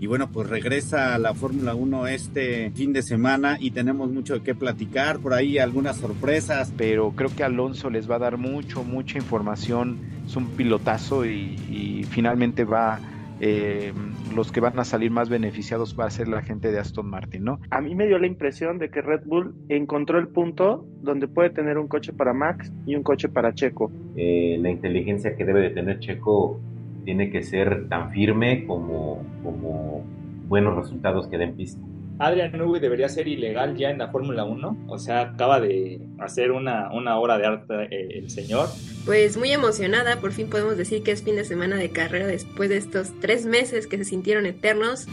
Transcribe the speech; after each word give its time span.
Y 0.00 0.06
bueno, 0.06 0.30
pues 0.30 0.48
regresa 0.48 1.14
a 1.14 1.18
la 1.18 1.34
Fórmula 1.34 1.74
1 1.74 2.06
este 2.06 2.70
fin 2.70 2.92
de 2.92 3.02
semana 3.02 3.56
y 3.58 3.72
tenemos 3.72 4.10
mucho 4.10 4.34
de 4.34 4.42
qué 4.42 4.54
platicar, 4.54 5.18
por 5.18 5.34
ahí 5.34 5.58
algunas 5.58 5.96
sorpresas. 5.96 6.72
Pero 6.76 7.12
creo 7.12 7.30
que 7.34 7.42
Alonso 7.42 7.90
les 7.90 8.08
va 8.08 8.16
a 8.16 8.20
dar 8.20 8.38
mucho, 8.38 8.84
mucha 8.84 9.18
información, 9.18 9.98
es 10.26 10.36
un 10.36 10.46
pilotazo 10.50 11.24
y, 11.26 12.04
finalmente 12.10 12.64
va... 12.64 13.00
Eh, 13.40 13.92
los 14.34 14.50
que 14.50 14.58
van 14.58 14.76
a 14.80 14.84
salir 14.84 15.12
más 15.12 15.28
beneficiados 15.28 15.96
va 15.98 16.06
a 16.06 16.10
ser 16.10 16.26
la 16.26 16.42
gente 16.42 16.72
de 16.72 16.80
Aston 16.80 17.08
Martin, 17.08 17.44
¿no? 17.44 17.60
A 17.70 17.80
mí 17.80 17.94
me 17.94 18.08
dio 18.08 18.18
la 18.18 18.26
impresión 18.26 18.78
de 18.78 18.90
que 18.90 19.00
Red 19.00 19.22
Bull 19.26 19.54
encontró 19.68 20.18
el 20.18 20.26
punto 20.26 20.84
donde 21.02 21.28
puede 21.28 21.50
tener 21.50 21.78
un 21.78 21.86
coche 21.86 22.12
para 22.12 22.32
Max 22.32 22.72
y 22.84 22.96
un 22.96 23.04
coche 23.04 23.28
para 23.28 23.54
Checo. 23.54 23.92
Eh, 24.16 24.58
la 24.60 24.70
inteligencia 24.70 25.36
que 25.36 25.44
debe 25.44 25.60
de 25.60 25.70
tener 25.70 26.00
Checo 26.00 26.60
tiene 27.08 27.30
que 27.30 27.42
ser 27.42 27.88
tan 27.88 28.10
firme 28.10 28.66
como, 28.66 29.24
como 29.42 30.04
buenos 30.46 30.76
resultados 30.76 31.26
que 31.28 31.38
den 31.38 31.56
pista. 31.56 31.80
Adrian 32.18 32.52
Newey 32.52 32.82
debería 32.82 33.08
ser 33.08 33.26
ilegal 33.28 33.78
ya 33.78 33.88
en 33.88 33.96
la 33.96 34.08
Fórmula 34.08 34.44
1. 34.44 34.84
O 34.88 34.98
sea, 34.98 35.22
acaba 35.22 35.58
de 35.58 36.02
hacer 36.18 36.52
una, 36.52 36.92
una 36.92 37.18
obra 37.18 37.38
de 37.38 37.46
arte 37.46 37.74
eh, 37.84 38.18
el 38.18 38.28
señor. 38.28 38.68
Pues 39.06 39.38
muy 39.38 39.50
emocionada, 39.52 40.20
por 40.20 40.32
fin 40.32 40.50
podemos 40.50 40.76
decir 40.76 41.02
que 41.02 41.12
es 41.12 41.22
fin 41.22 41.36
de 41.36 41.46
semana 41.46 41.76
de 41.76 41.88
carrera 41.88 42.26
después 42.26 42.68
de 42.68 42.76
estos 42.76 43.18
tres 43.20 43.46
meses 43.46 43.86
que 43.86 43.96
se 43.96 44.04
sintieron 44.04 44.44
eternos. 44.44 45.06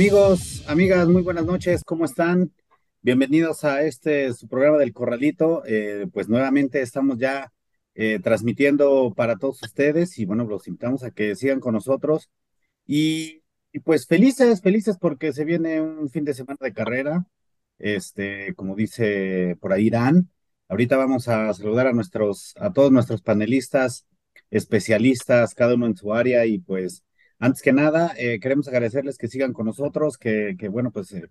Amigos, 0.00 0.64
amigas, 0.66 1.06
muy 1.08 1.20
buenas 1.20 1.44
noches, 1.44 1.84
¿cómo 1.84 2.06
están? 2.06 2.50
Bienvenidos 3.02 3.64
a 3.64 3.82
este 3.82 4.32
su 4.32 4.48
programa 4.48 4.78
del 4.78 4.94
Corralito. 4.94 5.62
Eh, 5.66 6.06
pues 6.10 6.26
nuevamente 6.26 6.80
estamos 6.80 7.18
ya 7.18 7.52
eh, 7.94 8.18
transmitiendo 8.18 9.12
para 9.14 9.36
todos 9.36 9.62
ustedes 9.62 10.18
y 10.18 10.24
bueno, 10.24 10.44
los 10.46 10.66
invitamos 10.68 11.04
a 11.04 11.10
que 11.10 11.36
sigan 11.36 11.60
con 11.60 11.74
nosotros. 11.74 12.30
Y, 12.86 13.42
pues 13.84 14.06
felices, 14.06 14.62
felices 14.62 14.96
porque 14.98 15.34
se 15.34 15.44
viene 15.44 15.82
un 15.82 16.08
fin 16.08 16.24
de 16.24 16.32
semana 16.32 16.56
de 16.62 16.72
carrera, 16.72 17.26
este, 17.78 18.54
como 18.54 18.76
dice 18.76 19.58
por 19.60 19.74
ahí 19.74 19.88
Irán. 19.88 20.30
Ahorita 20.68 20.96
vamos 20.96 21.28
a 21.28 21.52
saludar 21.52 21.88
a 21.88 21.92
nuestros, 21.92 22.54
a 22.58 22.72
todos 22.72 22.90
nuestros 22.90 23.20
panelistas, 23.20 24.06
especialistas, 24.50 25.54
cada 25.54 25.74
uno 25.74 25.84
en 25.84 25.96
su 25.98 26.14
área 26.14 26.46
y 26.46 26.58
pues 26.58 27.04
antes 27.40 27.62
que 27.62 27.72
nada, 27.72 28.14
eh, 28.18 28.38
queremos 28.38 28.68
agradecerles 28.68 29.16
que 29.18 29.26
sigan 29.28 29.54
con 29.54 29.66
nosotros, 29.66 30.18
que, 30.18 30.54
bueno, 30.70 30.92
pues 30.92 31.12
eh, 31.12 31.24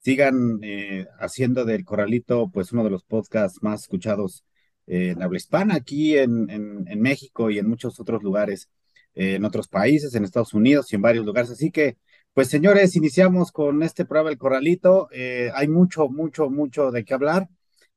sigan 0.00 0.60
eh, 0.62 1.06
haciendo 1.18 1.64
del 1.64 1.84
Corralito, 1.86 2.50
pues 2.52 2.72
uno 2.72 2.84
de 2.84 2.90
los 2.90 3.02
podcasts 3.04 3.62
más 3.62 3.82
escuchados 3.82 4.44
en 4.86 5.22
habla 5.22 5.38
hispana 5.38 5.76
aquí 5.76 6.18
en, 6.18 6.50
en, 6.50 7.00
México 7.00 7.50
y 7.50 7.58
en 7.58 7.66
muchos 7.66 7.98
otros 7.98 8.22
lugares, 8.22 8.68
en 9.14 9.44
otros 9.46 9.68
países, 9.68 10.14
en 10.14 10.24
Estados 10.24 10.52
Unidos 10.52 10.92
y 10.92 10.96
en 10.96 11.02
varios 11.02 11.24
lugares. 11.24 11.50
Así 11.50 11.70
que, 11.70 11.96
pues 12.34 12.48
señores, 12.48 12.94
iniciamos 12.96 13.50
con 13.50 13.82
este 13.82 14.04
programa 14.04 14.30
El 14.30 14.38
Corralito. 14.38 15.08
hay 15.54 15.68
mucho, 15.68 16.08
mucho, 16.10 16.50
mucho 16.50 16.90
de 16.90 17.04
qué 17.04 17.14
hablar. 17.14 17.48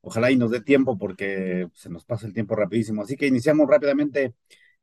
Ojalá 0.01 0.31
y 0.31 0.37
nos 0.37 0.51
dé 0.51 0.61
tiempo 0.61 0.97
porque 0.97 1.67
se 1.73 1.89
nos 1.89 2.05
pasa 2.05 2.27
el 2.27 2.33
tiempo 2.33 2.55
rapidísimo. 2.55 3.01
Así 3.01 3.17
que 3.17 3.27
iniciamos 3.27 3.67
rápidamente 3.67 4.35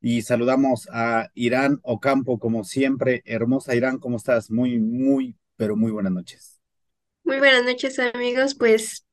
y 0.07 0.21
saludamos 0.21 0.87
a 0.93 1.31
Irán 1.33 1.81
Ocampo, 1.83 2.39
como 2.39 2.63
siempre. 2.65 3.23
Hermosa 3.25 3.75
Irán, 3.75 3.99
¿cómo 3.99 4.19
estás? 4.19 4.51
Muy, 4.51 4.79
muy, 4.79 5.35
pero 5.57 5.77
muy 5.77 5.91
buenas 5.93 6.13
noches. 6.13 6.61
Muy 7.23 7.39
buenas 7.39 7.65
noches, 7.65 7.99
amigos. 7.99 8.55
Pues 8.55 9.07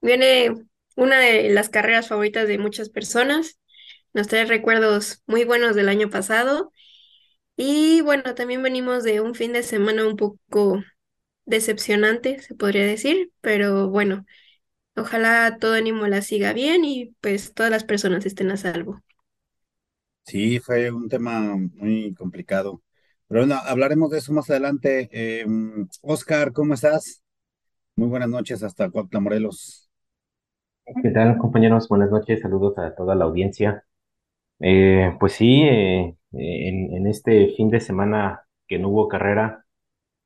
viene 0.00 0.54
una 0.96 1.18
de 1.18 1.50
las 1.50 1.68
carreras 1.68 2.08
favoritas 2.08 2.48
de 2.48 2.56
muchas 2.56 2.88
personas. 2.88 3.58
Nos 4.14 4.28
trae 4.28 4.46
recuerdos 4.46 5.22
muy 5.26 5.44
buenos 5.44 5.76
del 5.76 5.90
año 5.90 6.08
pasado. 6.08 6.72
Y 7.54 8.00
bueno, 8.00 8.34
también 8.34 8.62
venimos 8.62 9.04
de 9.04 9.20
un 9.20 9.34
fin 9.34 9.52
de 9.52 9.62
semana 9.62 10.06
un 10.06 10.16
poco 10.16 10.82
decepcionante, 11.44 12.40
se 12.40 12.54
podría 12.54 12.86
decir, 12.86 13.32
pero 13.42 13.90
bueno, 13.90 14.24
ojalá 14.96 15.58
todo 15.60 15.74
ánimo 15.74 16.06
la 16.06 16.22
siga 16.22 16.54
bien 16.54 16.86
y 16.86 17.14
pues 17.20 17.52
todas 17.52 17.70
las 17.70 17.84
personas 17.84 18.24
estén 18.24 18.50
a 18.50 18.56
salvo. 18.56 19.02
Sí, 20.28 20.58
fue 20.58 20.90
un 20.90 21.08
tema 21.08 21.56
muy 21.56 22.12
complicado. 22.12 22.82
Pero 23.28 23.46
bueno, 23.46 23.54
hablaremos 23.64 24.10
de 24.10 24.18
eso 24.18 24.30
más 24.34 24.50
adelante. 24.50 25.08
Oscar, 26.02 26.52
¿cómo 26.52 26.74
estás? 26.74 27.22
Muy 27.96 28.08
buenas 28.08 28.28
noches 28.28 28.62
hasta 28.62 28.90
Cuautla, 28.90 29.20
Morelos. 29.20 29.88
¿Qué 31.02 31.08
tal, 31.12 31.38
compañeros? 31.38 31.88
Buenas 31.88 32.10
noches, 32.10 32.42
saludos 32.42 32.76
a 32.76 32.94
toda 32.94 33.14
la 33.14 33.24
audiencia. 33.24 33.84
Eh, 34.60 35.16
pues 35.18 35.32
sí, 35.32 35.62
eh, 35.62 36.14
en, 36.32 37.06
este 37.06 37.54
fin 37.56 37.70
de 37.70 37.80
semana 37.80 38.42
que 38.66 38.78
no 38.78 38.90
hubo 38.90 39.08
carrera, 39.08 39.64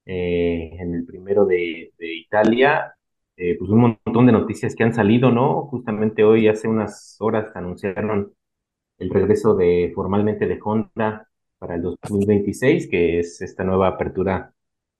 eh, 0.04 0.70
en 0.80 0.96
el 0.96 1.06
primero 1.06 1.46
de, 1.46 1.92
de 1.96 2.12
Italia, 2.16 2.96
pues 3.36 3.70
un 3.70 3.98
montón 4.04 4.26
de 4.26 4.32
noticias 4.32 4.74
que 4.74 4.82
han 4.82 4.94
salido, 4.94 5.30
¿no? 5.30 5.66
Justamente 5.68 6.24
hoy, 6.24 6.48
hace 6.48 6.66
unas 6.66 7.16
horas, 7.20 7.54
anunciaron 7.54 8.34
el 9.02 9.10
regreso 9.10 9.54
de 9.54 9.92
formalmente 9.94 10.46
de 10.46 10.58
Honda 10.62 11.28
para 11.58 11.74
el 11.76 11.82
2026, 11.82 12.88
que 12.88 13.18
es 13.18 13.40
esta 13.42 13.64
nueva 13.64 13.88
apertura 13.88 14.54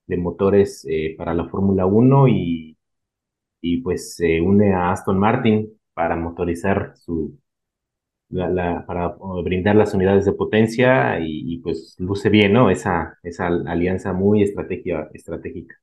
de 0.07 0.17
motores 0.17 0.87
eh, 0.89 1.15
para 1.17 1.35
la 1.35 1.49
Fórmula 1.49 1.87
1 1.87 2.29
y, 2.29 2.77
y 3.61 3.81
pues 3.83 4.17
se 4.17 4.41
une 4.41 4.75
a 4.75 4.93
Aston 4.93 5.19
Martin 5.19 5.79
para 5.95 6.17
motorizar 6.17 6.95
su 6.97 7.39
la, 8.29 8.85
para 8.87 9.15
brindar 9.45 9.77
las 9.77 9.95
unidades 9.95 10.25
de 10.25 10.33
potencia 10.33 11.19
y, 11.21 11.59
pues 11.59 11.95
luce 11.99 12.31
bien, 12.31 12.55
¿no? 12.55 12.71
Esa, 12.71 13.19
esa 13.23 13.47
alianza 13.47 14.13
muy 14.13 14.43
estratégica. 14.43 15.77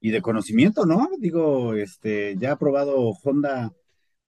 Y 0.00 0.10
de 0.10 0.20
conocimiento, 0.20 0.84
¿no? 0.84 1.08
Digo, 1.18 1.74
este, 1.74 2.36
ya 2.36 2.52
ha 2.52 2.58
probado 2.58 3.12
Honda 3.24 3.72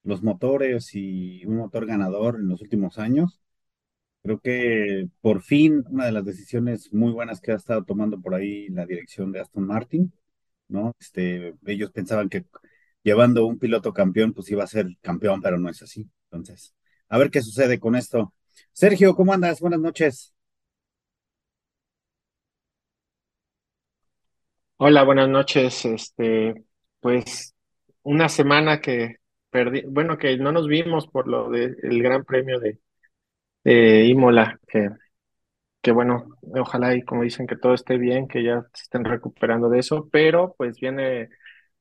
los 0.05 0.23
motores 0.23 0.95
y 0.95 1.45
un 1.47 1.57
motor 1.57 1.87
ganador 1.87 2.37
en 2.37 2.49
los 2.49 2.63
últimos 2.63 2.99
años. 2.99 3.41
Creo 4.23 4.41
que 4.41 5.09
por 5.21 5.43
fin 5.43 5.85
una 5.91 6.07
de 6.07 6.13
las 6.13 6.25
decisiones 6.25 6.93
muy 6.93 7.13
buenas 7.13 7.41
que 7.41 7.53
ha 7.53 7.57
estado 7.57 7.85
tomando 7.85 8.21
por 8.21 8.35
ahí 8.35 8.69
la 8.69 8.87
dirección 8.87 9.33
de 9.33 9.41
Aston 9.41 9.67
Martin, 9.67 10.13
¿no? 10.69 10.95
Este, 10.99 11.55
ellos 11.67 11.91
pensaban 11.93 12.29
que 12.29 12.47
llevando 13.03 13.47
un 13.47 13.59
piloto 13.59 13.93
campeón, 13.93 14.33
pues 14.33 14.51
iba 14.51 14.65
a 14.65 14.67
ser 14.67 14.89
campeón, 15.03 15.43
pero 15.43 15.59
no 15.59 15.69
es 15.69 15.83
así. 15.83 16.09
Entonces, 16.31 16.75
a 17.09 17.19
ver 17.19 17.31
qué 17.31 17.43
sucede 17.43 17.79
con 17.79 17.97
esto. 17.97 18.33
Sergio, 18.73 19.15
¿cómo 19.15 19.33
andas? 19.35 19.61
Buenas 19.61 19.81
noches. 19.81 20.35
Hola, 24.77 25.03
buenas 25.05 25.29
noches. 25.29 25.85
Este, 25.85 26.55
pues 27.01 27.55
una 28.03 28.29
semana 28.29 28.81
que 28.81 29.17
bueno, 29.89 30.19
que 30.19 30.37
no 30.39 30.53
nos 30.53 30.67
vimos 30.69 31.07
por 31.07 31.29
lo 31.29 31.51
del 31.51 32.03
Gran 32.03 32.25
Premio 32.25 32.59
de, 32.61 32.79
Imola, 34.07 34.59
que, 34.69 34.91
que 35.83 35.93
bueno, 35.93 36.27
ojalá 36.55 36.95
y 36.97 37.03
como 37.03 37.23
dicen 37.23 37.47
que 37.47 37.57
todo 37.57 37.75
esté 37.75 37.99
bien, 37.99 38.29
que 38.29 38.43
ya 38.45 38.63
se 38.75 38.85
estén 38.85 39.05
recuperando 39.05 39.69
de 39.69 39.81
eso, 39.81 40.09
pero 40.11 40.55
pues 40.59 40.81
viene 40.81 41.31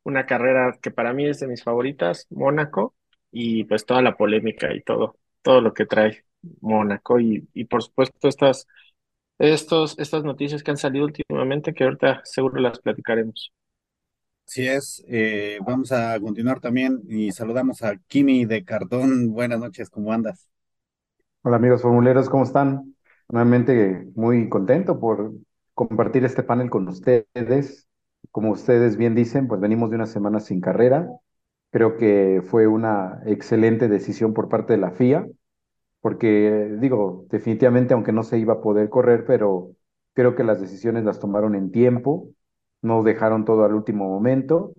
una 0.04 0.26
carrera 0.26 0.78
que 0.82 0.92
para 0.92 1.14
mí 1.14 1.28
es 1.28 1.40
de 1.40 1.48
mis 1.48 1.64
favoritas, 1.64 2.28
Mónaco, 2.30 2.96
y 3.32 3.64
pues 3.66 3.86
toda 3.86 4.02
la 4.02 4.16
polémica 4.18 4.74
y 4.74 4.82
todo, 4.84 5.18
todo 5.42 5.62
lo 5.62 5.74
que 5.74 5.86
trae 5.86 6.26
Mónaco 6.62 7.20
y, 7.20 7.48
y 7.54 7.66
por 7.66 7.84
supuesto 7.84 8.28
estas, 8.28 8.68
estos, 9.40 9.98
estas 10.00 10.24
noticias 10.24 10.64
que 10.64 10.72
han 10.72 10.78
salido 10.78 11.06
últimamente 11.06 11.74
que 11.74 11.86
ahorita 11.86 12.22
seguro 12.26 12.62
las 12.62 12.80
platicaremos. 12.80 13.54
Así 14.48 14.68
es, 14.68 15.04
eh, 15.08 15.58
vamos 15.66 15.92
a 15.92 16.20
continuar 16.20 16.60
también 16.60 17.02
y 17.08 17.32
saludamos 17.32 17.82
a 17.84 17.98
Kimi 18.08 18.46
de 18.46 18.64
Cartón. 18.64 19.32
Buenas 19.34 19.60
noches, 19.60 19.90
¿cómo 19.90 20.14
andas? 20.14 20.48
Hola 21.42 21.58
amigos 21.58 21.82
formuleros, 21.82 22.30
¿cómo 22.30 22.44
están? 22.44 22.96
Nuevamente 23.30 24.08
muy 24.16 24.50
contento 24.50 25.00
por 25.00 25.34
compartir 25.74 26.24
este 26.26 26.44
panel 26.44 26.70
con 26.70 26.88
ustedes. 26.88 27.88
Como 28.32 28.52
ustedes 28.52 28.98
bien 28.98 29.16
dicen, 29.16 29.48
pues 29.48 29.60
venimos 29.62 29.90
de 29.90 29.96
una 29.98 30.06
semana 30.06 30.40
sin 30.40 30.62
carrera. 30.62 31.08
Creo 31.72 31.98
que 31.98 32.42
fue 32.46 32.68
una 32.68 33.22
excelente 33.26 33.88
decisión 33.90 34.34
por 34.34 34.50
parte 34.50 34.74
de 34.74 34.80
la 34.80 34.92
FIA, 34.92 35.28
porque 36.02 36.78
digo, 36.80 37.26
definitivamente, 37.30 37.94
aunque 37.94 38.12
no 38.14 38.24
se 38.24 38.38
iba 38.40 38.54
a 38.56 38.62
poder 38.62 38.90
correr, 38.90 39.26
pero 39.26 39.72
creo 40.14 40.36
que 40.36 40.44
las 40.44 40.62
decisiones 40.62 41.04
las 41.06 41.20
tomaron 41.20 41.56
en 41.56 41.72
tiempo 41.72 42.30
no 42.84 43.04
dejaron 43.04 43.46
todo 43.46 43.66
al 43.66 43.76
último 43.76 44.10
momento 44.10 44.74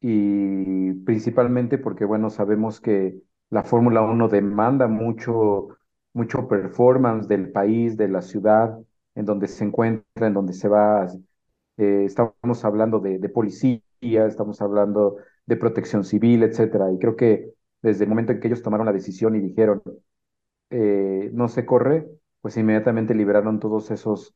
y 0.00 0.92
principalmente 1.04 1.78
porque, 1.78 2.04
bueno, 2.04 2.30
sabemos 2.30 2.80
que 2.80 3.22
la 3.50 3.64
Fórmula 3.64 4.02
1 4.02 4.28
demanda 4.28 4.88
mucho, 4.88 5.68
mucho 6.14 6.48
performance 6.48 7.28
del 7.28 7.50
país, 7.52 7.96
de 7.96 8.08
la 8.08 8.22
ciudad, 8.22 8.78
en 9.14 9.24
donde 9.26 9.48
se 9.48 9.64
encuentra, 9.64 10.26
en 10.26 10.34
donde 10.34 10.52
se 10.54 10.68
va. 10.68 11.06
Eh, 11.76 12.04
estamos 12.06 12.64
hablando 12.64 13.00
de, 13.00 13.18
de 13.18 13.28
policía, 13.28 13.82
estamos 14.26 14.60
hablando 14.62 15.16
de 15.46 15.56
protección 15.56 16.04
civil, 16.04 16.42
etcétera. 16.42 16.92
Y 16.92 16.98
creo 16.98 17.16
que 17.16 17.52
desde 17.82 18.04
el 18.04 18.10
momento 18.10 18.32
en 18.32 18.40
que 18.40 18.48
ellos 18.48 18.62
tomaron 18.62 18.86
la 18.86 18.92
decisión 18.92 19.36
y 19.36 19.40
dijeron, 19.40 19.82
eh, 20.70 21.30
no 21.32 21.48
se 21.48 21.66
corre, 21.66 22.08
pues 22.40 22.56
inmediatamente 22.56 23.14
liberaron 23.14 23.60
todos 23.60 23.90
esos, 23.90 24.34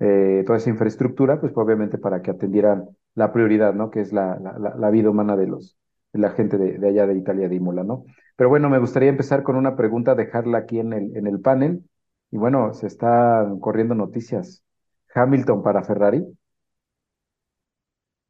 eh, 0.00 0.42
toda 0.46 0.58
esa 0.58 0.70
infraestructura, 0.70 1.40
pues 1.40 1.52
obviamente 1.56 1.98
para 1.98 2.22
que 2.22 2.30
atendieran 2.30 2.88
la 3.14 3.32
prioridad, 3.32 3.74
¿no? 3.74 3.90
Que 3.90 4.00
es 4.00 4.12
la, 4.12 4.38
la, 4.38 4.74
la 4.76 4.90
vida 4.90 5.10
humana 5.10 5.36
de 5.36 5.46
los, 5.46 5.76
de 6.12 6.20
la 6.20 6.30
gente 6.30 6.58
de, 6.58 6.78
de 6.78 6.88
allá 6.88 7.06
de 7.06 7.16
Italia, 7.16 7.48
de 7.48 7.56
Imola, 7.56 7.84
¿no? 7.84 8.04
Pero 8.36 8.48
bueno, 8.50 8.70
me 8.70 8.78
gustaría 8.78 9.08
empezar 9.08 9.42
con 9.42 9.56
una 9.56 9.76
pregunta, 9.76 10.14
dejarla 10.14 10.58
aquí 10.58 10.78
en 10.78 10.92
el, 10.92 11.16
en 11.16 11.26
el 11.26 11.40
panel. 11.40 11.82
Y 12.30 12.36
bueno, 12.36 12.72
se 12.74 12.86
están 12.86 13.58
corriendo 13.60 13.94
noticias. 13.94 14.62
Hamilton 15.14 15.62
para 15.62 15.82
Ferrari. 15.82 16.24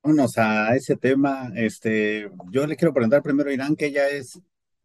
Vámonos 0.03 0.39
a 0.39 0.75
ese 0.77 0.97
tema. 0.97 1.51
Este, 1.55 2.31
yo 2.51 2.67
le 2.67 2.77
quiero 2.77 2.95
preguntar 2.95 3.23
primero 3.23 3.51
a 3.51 3.53
Irán, 3.53 3.77
que 3.77 3.87
ella 3.87 4.09
es 4.09 4.41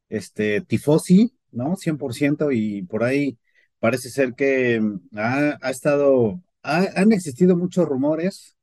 este, 0.10 0.62
tifosi, 0.62 1.34
¿no? 1.52 1.76
100% 1.76 2.52
y 2.52 2.84
por 2.84 3.04
ahí 3.04 3.38
parece 3.80 4.10
ser 4.10 4.34
que 4.34 4.80
mm, 4.82 5.18
ha, 5.18 5.58
ha 5.62 5.70
estado, 5.70 6.42
ha- 6.64 6.88
han 6.96 7.12
existido 7.12 7.56
muchos 7.58 7.88
rumores, 7.88 8.58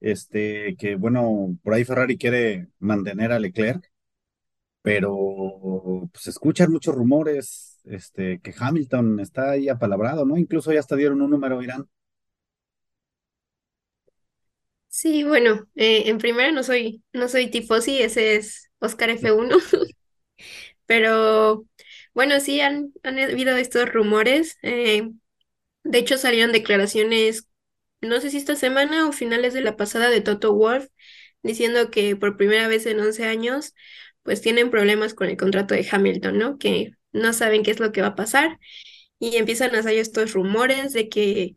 este, 0.00 0.76
que 0.78 0.96
bueno, 0.96 1.58
por 1.62 1.74
ahí 1.74 1.84
Ferrari 1.84 2.18
quiere 2.18 2.68
mantener 2.80 3.32
a 3.32 3.40
Leclerc, 3.40 3.90
pero 4.82 5.16
pues 6.12 6.26
escuchan 6.28 6.72
muchos 6.72 6.94
rumores, 6.94 7.80
este, 7.84 8.40
que 8.40 8.54
Hamilton 8.58 9.20
está 9.20 9.50
ahí 9.52 9.68
apalabrado, 9.68 10.24
¿no? 10.26 10.36
Incluso 10.38 10.72
ya 10.72 10.80
hasta 10.80 10.96
dieron 10.96 11.22
un 11.22 11.30
número, 11.30 11.62
Irán. 11.62 11.88
Sí, 14.88 15.22
bueno, 15.24 15.68
eh, 15.76 16.04
en 16.08 16.18
primera 16.18 16.50
no 16.52 16.62
soy, 16.62 17.02
no 17.12 17.28
soy 17.28 17.50
tifosi, 17.50 18.00
ese 18.02 18.36
es 18.36 18.70
Oscar 18.80 19.10
F1, 19.10 19.58
pero 20.86 21.66
bueno, 22.14 22.40
sí 22.40 22.60
han, 22.60 22.92
han 23.02 23.18
habido 23.18 23.56
estos 23.56 23.92
rumores. 23.92 24.58
eh, 24.62 25.10
de 25.84 25.98
hecho, 25.98 26.18
salieron 26.18 26.52
declaraciones, 26.52 27.48
no 28.00 28.20
sé 28.20 28.30
si 28.30 28.36
esta 28.38 28.56
semana 28.56 29.08
o 29.08 29.12
finales 29.12 29.54
de 29.54 29.62
la 29.62 29.76
pasada 29.76 30.10
de 30.10 30.20
Toto 30.20 30.54
Wolff, 30.54 30.88
diciendo 31.42 31.90
que 31.90 32.16
por 32.16 32.36
primera 32.36 32.68
vez 32.68 32.86
en 32.86 33.00
11 33.00 33.24
años, 33.26 33.74
pues 34.22 34.40
tienen 34.42 34.70
problemas 34.70 35.14
con 35.14 35.28
el 35.28 35.36
contrato 35.36 35.74
de 35.74 35.86
Hamilton, 35.90 36.38
¿no? 36.38 36.58
Que 36.58 36.92
no 37.12 37.32
saben 37.32 37.62
qué 37.62 37.70
es 37.70 37.80
lo 37.80 37.92
que 37.92 38.02
va 38.02 38.08
a 38.08 38.14
pasar 38.16 38.58
y 39.18 39.36
empiezan 39.36 39.74
a 39.76 39.82
salir 39.84 40.00
estos 40.00 40.32
rumores 40.34 40.92
de 40.94 41.08
que 41.08 41.56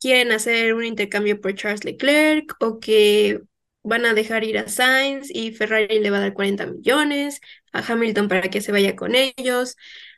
quieren 0.00 0.32
hacer 0.32 0.74
un 0.74 0.84
intercambio 0.84 1.40
por 1.40 1.54
Charles 1.54 1.84
Leclerc 1.84 2.54
o 2.60 2.80
que 2.80 3.40
van 3.82 4.04
a 4.06 4.14
dejar 4.14 4.44
ir 4.44 4.58
a 4.58 4.68
Sainz 4.68 5.28
y 5.30 5.52
Ferrari 5.52 5.98
le 6.00 6.10
va 6.10 6.18
a 6.18 6.20
dar 6.20 6.34
40 6.34 6.66
millones 6.66 7.40
a 7.72 7.80
Hamilton 7.80 8.28
para 8.28 8.48
que 8.50 8.60
se 8.60 8.72
vaya 8.72 8.96
con 8.96 9.14
ellos. 9.14 9.76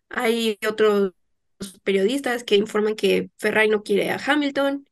Hay 0.09 0.59
otros 0.67 1.13
periodistas 1.81 2.45
que 2.45 2.57
informan 2.57 2.97
que 2.97 3.31
Ferrari 3.39 3.69
no 3.69 3.83
quiere 3.83 4.11
a 4.11 4.21
Hamilton 4.25 4.89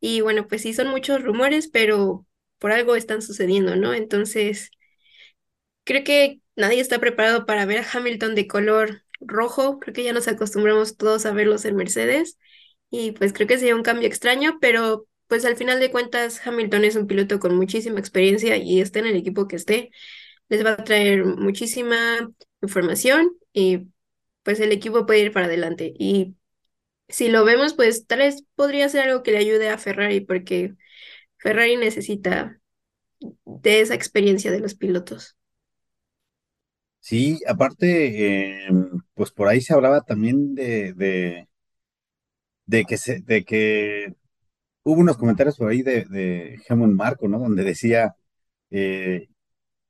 y 0.00 0.20
bueno, 0.22 0.48
pues 0.48 0.62
sí 0.62 0.74
son 0.74 0.88
muchos 0.88 1.22
rumores, 1.22 1.68
pero 1.68 2.26
por 2.58 2.72
algo 2.72 2.96
están 2.96 3.22
sucediendo, 3.22 3.76
¿no? 3.76 3.94
Entonces, 3.94 4.70
creo 5.84 6.04
que 6.04 6.40
nadie 6.56 6.80
está 6.80 6.98
preparado 6.98 7.46
para 7.46 7.66
ver 7.66 7.78
a 7.78 7.86
Hamilton 7.92 8.34
de 8.34 8.46
color 8.46 9.02
rojo. 9.20 9.78
Creo 9.80 9.94
que 9.94 10.04
ya 10.04 10.12
nos 10.12 10.28
acostumbramos 10.28 10.96
todos 10.96 11.26
a 11.26 11.32
verlos 11.32 11.64
en 11.64 11.76
Mercedes. 11.76 12.38
Y 12.90 13.12
pues 13.12 13.32
creo 13.32 13.46
que 13.48 13.58
sería 13.58 13.76
un 13.76 13.82
cambio 13.82 14.08
extraño, 14.08 14.58
pero 14.60 15.06
pues 15.26 15.44
al 15.44 15.56
final 15.56 15.78
de 15.80 15.90
cuentas 15.90 16.40
Hamilton 16.46 16.84
es 16.84 16.96
un 16.96 17.06
piloto 17.06 17.38
con 17.38 17.54
muchísima 17.56 18.00
experiencia 18.00 18.56
y 18.56 18.80
esté 18.80 19.00
en 19.00 19.06
el 19.06 19.16
equipo 19.16 19.46
que 19.46 19.56
esté, 19.56 19.90
les 20.48 20.64
va 20.64 20.72
a 20.72 20.84
traer 20.84 21.24
muchísima 21.24 22.30
información 22.62 23.32
y 23.52 23.88
pues 24.42 24.60
el 24.60 24.72
equipo 24.72 25.06
puede 25.06 25.20
ir 25.20 25.32
para 25.32 25.46
adelante. 25.46 25.94
Y 25.98 26.36
si 27.08 27.28
lo 27.30 27.44
vemos, 27.44 27.74
pues 27.74 28.06
tal 28.06 28.20
vez 28.20 28.44
podría 28.56 28.88
ser 28.90 29.02
algo 29.08 29.22
que 29.24 29.32
le 29.32 29.38
ayude 29.38 29.70
a 29.70 29.78
Ferrari 29.78 30.20
porque 30.22 30.76
Ferrari 31.38 31.76
necesita 31.76 32.60
de 33.46 33.80
esa 33.82 33.94
experiencia 33.94 34.50
de 34.52 34.60
los 34.60 34.74
pilotos. 34.76 35.36
Sí, 37.00 37.40
aparte, 37.46 38.66
eh, 38.66 38.68
pues 39.14 39.30
por 39.32 39.48
ahí 39.48 39.60
se 39.60 39.72
hablaba 39.74 40.02
también 40.02 40.54
de, 40.54 40.92
de, 40.94 41.48
de 42.66 42.84
que 42.84 42.96
se, 42.96 43.20
de 43.20 43.44
que 43.44 44.14
hubo 44.84 45.00
unos 45.00 45.18
comentarios 45.18 45.56
por 45.58 45.70
ahí 45.70 45.82
de, 45.82 46.04
de 46.06 46.58
Helmut 46.68 46.90
Marko, 46.92 47.28
¿no? 47.28 47.38
Donde 47.40 47.64
decía 47.64 48.16
eh, 48.70 49.28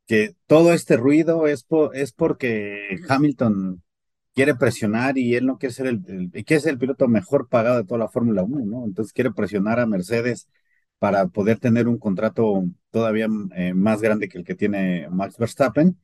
que 0.07 0.37
todo 0.47 0.73
este 0.75 0.97
ruido 0.97 1.47
es, 1.49 1.65
po- 1.65 1.93
es 1.95 2.13
porque 2.13 2.99
Hamilton 3.09 3.83
quiere 4.39 4.55
presionar 4.55 5.19
y 5.19 5.35
él 5.35 5.47
no 5.47 5.59
quiere 5.59 5.75
ser 5.75 5.89
el, 5.89 6.01
quiere 6.45 6.61
ser 6.61 6.75
el 6.75 6.79
piloto 6.79 7.09
mejor 7.09 7.49
pagado 7.49 7.79
de 7.79 7.85
toda 7.85 7.99
la 7.99 8.09
Fórmula 8.09 8.45
Uno, 8.45 8.65
¿no? 8.65 8.85
Entonces 8.85 9.13
quiere 9.13 9.33
presionar 9.33 9.81
a 9.81 9.87
Mercedes 9.87 10.47
para 11.01 11.27
poder 11.27 11.59
tener 11.59 11.89
un 11.89 11.99
contrato 11.99 12.63
todavía 12.91 13.27
eh, 13.57 13.75
más 13.75 14.01
grande 14.01 14.29
que 14.29 14.39
el 14.39 14.45
que 14.45 14.55
tiene 14.55 15.09
Max 15.11 15.39
Verstappen 15.39 15.99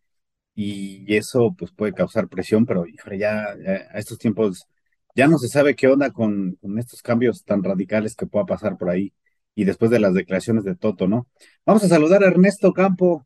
y 0.54 1.14
eso 1.14 1.54
pues 1.56 1.70
puede 1.70 1.92
causar 1.94 2.28
presión, 2.28 2.66
pero 2.66 2.84
ya 3.16 3.44
a 3.92 3.98
estos 4.00 4.18
tiempos 4.18 4.66
ya 5.14 5.28
no 5.28 5.38
se 5.38 5.46
sabe 5.46 5.76
qué 5.76 5.86
onda 5.86 6.10
con, 6.10 6.56
con 6.60 6.76
estos 6.80 7.02
cambios 7.02 7.44
tan 7.44 7.62
radicales 7.62 8.16
que 8.16 8.26
pueda 8.26 8.46
pasar 8.46 8.76
por 8.76 8.90
ahí 8.90 9.12
y 9.54 9.64
después 9.64 9.92
de 9.92 10.00
las 10.00 10.12
declaraciones 10.12 10.64
de 10.64 10.74
Toto, 10.74 11.06
¿no? 11.06 11.28
Vamos 11.64 11.84
a 11.84 11.88
saludar 11.88 12.24
a 12.24 12.28
Ernesto 12.28 12.72
Campo. 12.72 13.24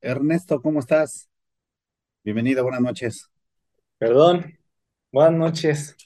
Ernesto, 0.00 0.60
¿cómo 0.60 0.80
estás? 0.80 1.28
Bienvenido, 2.24 2.64
buenas 2.64 2.80
noches. 2.82 3.30
Perdón, 4.00 4.58
buenas 5.12 5.34
noches. 5.34 5.96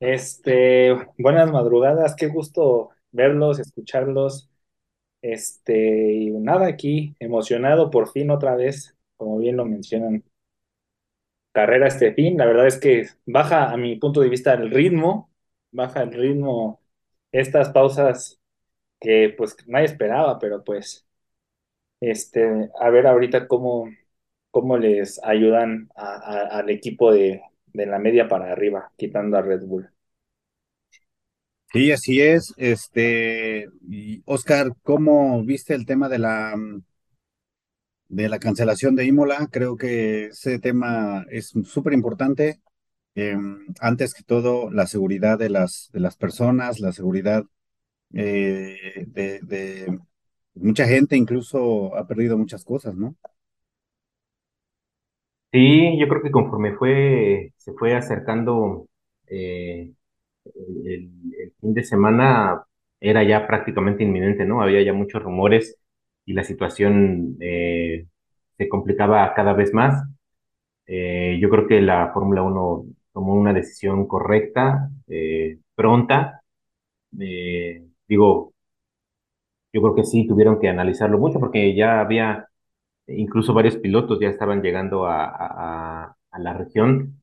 Este, 0.00 0.94
buenas 1.18 1.50
madrugadas, 1.52 2.16
qué 2.16 2.28
gusto 2.28 2.90
verlos, 3.12 3.58
escucharlos. 3.60 4.50
Este, 5.22 6.30
nada, 6.40 6.68
aquí 6.68 7.16
emocionado 7.20 7.90
por 7.90 8.10
fin 8.12 8.30
otra 8.32 8.56
vez, 8.56 8.96
como 9.16 9.38
bien 9.38 9.56
lo 9.58 9.66
mencionan, 9.66 10.24
carrera 11.52 11.88
este 11.88 12.12
fin. 12.14 12.36
La 12.38 12.46
verdad 12.46 12.66
es 12.66 12.78
que 12.78 13.06
baja 13.26 13.70
a 13.72 13.76
mi 13.76 13.96
punto 13.96 14.20
de 14.20 14.28
vista 14.28 14.54
el 14.54 14.70
ritmo, 14.70 15.30
baja 15.70 16.02
el 16.02 16.12
ritmo 16.12 16.80
estas 17.32 17.70
pausas 17.70 18.40
que 19.00 19.34
pues 19.38 19.56
nadie 19.68 19.86
esperaba, 19.86 20.38
pero 20.38 20.64
pues 20.64 21.06
este, 22.00 22.70
a 22.80 22.90
ver 22.90 23.06
ahorita 23.06 23.48
cómo, 23.48 23.86
cómo 24.56 24.78
les 24.78 25.20
ayudan 25.22 25.90
al 25.94 26.70
equipo 26.70 27.12
de, 27.12 27.42
de 27.74 27.84
la 27.84 27.98
media 27.98 28.26
para 28.26 28.52
arriba, 28.52 28.90
quitando 28.96 29.36
a 29.36 29.42
Red 29.42 29.66
Bull. 29.66 29.90
Sí, 31.74 31.92
así 31.92 32.22
es. 32.22 32.54
Este, 32.56 33.66
Oscar, 34.24 34.72
¿cómo 34.82 35.44
viste 35.44 35.74
el 35.74 35.84
tema 35.84 36.08
de 36.08 36.18
la 36.20 36.54
de 38.08 38.30
la 38.30 38.38
cancelación 38.38 38.94
de 38.94 39.04
Imola? 39.04 39.46
Creo 39.52 39.76
que 39.76 40.28
ese 40.28 40.58
tema 40.58 41.26
es 41.30 41.52
súper 41.64 41.92
importante. 41.92 42.62
Eh, 43.14 43.36
antes 43.80 44.14
que 44.14 44.22
todo, 44.22 44.70
la 44.70 44.86
seguridad 44.86 45.38
de 45.38 45.50
las 45.50 45.90
de 45.92 46.00
las 46.00 46.16
personas, 46.16 46.80
la 46.80 46.92
seguridad 46.92 47.44
eh, 48.14 49.04
de 49.06 49.98
mucha 50.54 50.86
gente, 50.86 51.14
incluso 51.14 51.94
ha 51.94 52.06
perdido 52.06 52.38
muchas 52.38 52.64
cosas, 52.64 52.94
¿no? 52.94 53.16
Sí, 55.56 55.96
yo 55.98 56.08
creo 56.08 56.22
que 56.22 56.30
conforme 56.30 56.74
fue, 56.76 57.52
se 57.56 57.72
fue 57.74 57.94
acercando 57.94 58.86
eh, 59.28 59.92
el, 60.44 61.32
el- 61.40 61.52
fin 61.60 61.74
de 61.74 61.84
semana, 61.84 62.64
era 63.00 63.22
ya 63.24 63.46
prácticamente 63.46 64.04
inminente, 64.04 64.44
¿no? 64.46 64.62
Había 64.62 64.82
ya 64.82 64.92
muchos 64.94 65.22
rumores 65.22 65.78
y 66.26 66.34
la 66.34 66.44
situación 66.44 67.36
eh, 67.40 68.06
se 68.58 68.68
complicaba 68.68 69.34
cada 69.34 69.54
vez 69.54 69.72
más. 69.74 70.02
Eh, 70.86 71.38
yo 71.40 71.50
creo 71.50 71.66
que 71.68 71.80
la 71.82 72.12
Fórmula 72.14 72.42
Uno 72.42 72.86
tomó 73.12 73.34
una 73.34 73.52
decisión 73.54 74.06
correcta, 74.08 74.90
eh, 75.08 75.58
pronta. 75.76 76.42
Eh, 77.20 77.84
digo, 78.08 78.54
yo 79.72 79.82
creo 79.82 79.94
que 79.94 80.04
sí 80.04 80.26
tuvieron 80.26 80.58
que 80.60 80.68
analizarlo 80.68 81.18
mucho 81.18 81.38
porque 81.40 81.74
ya 81.74 82.00
había 82.00 82.48
incluso 83.08 83.54
varios 83.54 83.76
pilotos 83.76 84.18
ya 84.20 84.28
estaban 84.28 84.62
llegando 84.62 85.06
a, 85.06 85.26
a- 85.26 86.16
la 86.38 86.52
región, 86.54 87.22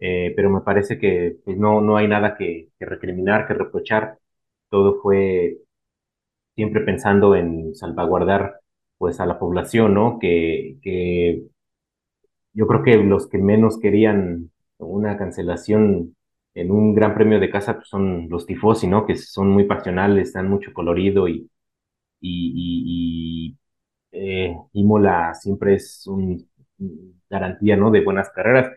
eh, 0.00 0.32
pero 0.36 0.50
me 0.50 0.62
parece 0.62 0.98
que 0.98 1.38
pues, 1.44 1.58
no, 1.58 1.80
no 1.82 1.96
hay 1.98 2.08
nada 2.08 2.36
que, 2.36 2.70
que 2.78 2.86
recriminar, 2.86 3.46
que 3.48 3.54
reprochar. 3.54 4.18
Todo 4.70 5.00
fue 5.02 5.58
siempre 6.56 6.82
pensando 6.82 7.34
en 7.36 7.74
salvaguardar 7.74 8.60
pues 8.98 9.20
a 9.20 9.26
la 9.26 9.38
población, 9.38 9.94
¿no? 9.94 10.18
Que, 10.20 10.78
que 10.82 11.44
yo 12.54 12.66
creo 12.66 12.82
que 12.82 12.96
los 12.96 13.28
que 13.28 13.38
menos 13.38 13.78
querían 13.78 14.50
una 14.78 15.16
cancelación 15.16 16.16
en 16.54 16.70
un 16.70 16.94
gran 16.94 17.14
premio 17.14 17.38
de 17.40 17.50
casa 17.50 17.74
pues, 17.76 17.88
son 17.88 18.28
los 18.30 18.46
tifosi, 18.46 18.86
¿no? 18.86 19.06
Que 19.06 19.16
son 19.16 19.48
muy 19.50 19.64
pasionales, 19.64 20.32
dan 20.32 20.48
mucho 20.48 20.72
colorido 20.72 21.28
y, 21.28 21.50
y, 22.20 23.56
eh, 24.16 24.56
Imola 24.72 25.34
siempre 25.34 25.74
es 25.74 26.06
un, 26.06 26.48
garantía, 27.30 27.76
¿no? 27.76 27.90
De 27.90 28.02
buenas 28.04 28.30
carreras, 28.30 28.72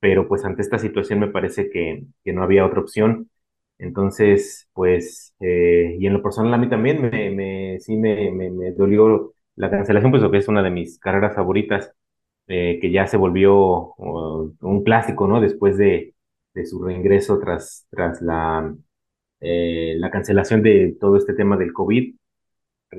pero 0.00 0.28
pues 0.28 0.44
ante 0.44 0.62
esta 0.62 0.78
situación 0.78 1.20
me 1.20 1.28
parece 1.28 1.70
que, 1.70 2.04
no 2.32 2.42
había 2.42 2.66
otra 2.66 2.80
opción. 2.80 3.30
Entonces, 3.78 4.68
pues, 4.74 5.34
eh, 5.40 5.96
y 5.98 6.06
en 6.06 6.12
lo 6.14 6.22
personal 6.22 6.54
a 6.54 6.58
mí 6.58 6.68
también 6.68 7.02
me, 7.02 7.78
sí 7.80 7.96
me, 7.96 8.72
dolió 8.76 9.34
la 9.56 9.70
cancelación, 9.70 10.12
pues 10.12 10.22
que 10.30 10.38
es 10.38 10.48
una 10.48 10.62
de 10.62 10.70
mis 10.70 10.98
carreras 10.98 11.34
favoritas, 11.34 11.92
eh, 12.48 12.78
que 12.80 12.90
ya 12.90 13.06
se 13.06 13.16
volvió 13.16 13.94
un 13.96 14.84
clásico, 14.84 15.26
¿no? 15.28 15.40
Después 15.40 15.76
de, 15.78 16.14
su 16.64 16.82
reingreso 16.84 17.38
tras, 17.40 17.86
tras 17.90 18.20
la, 18.22 18.74
la 19.40 20.10
cancelación 20.10 20.62
de 20.62 20.96
todo 21.00 21.16
este 21.16 21.34
tema 21.34 21.56
del 21.56 21.72
COVID. 21.72 22.14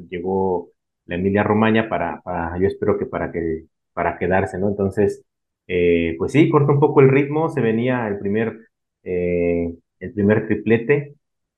Llegó 0.09 0.72
la 1.05 1.15
Emilia 1.15 1.43
Romagna 1.43 1.89
para, 1.89 2.21
para, 2.21 2.57
yo 2.59 2.67
espero 2.67 2.97
que 2.97 3.05
para 3.05 3.31
que 3.31 3.65
para 3.93 4.17
quedarse, 4.17 4.57
¿no? 4.59 4.69
Entonces, 4.69 5.23
eh, 5.67 6.15
pues 6.17 6.31
sí, 6.31 6.49
corta 6.49 6.73
un 6.73 6.79
poco 6.79 7.01
el 7.01 7.09
ritmo, 7.09 7.49
se 7.49 7.61
venía 7.61 8.07
el 8.07 8.19
primer, 8.19 8.59
eh, 9.03 9.73
el 9.99 10.13
primer 10.13 10.47
triplete 10.47 11.15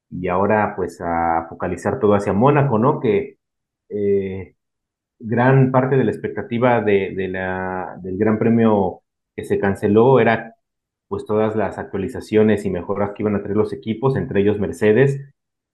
y 0.10 0.28
ahora 0.28 0.74
pues 0.76 1.00
a 1.02 1.48
focalizar 1.50 2.00
todo 2.00 2.14
hacia 2.16 2.34
Mónaco, 2.34 2.78
¿no? 2.80 3.00
Que 3.00 3.38
eh, 3.90 4.56
gran 5.20 5.72
parte 5.72 5.98
de 5.98 6.04
la 6.06 6.12
expectativa 6.12 6.82
de, 6.82 7.14
de 7.16 7.28
la, 7.30 7.98
del 8.02 8.18
Gran 8.18 8.40
Premio 8.40 9.02
que 9.36 9.44
se 9.46 9.60
canceló 9.60 10.20
era 10.20 10.56
pues 11.08 11.26
todas 11.26 11.56
las 11.56 11.78
actualizaciones 11.78 12.66
y 12.66 12.70
mejoras 12.72 13.12
que 13.16 13.24
iban 13.24 13.36
a 13.36 13.42
traer 13.42 13.58
los 13.58 13.74
equipos, 13.74 14.16
entre 14.16 14.42
ellos 14.42 14.60
Mercedes, 14.60 15.22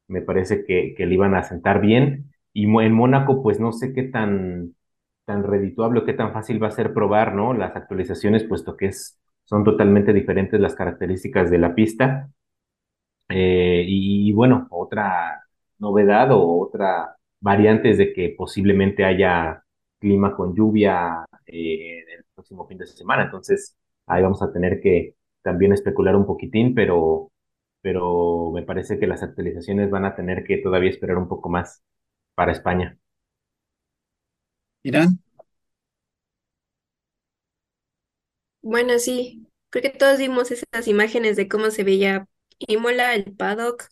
me 0.07 0.21
parece 0.21 0.65
que, 0.65 0.93
que 0.95 1.05
le 1.05 1.13
iban 1.15 1.35
a 1.35 1.43
sentar 1.43 1.81
bien. 1.81 2.30
Y 2.53 2.65
en 2.65 2.93
Mónaco, 2.93 3.41
pues 3.43 3.59
no 3.59 3.71
sé 3.71 3.93
qué 3.93 4.03
tan, 4.03 4.75
tan 5.25 5.43
redituable 5.43 6.01
o 6.01 6.05
qué 6.05 6.13
tan 6.13 6.33
fácil 6.33 6.61
va 6.61 6.67
a 6.67 6.71
ser 6.71 6.93
probar, 6.93 7.33
¿no? 7.33 7.53
Las 7.53 7.75
actualizaciones, 7.75 8.43
puesto 8.43 8.75
que 8.77 8.87
es, 8.87 9.19
son 9.45 9.63
totalmente 9.63 10.13
diferentes 10.13 10.59
las 10.59 10.75
características 10.75 11.49
de 11.51 11.57
la 11.59 11.75
pista. 11.75 12.29
Eh, 13.29 13.85
y, 13.87 14.31
bueno, 14.33 14.67
otra 14.71 15.43
novedad 15.79 16.31
o 16.31 16.59
otra 16.59 17.15
variante 17.39 17.89
es 17.91 17.97
de 17.97 18.13
que 18.13 18.35
posiblemente 18.37 19.05
haya 19.05 19.63
clima 19.99 20.35
con 20.35 20.53
lluvia 20.55 21.25
eh, 21.45 22.03
el 22.17 22.25
próximo 22.33 22.67
fin 22.67 22.77
de 22.77 22.87
semana. 22.87 23.23
Entonces, 23.23 23.77
ahí 24.07 24.21
vamos 24.23 24.41
a 24.41 24.51
tener 24.51 24.81
que 24.81 25.15
también 25.41 25.73
especular 25.73 26.15
un 26.15 26.25
poquitín, 26.25 26.75
pero, 26.75 27.31
pero 27.81 28.51
me 28.53 28.63
parece 28.63 28.99
que 28.99 29.07
las 29.07 29.23
actualizaciones 29.23 29.89
van 29.89 30.05
a 30.05 30.15
tener 30.15 30.43
que 30.43 30.57
todavía 30.57 30.89
esperar 30.89 31.17
un 31.17 31.27
poco 31.27 31.49
más 31.49 31.83
para 32.35 32.51
España. 32.51 32.97
Irán. 34.83 35.19
Bueno, 38.61 38.99
sí, 38.99 39.47
creo 39.69 39.81
que 39.83 39.97
todos 39.97 40.19
vimos 40.19 40.51
esas 40.51 40.87
imágenes 40.87 41.35
de 41.35 41.47
cómo 41.47 41.71
se 41.71 41.83
veía 41.83 42.27
Imola, 42.59 43.15
el 43.15 43.33
paddock, 43.35 43.87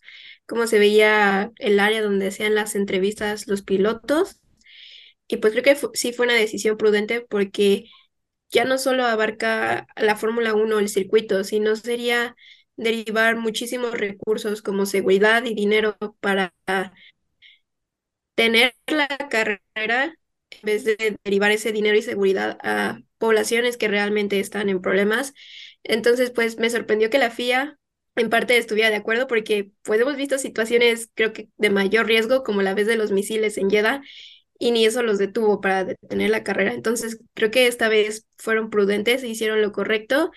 cómo 0.46 0.66
se 0.66 0.78
veía 0.78 1.50
el 1.56 1.80
área 1.80 2.02
donde 2.02 2.28
hacían 2.28 2.54
las 2.54 2.74
entrevistas 2.76 3.48
los 3.48 3.62
pilotos. 3.62 4.40
Y 5.28 5.38
pues 5.38 5.52
creo 5.54 5.64
que 5.64 5.78
sí 5.98 6.12
fue 6.12 6.26
una 6.26 6.34
decisión 6.36 6.76
prudente 6.76 7.22
porque 7.22 7.86
ya 8.50 8.64
no 8.64 8.78
solo 8.78 9.04
abarca 9.06 9.86
la 9.96 10.16
Fórmula 10.16 10.54
1 10.54 10.78
el 10.80 10.88
circuito, 10.88 11.44
sino 11.44 11.76
sería 11.76 12.36
derivar 12.76 13.36
muchísimos 13.36 13.92
recursos 13.92 14.62
como 14.62 14.86
seguridad 14.86 15.44
y 15.44 15.54
dinero 15.54 15.96
para 16.20 16.54
tener 18.40 18.74
la 18.86 19.06
carrera 19.30 20.14
en 20.50 20.60
vez 20.62 20.84
de 20.84 21.18
derivar 21.24 21.50
ese 21.50 21.72
dinero 21.72 21.96
y 21.98 22.02
seguridad 22.02 22.58
a 22.62 23.00
poblaciones 23.18 23.76
que 23.76 23.88
realmente 23.88 24.40
están 24.40 24.70
en 24.70 24.80
problemas. 24.80 25.34
Entonces, 25.82 26.30
pues 26.30 26.58
me 26.58 26.70
sorprendió 26.70 27.10
que 27.10 27.18
la 27.18 27.30
FIA 27.30 27.78
en 28.16 28.30
parte 28.30 28.56
estuviera 28.56 28.88
de 28.90 28.96
acuerdo 28.96 29.26
porque 29.26 29.72
pues 29.82 30.00
hemos 30.00 30.16
visto 30.16 30.38
situaciones 30.38 31.10
creo 31.14 31.32
que 31.34 31.50
de 31.58 31.70
mayor 31.70 32.06
riesgo 32.06 32.42
como 32.42 32.62
la 32.62 32.74
vez 32.74 32.86
de 32.86 32.96
los 32.96 33.12
misiles 33.12 33.58
en 33.58 33.70
Jeddah 33.70 34.02
y 34.58 34.72
ni 34.72 34.86
eso 34.86 35.02
los 35.02 35.18
detuvo 35.18 35.60
para 35.60 35.84
detener 35.84 36.30
la 36.30 36.44
carrera. 36.44 36.72
Entonces, 36.74 37.20
creo 37.34 37.50
que 37.50 37.66
esta 37.66 37.88
vez 37.90 38.26
fueron 38.38 38.70
prudentes 38.70 39.22
e 39.22 39.28
hicieron 39.28 39.62
lo 39.62 39.72
correcto. 39.72 40.32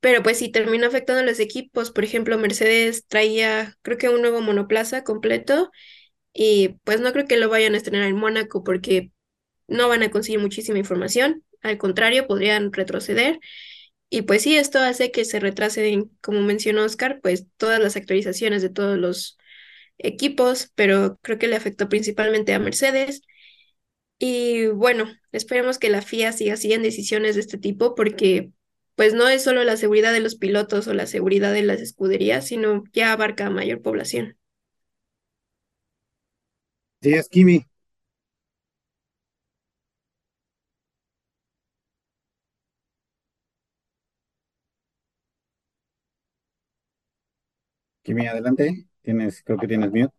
Pero 0.00 0.22
pues 0.22 0.38
sí 0.38 0.50
terminó 0.50 0.86
afectando 0.86 1.20
a 1.22 1.26
los 1.26 1.40
equipos. 1.40 1.90
Por 1.90 2.04
ejemplo, 2.04 2.38
Mercedes 2.38 3.06
traía, 3.06 3.76
creo 3.82 3.98
que 3.98 4.08
un 4.08 4.22
nuevo 4.22 4.40
monoplaza 4.40 5.04
completo 5.04 5.70
y 6.32 6.70
pues 6.84 7.00
no 7.00 7.12
creo 7.12 7.26
que 7.26 7.36
lo 7.36 7.48
vayan 7.48 7.74
a 7.74 7.78
estrenar 7.78 8.08
en 8.08 8.16
Mónaco 8.16 8.64
porque 8.64 9.12
no 9.68 9.88
van 9.88 10.02
a 10.02 10.10
conseguir 10.10 10.40
muchísima 10.40 10.78
información, 10.78 11.44
al 11.62 11.78
contrario, 11.78 12.26
podrían 12.26 12.72
retroceder. 12.72 13.40
Y 14.10 14.22
pues 14.22 14.42
sí, 14.42 14.56
esto 14.56 14.80
hace 14.80 15.12
que 15.12 15.24
se 15.24 15.40
retrasen, 15.40 16.10
como 16.20 16.42
mencionó 16.42 16.84
Oscar, 16.84 17.20
pues 17.22 17.46
todas 17.56 17.80
las 17.80 17.96
actualizaciones 17.96 18.62
de 18.62 18.70
todos 18.70 18.98
los 18.98 19.38
equipos, 19.98 20.72
pero 20.74 21.18
creo 21.22 21.38
que 21.38 21.48
le 21.48 21.56
afectó 21.56 21.88
principalmente 21.88 22.54
a 22.54 22.58
Mercedes. 22.58 23.22
Y 24.18 24.66
bueno, 24.68 25.06
esperemos 25.32 25.78
que 25.78 25.90
la 25.90 26.02
FIA 26.02 26.32
siga 26.32 26.56
siguiendo 26.56 26.86
decisiones 26.86 27.36
de 27.36 27.42
este 27.42 27.58
tipo 27.58 27.94
porque 27.94 28.52
pues 28.96 29.14
no 29.14 29.28
es 29.28 29.42
solo 29.44 29.64
la 29.64 29.76
seguridad 29.78 30.12
de 30.12 30.20
los 30.20 30.36
pilotos 30.36 30.86
o 30.88 30.94
la 30.94 31.06
seguridad 31.06 31.52
de 31.54 31.62
las 31.62 31.80
escuderías, 31.80 32.46
sino 32.46 32.84
ya 32.92 33.12
abarca 33.12 33.46
a 33.46 33.50
mayor 33.50 33.82
población. 33.82 34.36
Sí, 37.02 37.14
es 37.14 37.28
Kimi. 37.28 37.66
Kimi, 48.04 48.26
adelante. 48.26 48.86
Tienes, 49.02 49.42
creo 49.42 49.56
que 49.58 49.66
tienes 49.68 49.90
mute. 49.90 50.12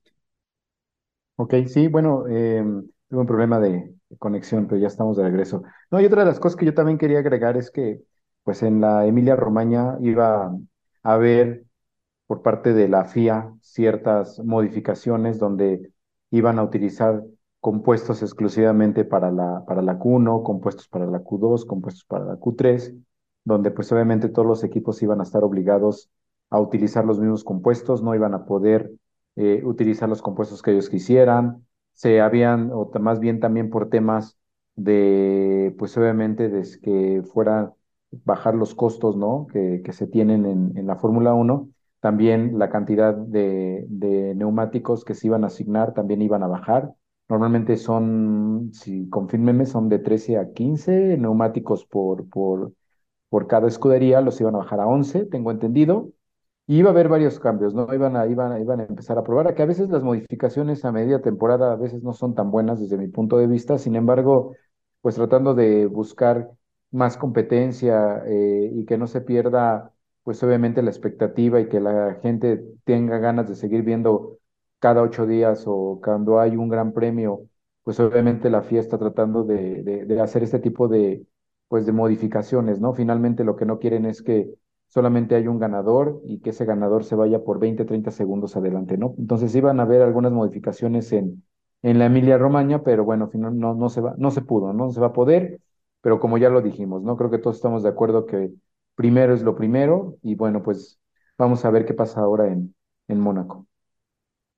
Ok, 1.35 1.53
sí, 1.67 1.87
bueno, 1.87 2.25
eh, 2.29 2.63
tuve 3.09 3.19
un 3.21 3.25
problema 3.27 3.59
de, 3.59 3.95
de 4.09 4.17
conexión, 4.17 4.67
pero 4.67 4.79
ya 4.79 4.87
estamos 4.87 5.17
de 5.17 5.23
regreso. 5.23 5.63
No, 5.89 5.99
y 5.99 6.05
otra 6.05 6.21
de 6.21 6.27
las 6.29 6.39
cosas 6.39 6.55
que 6.57 6.65
yo 6.65 6.73
también 6.73 6.97
quería 6.99 7.19
agregar 7.19 7.57
es 7.57 7.71
que, 7.71 8.01
pues 8.43 8.61
en 8.63 8.79
la 8.81 9.05
Emilia 9.07 9.35
Romagna 9.35 9.97
iba 10.01 10.45
a 10.45 11.13
haber 11.13 11.65
por 12.27 12.43
parte 12.43 12.73
de 12.73 12.89
la 12.89 13.05
FIA 13.05 13.53
ciertas 13.61 14.39
modificaciones 14.39 15.39
donde 15.39 15.91
iban 16.31 16.59
a 16.59 16.63
utilizar 16.63 17.23
compuestos 17.59 18.21
exclusivamente 18.23 19.05
para 19.05 19.31
la, 19.31 19.63
para 19.67 19.81
la 19.81 19.99
Q1, 19.99 20.43
compuestos 20.43 20.87
para 20.87 21.05
la 21.05 21.23
Q2, 21.23 21.65
compuestos 21.65 22.05
para 22.05 22.25
la 22.25 22.39
Q3, 22.39 22.95
donde 23.45 23.71
pues 23.71 23.91
obviamente 23.91 24.29
todos 24.29 24.47
los 24.47 24.63
equipos 24.63 25.01
iban 25.03 25.19
a 25.19 25.23
estar 25.23 25.43
obligados 25.43 26.09
a 26.49 26.59
utilizar 26.59 27.05
los 27.05 27.19
mismos 27.19 27.43
compuestos, 27.43 28.01
no 28.01 28.15
iban 28.15 28.33
a 28.33 28.45
poder 28.45 28.91
eh, 29.35 29.61
utilizar 29.63 30.09
los 30.09 30.21
compuestos 30.21 30.61
que 30.61 30.71
ellos 30.71 30.89
quisieran, 30.89 31.65
se 31.93 32.19
habían, 32.21 32.71
o 32.73 32.91
más 32.99 33.19
bien 33.19 33.39
también 33.39 33.69
por 33.69 33.89
temas 33.89 34.37
de, 34.75 35.75
pues 35.77 35.95
obviamente, 35.97 36.49
de 36.49 36.67
que 36.81 37.23
fuera 37.31 37.73
bajar 38.25 38.55
los 38.55 38.75
costos, 38.75 39.15
¿no? 39.15 39.47
Que, 39.51 39.81
que 39.83 39.93
se 39.93 40.07
tienen 40.07 40.45
en, 40.45 40.77
en 40.77 40.87
la 40.87 40.95
Fórmula 40.95 41.33
1, 41.33 41.69
también 42.01 42.59
la 42.59 42.69
cantidad 42.69 43.13
de, 43.15 43.85
neumáticos 44.35 45.05
que 45.05 45.13
se 45.13 45.27
iban 45.27 45.43
a 45.43 45.47
asignar 45.47 45.93
también 45.93 46.21
iban 46.21 46.43
a 46.43 46.47
bajar. 46.47 46.93
Normalmente 47.29 47.77
son, 47.77 48.71
si 48.73 49.07
confírmenme, 49.09 49.65
son 49.65 49.87
de 49.87 49.99
13 49.99 50.37
a 50.37 50.51
15 50.51 51.17
neumáticos 51.17 51.85
por, 51.85 52.27
por, 52.27 52.73
por 53.29 53.47
cada 53.47 53.67
escudería, 53.67 54.19
los 54.21 54.41
iban 54.41 54.55
a 54.55 54.59
bajar 54.59 54.81
a 54.81 54.87
11, 54.87 55.27
tengo 55.27 55.51
entendido. 55.51 56.11
Y 56.67 56.79
iba 56.79 56.89
a 56.89 56.93
haber 56.93 57.09
varios 57.09 57.39
cambios, 57.39 57.73
¿no? 57.73 57.93
Iban 57.93 58.15
a, 58.15 58.27
iban 58.27 58.51
a, 58.51 58.59
iban 58.59 58.79
a 58.79 58.83
empezar 58.85 59.17
a 59.17 59.23
probar, 59.23 59.47
a 59.47 59.55
que 59.55 59.61
a 59.63 59.65
veces 59.65 59.89
las 59.89 60.03
modificaciones 60.03 60.85
a 60.85 60.91
media 60.91 61.21
temporada 61.21 61.73
a 61.73 61.75
veces 61.75 62.03
no 62.03 62.13
son 62.13 62.33
tan 62.35 62.51
buenas 62.51 62.79
desde 62.79 62.97
mi 62.97 63.07
punto 63.07 63.37
de 63.37 63.47
vista, 63.47 63.77
sin 63.77 63.95
embargo, 63.95 64.55
pues 65.01 65.15
tratando 65.15 65.53
de 65.53 65.85
buscar 65.87 66.51
más 66.91 67.17
competencia 67.17 68.23
eh, 68.25 68.71
y 68.73 68.85
que 68.85 68.97
no 68.97 69.07
se 69.07 69.21
pierda, 69.21 69.93
pues 70.23 70.41
obviamente 70.43 70.81
la 70.81 70.91
expectativa 70.91 71.59
y 71.59 71.67
que 71.69 71.79
la 71.79 72.19
gente 72.21 72.63
tenga 72.83 73.17
ganas 73.19 73.47
de 73.49 73.55
seguir 73.55 73.83
viendo 73.83 74.37
cada 74.79 75.01
ocho 75.01 75.25
días 75.27 75.63
o 75.67 75.99
cuando 76.03 76.39
hay 76.39 76.57
un 76.57 76.69
gran 76.69 76.93
premio, 76.93 77.47
pues 77.83 77.99
obviamente 77.99 78.49
la 78.49 78.61
FIA 78.61 78.79
está 78.81 78.97
tratando 78.97 79.43
de, 79.43 79.83
de, 79.83 80.21
hacer 80.21 80.43
este 80.43 80.59
tipo 80.59 80.87
de, 80.87 81.25
pues 81.67 81.85
de 81.85 81.91
modificaciones, 81.91 82.79
¿no? 82.79 82.93
Finalmente 82.93 83.43
lo 83.43 83.55
que 83.55 83.65
no 83.65 83.79
quieren 83.79 84.05
es 84.05 84.21
que 84.21 84.53
solamente 84.87 85.35
hay 85.35 85.47
un 85.47 85.59
ganador 85.59 86.21
y 86.25 86.39
que 86.39 86.51
ese 86.51 86.65
ganador 86.65 87.03
se 87.03 87.15
vaya 87.15 87.43
por 87.43 87.59
20, 87.59 87.85
30 87.85 88.11
segundos 88.11 88.55
adelante, 88.57 88.97
¿no? 88.97 89.15
Entonces 89.17 89.55
iban 89.55 89.79
a 89.79 89.83
haber 89.83 90.01
algunas 90.01 90.31
modificaciones 90.31 91.11
en, 91.13 91.43
en 91.81 91.99
la 91.99 92.07
Emilia 92.07 92.37
Romagna, 92.37 92.83
pero 92.83 93.03
bueno, 93.05 93.29
no, 93.33 93.51
no, 93.51 93.73
no, 93.73 93.89
se 93.89 94.01
va, 94.01 94.15
no 94.17 94.31
se 94.31 94.41
pudo, 94.41 94.73
no 94.73 94.91
se 94.91 94.99
va 94.99 95.07
a 95.07 95.13
poder, 95.13 95.61
pero 96.01 96.19
como 96.19 96.37
ya 96.37 96.49
lo 96.49 96.61
dijimos, 96.61 97.03
¿no? 97.03 97.15
Creo 97.17 97.31
que 97.31 97.37
todos 97.39 97.55
estamos 97.55 97.83
de 97.83 97.89
acuerdo 97.89 98.25
que 98.25 98.51
primero 98.95 99.33
es 99.33 99.41
lo 99.41 99.55
primero 99.55 100.17
y 100.21 100.35
bueno, 100.35 100.61
pues 100.63 100.99
vamos 101.37 101.65
a 101.65 101.71
ver 101.71 101.85
qué 101.85 101.93
pasa 101.93 102.21
ahora 102.21 102.47
en, 102.47 102.75
en 103.07 103.19
Mónaco. 103.19 103.67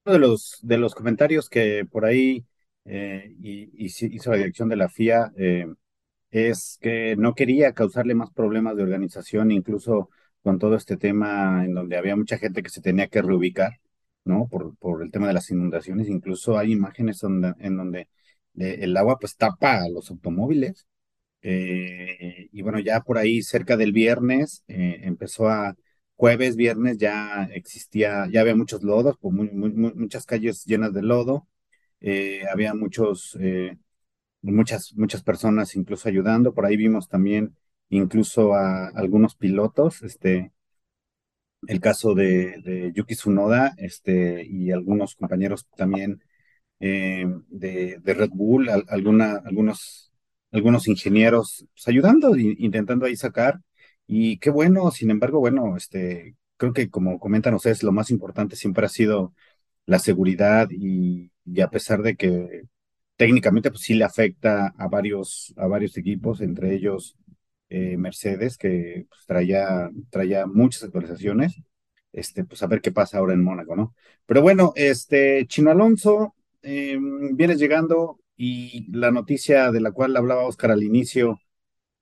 Uno 0.05 0.13
de 0.13 0.19
los, 0.19 0.59
de 0.61 0.77
los 0.77 0.95
comentarios 0.95 1.49
que 1.49 1.85
por 1.89 2.05
ahí 2.05 2.45
eh, 2.85 3.33
y, 3.41 3.69
hizo 3.85 4.31
la 4.31 4.37
dirección 4.37 4.69
de 4.69 4.75
la 4.75 4.89
FIA 4.89 5.31
eh, 5.37 5.65
es 6.31 6.77
que 6.81 7.15
no 7.17 7.35
quería 7.35 7.73
causarle 7.73 8.15
más 8.15 8.31
problemas 8.31 8.75
de 8.75 8.83
organización, 8.83 9.51
incluso 9.51 10.09
con 10.41 10.59
todo 10.59 10.75
este 10.75 10.97
tema 10.97 11.63
en 11.65 11.73
donde 11.73 11.97
había 11.97 12.15
mucha 12.15 12.37
gente 12.37 12.63
que 12.63 12.69
se 12.69 12.81
tenía 12.81 13.07
que 13.07 13.21
reubicar, 13.21 13.79
¿no? 14.25 14.47
Por, 14.49 14.75
por 14.77 15.03
el 15.03 15.11
tema 15.11 15.27
de 15.27 15.33
las 15.33 15.49
inundaciones, 15.51 16.09
incluso 16.09 16.57
hay 16.57 16.71
imágenes 16.73 17.19
donde, 17.19 17.53
en 17.59 17.77
donde 17.77 18.09
eh, 18.57 18.79
el 18.81 18.95
agua 18.97 19.17
pues 19.19 19.35
tapa 19.37 19.83
a 19.83 19.89
los 19.89 20.09
automóviles. 20.11 20.87
Eh, 21.43 22.49
y 22.51 22.61
bueno, 22.63 22.79
ya 22.79 23.01
por 23.01 23.17
ahí 23.17 23.41
cerca 23.43 23.77
del 23.77 23.91
viernes 23.91 24.63
eh, 24.67 25.01
empezó 25.03 25.49
a, 25.49 25.75
jueves, 26.15 26.55
viernes 26.55 26.97
ya 26.97 27.49
existía, 27.53 28.27
ya 28.31 28.41
había 28.41 28.55
muchos 28.55 28.83
lodos, 28.83 29.17
pues 29.19 29.33
muchas 29.35 30.25
calles 30.25 30.63
llenas 30.65 30.93
de 30.93 31.01
lodo, 31.01 31.47
había 32.51 32.73
muchos, 32.73 33.37
muchas, 34.41 34.93
muchas 34.95 35.23
personas 35.23 35.75
incluso 35.75 36.07
ayudando, 36.09 36.53
por 36.53 36.65
ahí 36.65 36.77
vimos 36.77 37.09
también 37.09 37.55
incluso 37.89 38.53
a 38.53 38.87
algunos 38.89 39.35
pilotos, 39.35 40.01
este, 40.03 40.53
el 41.67 41.79
caso 41.79 42.13
de, 42.13 42.91
Yuki 42.95 43.15
Tsunoda, 43.15 43.73
este, 43.77 44.45
y 44.45 44.71
algunos 44.71 45.15
compañeros 45.15 45.67
también 45.75 46.21
eh, 46.79 47.25
de, 47.49 47.99
Red 48.03 48.31
Bull, 48.31 48.69
alguna, 48.69 49.41
algunos, 49.45 50.12
algunos 50.53 50.87
ingenieros 50.87 51.65
pues, 51.73 51.87
ayudando, 51.87 52.37
intentando 52.37 53.05
ahí 53.05 53.15
sacar, 53.17 53.59
y 54.07 54.37
qué 54.39 54.49
bueno, 54.49 54.91
sin 54.91 55.11
embargo, 55.11 55.39
bueno, 55.39 55.75
este, 55.77 56.35
creo 56.57 56.73
que 56.73 56.89
como 56.89 57.19
comentan 57.19 57.53
ustedes, 57.53 57.83
lo 57.83 57.91
más 57.91 58.11
importante 58.11 58.55
siempre 58.55 58.85
ha 58.85 58.89
sido 58.89 59.33
la 59.85 59.99
seguridad 59.99 60.69
y, 60.71 61.31
y 61.45 61.61
a 61.61 61.69
pesar 61.69 62.01
de 62.03 62.15
que 62.15 62.63
técnicamente 63.17 63.69
pues 63.71 63.81
sí 63.83 63.93
le 63.95 64.05
afecta 64.05 64.73
a 64.77 64.87
varios, 64.87 65.53
a 65.57 65.67
varios 65.67 65.97
equipos, 65.97 66.41
entre 66.41 66.73
ellos 66.75 67.15
eh, 67.69 67.97
Mercedes, 67.97 68.57
que 68.57 69.05
pues, 69.09 69.25
traía, 69.25 69.89
traía 70.09 70.45
muchas 70.45 70.83
actualizaciones. 70.83 71.55
Este, 72.11 72.43
pues 72.45 72.61
a 72.61 72.67
ver 72.67 72.81
qué 72.81 72.91
pasa 72.91 73.17
ahora 73.17 73.33
en 73.33 73.43
Mónaco, 73.43 73.75
¿no? 73.75 73.95
Pero 74.27 74.43
bueno, 74.43 74.71
este, 74.75 75.47
Chino 75.47 75.71
Alonso, 75.71 76.35
eh, 76.61 76.97
vienes 77.33 77.57
llegando 77.57 78.19
y 78.37 78.91
la 78.91 79.11
noticia 79.11 79.71
de 79.71 79.81
la 79.81 79.91
cual 79.91 80.15
hablaba 80.17 80.45
Oscar 80.45 80.71
al 80.71 80.83
inicio, 80.83 81.39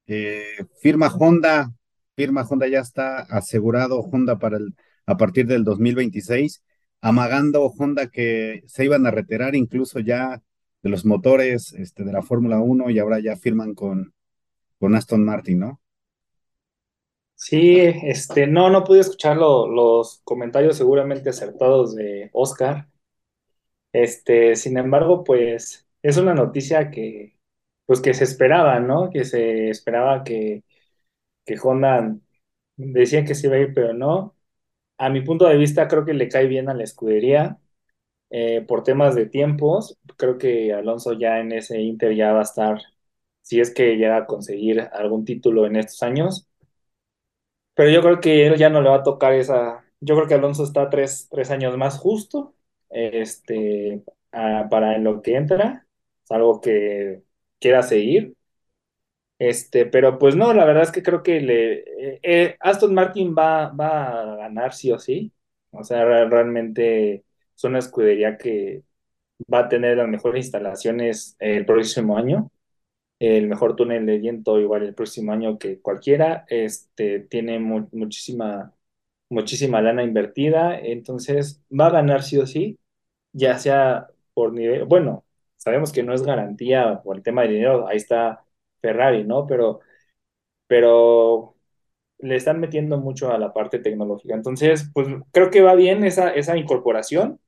eh, 0.07 0.43
firma 0.81 1.07
Honda, 1.09 1.73
firma 2.15 2.43
Honda 2.49 2.67
ya 2.67 2.79
está 2.81 3.19
asegurado 3.21 3.99
Honda 4.01 4.39
para 4.39 4.57
el, 4.57 4.75
a 5.05 5.17
partir 5.17 5.47
del 5.47 5.63
2026, 5.63 6.63
amagando 7.01 7.65
Honda 7.67 8.07
que 8.07 8.63
se 8.67 8.85
iban 8.85 9.05
a 9.07 9.11
retirar 9.11 9.55
incluso 9.55 9.99
ya 9.99 10.41
de 10.83 10.89
los 10.89 11.05
motores 11.05 11.73
este, 11.73 12.03
de 12.03 12.11
la 12.13 12.21
Fórmula 12.23 12.59
1 12.59 12.89
y 12.89 12.99
ahora 12.99 13.19
ya 13.19 13.35
firman 13.37 13.73
con, 13.75 14.13
con 14.79 14.95
Aston 14.95 15.23
Martin, 15.25 15.59
¿no? 15.59 15.81
Sí, 17.35 17.79
este, 17.81 18.47
no, 18.47 18.69
no 18.69 18.83
pude 18.85 18.99
escuchar 19.01 19.35
los 19.37 20.21
comentarios 20.23 20.77
seguramente 20.77 21.29
acertados 21.29 21.95
de 21.95 22.29
Oscar. 22.33 22.87
Este, 23.93 24.55
sin 24.55 24.77
embargo, 24.77 25.23
pues 25.23 25.87
es 26.01 26.17
una 26.17 26.33
noticia 26.33 26.91
que, 26.91 27.37
pues 27.85 28.01
que 28.01 28.13
se 28.13 28.23
esperaba, 28.23 28.79
¿no? 28.79 29.09
Que 29.11 29.25
se 29.25 29.69
esperaba 29.69 30.23
que, 30.23 30.63
que 31.45 31.55
Honda 31.63 32.17
decía 32.77 33.25
que 33.25 33.35
se 33.35 33.47
iba 33.47 33.57
a 33.57 33.59
ir, 33.61 33.73
pero 33.73 33.93
no. 33.93 34.35
A 34.97 35.09
mi 35.09 35.21
punto 35.21 35.47
de 35.47 35.57
vista, 35.57 35.87
creo 35.87 36.05
que 36.05 36.13
le 36.13 36.29
cae 36.29 36.47
bien 36.47 36.69
a 36.69 36.73
la 36.75 36.83
escudería. 36.83 37.59
Eh, 38.31 38.61
por 38.67 38.83
temas 38.83 39.15
de 39.15 39.27
tiempos, 39.27 39.99
creo 40.17 40.37
que 40.37 40.73
Alonso 40.73 41.13
ya 41.13 41.39
en 41.39 41.51
ese 41.53 41.81
Inter 41.81 42.15
ya 42.15 42.33
va 42.33 42.39
a 42.41 42.43
estar 42.43 42.81
si 43.43 43.59
es 43.61 43.73
que 43.73 43.97
llega 43.97 44.17
a 44.17 44.25
conseguir 44.27 44.81
algún 44.93 45.25
título 45.25 45.65
en 45.67 45.77
estos 45.77 46.03
años. 46.03 46.47
Pero 47.73 47.89
yo 47.91 48.01
creo 48.01 48.19
que 48.21 48.47
él 48.47 48.57
ya 48.57 48.69
no 48.69 48.81
le 48.81 48.89
va 48.89 48.97
a 48.97 49.03
tocar 49.03 49.33
esa. 49.33 49.85
Yo 49.99 50.15
creo 50.15 50.27
que 50.27 50.33
Alonso 50.35 50.63
está 50.63 50.89
tres, 50.89 51.27
tres 51.31 51.51
años 51.51 51.77
más 51.77 51.97
justo 51.99 52.55
este, 52.89 54.03
para 54.31 54.95
en 54.95 55.03
lo 55.03 55.21
que 55.21 55.35
entra. 55.35 55.87
Algo 56.29 56.61
que 56.61 57.23
quiera 57.59 57.83
seguir. 57.83 58.35
Este, 59.39 59.85
pero 59.87 60.19
pues 60.19 60.35
no, 60.35 60.53
la 60.53 60.65
verdad 60.65 60.83
es 60.83 60.91
que 60.91 61.01
creo 61.01 61.23
que 61.23 61.41
le, 61.41 61.73
eh, 62.15 62.19
eh, 62.23 62.57
Aston 62.59 62.93
Martin 62.93 63.33
va, 63.37 63.69
va 63.69 64.33
a 64.33 64.35
ganar 64.35 64.73
sí 64.73 64.91
o 64.91 64.99
sí. 64.99 65.33
O 65.71 65.83
sea, 65.83 66.05
realmente 66.05 67.25
es 67.55 67.63
una 67.63 67.79
escudería 67.79 68.37
que 68.37 68.83
va 69.53 69.59
a 69.61 69.69
tener 69.69 69.97
las 69.97 70.07
mejores 70.09 70.45
instalaciones 70.45 71.35
el 71.39 71.65
próximo 71.65 72.17
año 72.17 72.51
el 73.19 73.47
mejor 73.47 73.75
túnel 73.75 74.05
de 74.05 74.17
viento 74.19 74.59
igual 74.59 74.83
el 74.83 74.95
próximo 74.95 75.31
año 75.33 75.57
que 75.59 75.81
cualquiera, 75.81 76.45
este, 76.49 77.21
tiene 77.21 77.59
muchísima, 77.59 78.75
muchísima 79.29 79.81
lana 79.81 80.03
invertida, 80.03 80.79
entonces 80.79 81.63
va 81.71 81.87
a 81.87 81.91
ganar 81.91 82.23
sí 82.23 82.37
o 82.37 82.47
sí, 82.47 82.79
ya 83.33 83.57
sea 83.59 84.07
por 84.33 84.53
nivel, 84.53 84.85
bueno, 84.85 85.25
sabemos 85.61 85.91
que 85.91 86.03
no 86.03 86.13
es 86.13 86.23
garantía 86.23 87.01
por 87.03 87.17
el 87.17 87.23
tema 87.23 87.43
de 87.43 87.49
dinero, 87.49 87.87
ahí 87.87 87.97
está 87.97 88.43
Ferrari, 88.81 89.23
¿no? 89.23 89.45
Pero, 89.47 89.79
pero 90.67 91.55
le 92.19 92.35
están 92.37 92.59
metiendo 92.61 92.97
mucho 92.99 93.31
a 93.31 93.39
la 93.39 93.53
parte 93.53 93.79
tecnológica, 93.79 94.35
entonces, 94.35 94.89
pues 94.93 95.07
creo 95.33 95.51
que 95.51 95.61
va 95.61 95.75
bien 95.75 96.05
esa, 96.05 96.31
esa 96.33 96.57
incorporación. 96.57 97.39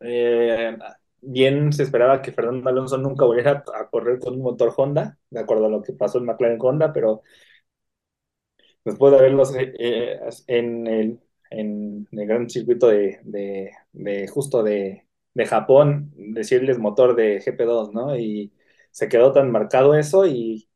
Eh, 0.00 0.76
bien 1.20 1.72
se 1.72 1.82
esperaba 1.82 2.22
que 2.22 2.32
Fernando 2.32 2.68
Alonso 2.70 2.96
nunca 2.98 3.24
volviera 3.24 3.64
a 3.74 3.88
correr 3.90 4.18
con 4.18 4.34
un 4.34 4.42
motor 4.42 4.72
Honda, 4.76 5.18
de 5.30 5.40
acuerdo 5.40 5.66
a 5.66 5.68
lo 5.68 5.82
que 5.82 5.92
pasó 5.92 6.18
en 6.18 6.24
McLaren 6.26 6.58
Honda, 6.60 6.92
pero 6.92 7.22
después 8.84 9.12
de 9.12 9.20
verlos 9.20 9.54
eh, 9.54 9.72
eh, 9.78 10.20
en, 10.46 10.86
el, 10.86 11.20
en 11.50 12.08
el 12.12 12.26
gran 12.26 12.48
circuito 12.50 12.88
de, 12.88 13.20
de, 13.92 14.28
justo 14.28 14.62
de, 14.62 15.06
de, 15.34 15.46
Japón, 15.46 16.12
decirles 16.16 16.78
motor 16.78 17.16
de 17.16 17.40
GP2, 17.40 17.92
¿no? 17.92 18.16
Y 18.16 18.52
se 18.90 19.08
quedó 19.08 19.32
tan 19.32 19.50
marcado 19.50 19.94
eso 19.94 20.26
y 20.26 20.68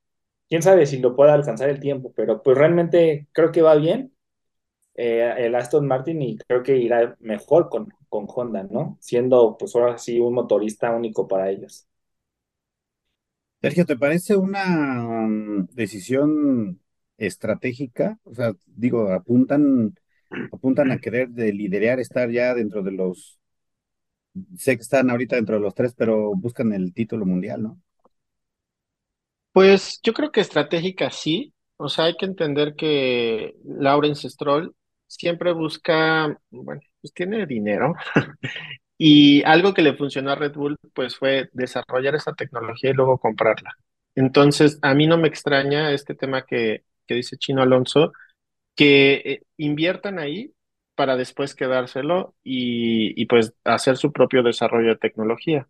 quién 0.49 0.63
sabe 0.63 0.87
si 0.87 0.99
lo 0.99 1.17
pueda 1.17 1.35
alcanzar 1.35 1.69
el 1.71 1.81
tiempo, 1.81 2.13
pero 2.15 2.43
pues 2.43 2.57
realmente 2.59 3.29
creo 3.33 3.53
que 3.53 3.63
va 3.63 3.75
bien 3.77 4.15
eh, 4.95 5.35
el 5.39 5.55
Aston 5.55 5.87
Martin 5.87 6.23
y 6.23 6.39
creo 6.39 6.63
que 6.63 6.77
irá 6.77 7.17
mejor 7.21 7.69
con, 7.69 7.89
con 8.09 8.27
Honda, 8.29 8.63
¿no? 8.65 8.97
Siendo 9.01 9.57
pues 9.59 9.75
ahora 9.75 9.99
sí 9.99 10.21
un 10.21 10.35
motorista 10.35 10.93
único 10.93 11.27
para 11.27 11.51
ellos. 11.51 11.89
Sergio, 13.61 13.87
¿te 13.87 13.97
parece 13.97 14.37
una 14.37 14.67
mm, 14.67 15.69
decisión 15.73 16.81
estratégica? 17.17 18.19
O 18.25 18.35
sea, 18.35 18.53
digo, 18.67 19.11
apuntan, 19.11 19.95
apuntan 20.53 20.93
a 20.93 20.99
querer 20.99 21.31
de 21.31 21.53
liderar, 21.53 21.99
estar 21.99 22.31
ya 22.31 22.55
dentro 22.55 22.83
de 22.83 22.93
los, 22.93 23.39
sé 24.57 24.77
que 24.77 24.83
están 24.83 25.11
ahorita 25.11 25.37
dentro 25.37 25.57
de 25.57 25.63
los 25.63 25.75
tres, 25.75 25.95
pero 25.97 26.35
buscan 26.35 26.73
el 26.73 26.93
título 26.93 27.27
mundial, 27.27 27.63
¿no? 27.63 27.81
Pues 29.53 30.01
yo 30.03 30.13
creo 30.13 30.33
que 30.33 30.41
estratégica 30.41 31.11
sí. 31.11 31.53
O 31.77 31.89
sea, 31.89 32.07
hay 32.07 32.17
que 32.17 32.27
entender 32.27 32.75
que 32.77 33.55
Lawrence 33.65 34.29
Stroll 34.29 34.75
siempre 35.07 35.53
busca, 35.53 36.39
bueno, 36.51 36.81
pues 37.01 37.13
tiene 37.13 37.47
dinero. 37.47 37.95
Y 38.97 39.43
algo 39.43 39.75
que 39.75 39.83
le 39.83 39.97
funcionó 39.97 40.31
a 40.31 40.35
Red 40.37 40.55
Bull, 40.55 40.77
pues 40.95 41.17
fue 41.17 41.51
desarrollar 41.53 42.15
esa 42.15 42.33
tecnología 42.33 42.91
y 42.91 42.93
luego 42.95 43.19
comprarla. 43.19 43.77
Entonces, 44.15 44.79
a 44.83 44.95
mí 44.95 45.09
no 45.09 45.19
me 45.19 45.27
extraña 45.27 45.91
este 45.93 46.15
tema 46.15 46.47
que, 46.47 46.85
que 47.07 47.15
dice 47.15 47.37
Chino 47.37 47.63
Alonso, 47.63 48.13
que 48.77 49.15
eh, 49.25 49.43
inviertan 49.57 50.19
ahí 50.21 50.54
para 50.95 51.17
después 51.17 51.55
quedárselo 51.55 52.35
y, 52.43 53.21
y, 53.21 53.27
pues 53.27 53.55
hacer 53.65 53.97
su 53.97 54.13
propio 54.13 54.43
desarrollo 54.43 54.91
de 54.91 54.97
tecnología. 54.97 55.69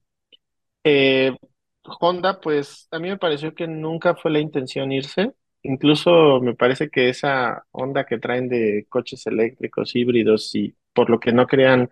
Eh, 0.84 1.37
Honda, 2.00 2.40
pues 2.40 2.88
a 2.90 2.98
mí 2.98 3.08
me 3.08 3.18
pareció 3.18 3.54
que 3.54 3.66
nunca 3.66 4.14
fue 4.14 4.30
la 4.30 4.40
intención 4.40 4.92
irse. 4.92 5.34
Incluso 5.62 6.40
me 6.40 6.54
parece 6.54 6.90
que 6.90 7.08
esa 7.08 7.64
onda 7.72 8.04
que 8.06 8.18
traen 8.18 8.48
de 8.48 8.87
coches 8.88 9.26
eléctricos, 9.26 9.94
híbridos 9.96 10.54
y 10.54 10.74
por 10.92 11.10
lo 11.10 11.20
que 11.20 11.32
no 11.32 11.46
querían 11.46 11.88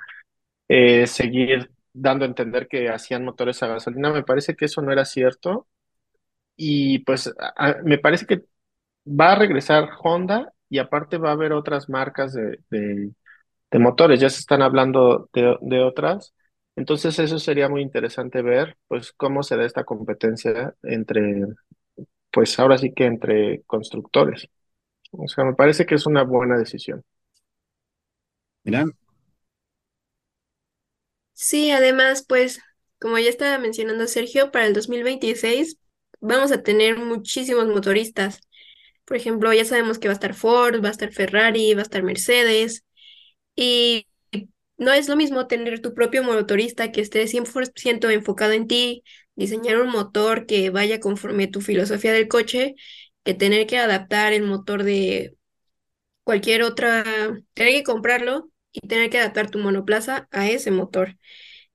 eh, 0.68 1.07
seguir 1.07 1.71
dando 1.92 2.25
a 2.25 2.29
entender 2.29 2.68
que 2.68 2.88
hacían 2.90 3.25
motores 3.25 3.62
a 3.62 3.68
gasolina, 3.68 4.12
me 4.12 4.25
parece 4.25 4.57
que 4.57 4.66
eso 4.66 4.83
no 4.83 4.92
era 4.92 5.05
cierto. 5.05 5.68
Y 6.57 7.01
pues 7.01 7.33
me 7.85 7.99
parece 7.99 8.27
que 8.27 8.42
va 9.07 9.33
a 9.33 9.37
regresar 9.38 9.90
Honda 10.03 10.53
y 10.68 10.79
aparte 10.79 11.18
va 11.18 11.31
a 11.31 11.33
haber 11.33 11.53
otras 11.53 11.88
marcas 11.88 12.33
de, 12.35 12.61
de, 12.71 13.11
motores, 13.79 14.21
ya 14.21 14.31
se 14.31 14.41
están 14.41 14.63
hablando 14.63 15.29
de, 15.33 15.57
de 15.61 15.83
otras. 15.83 16.35
Entonces 16.77 17.19
eso 17.19 17.39
sería 17.39 17.69
muy 17.69 17.83
interesante 17.83 18.43
ver, 18.43 18.79
pues, 18.89 19.13
cómo 19.13 19.43
se 19.43 19.57
da 19.57 19.65
esta 19.67 19.85
competencia 19.85 20.75
entre 20.83 21.43
pues 22.33 22.59
ahora 22.59 22.79
sí 22.79 22.93
que 22.95 23.07
entre 23.07 23.63
constructores. 23.65 24.49
O 25.13 25.29
sea, 25.29 25.45
me 25.45 25.55
parece 25.55 25.87
que 25.87 25.97
es 25.97 26.07
una 26.07 26.25
buena 26.25 26.59
decisión. 26.59 27.05
Miran, 28.65 28.93
Sí, 31.33 31.71
además, 31.71 32.25
pues, 32.29 32.61
como 33.01 33.19
ya 33.19 33.29
estaba 33.31 33.59
mencionando 33.59 34.07
Sergio, 34.07 34.51
para 34.51 34.67
el 34.67 34.75
2026 34.75 35.79
vamos 36.21 36.53
a 36.53 36.63
tener 36.63 36.99
muchísimos 36.99 37.67
motoristas. 37.67 38.41
Por 39.05 39.17
ejemplo, 39.17 39.53
ya 39.53 39.65
sabemos 39.65 39.99
que 39.99 40.09
va 40.09 40.13
a 40.13 40.17
estar 40.17 40.35
Ford, 40.35 40.83
va 40.85 40.89
a 40.89 40.93
estar 40.93 41.13
Ferrari, 41.13 41.75
va 41.75 41.81
a 41.81 41.85
estar 41.85 42.03
Mercedes. 42.03 42.85
Y 43.57 44.07
no 44.79 44.93
es 44.93 45.09
lo 45.09 45.17
mismo 45.17 45.47
tener 45.47 45.81
tu 45.81 45.95
propio 45.95 46.23
motorista 46.25 46.93
que 46.93 47.01
esté 47.01 47.27
100% 47.29 48.11
enfocado 48.11 48.53
en 48.53 48.67
ti, 48.69 49.05
diseñar 49.37 49.79
un 49.81 49.91
motor 49.91 50.47
que 50.47 50.71
vaya 50.71 51.01
conforme 51.01 51.47
tu 51.49 51.61
filosofía 51.61 52.12
del 52.12 52.29
coche, 52.29 52.75
que 53.25 53.35
tener 53.35 53.67
que 53.67 53.79
adaptar 53.79 54.33
el 54.33 54.43
motor 54.45 54.83
de 54.85 55.37
cualquier 56.25 56.62
otra, 56.62 57.05
tener 57.55 57.73
que 57.75 57.83
comprarlo 57.85 58.51
y 58.73 58.87
tener 58.88 59.11
que 59.11 59.19
adaptar 59.19 59.51
tu 59.51 59.59
monoplaza 59.59 60.29
a 60.31 60.49
ese 60.51 60.71
motor. 60.71 61.17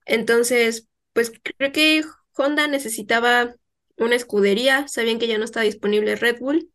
Entonces, 0.06 0.88
pues 1.14 1.32
creo 1.58 1.72
que 1.72 2.04
Honda 2.38 2.68
necesitaba 2.68 3.56
una 3.98 4.16
escudería, 4.16 4.88
sabían 4.88 5.20
que 5.20 5.28
ya 5.28 5.38
no 5.38 5.46
estaba 5.46 5.66
disponible 5.66 6.16
Red 6.16 6.40
Bull 6.40 6.72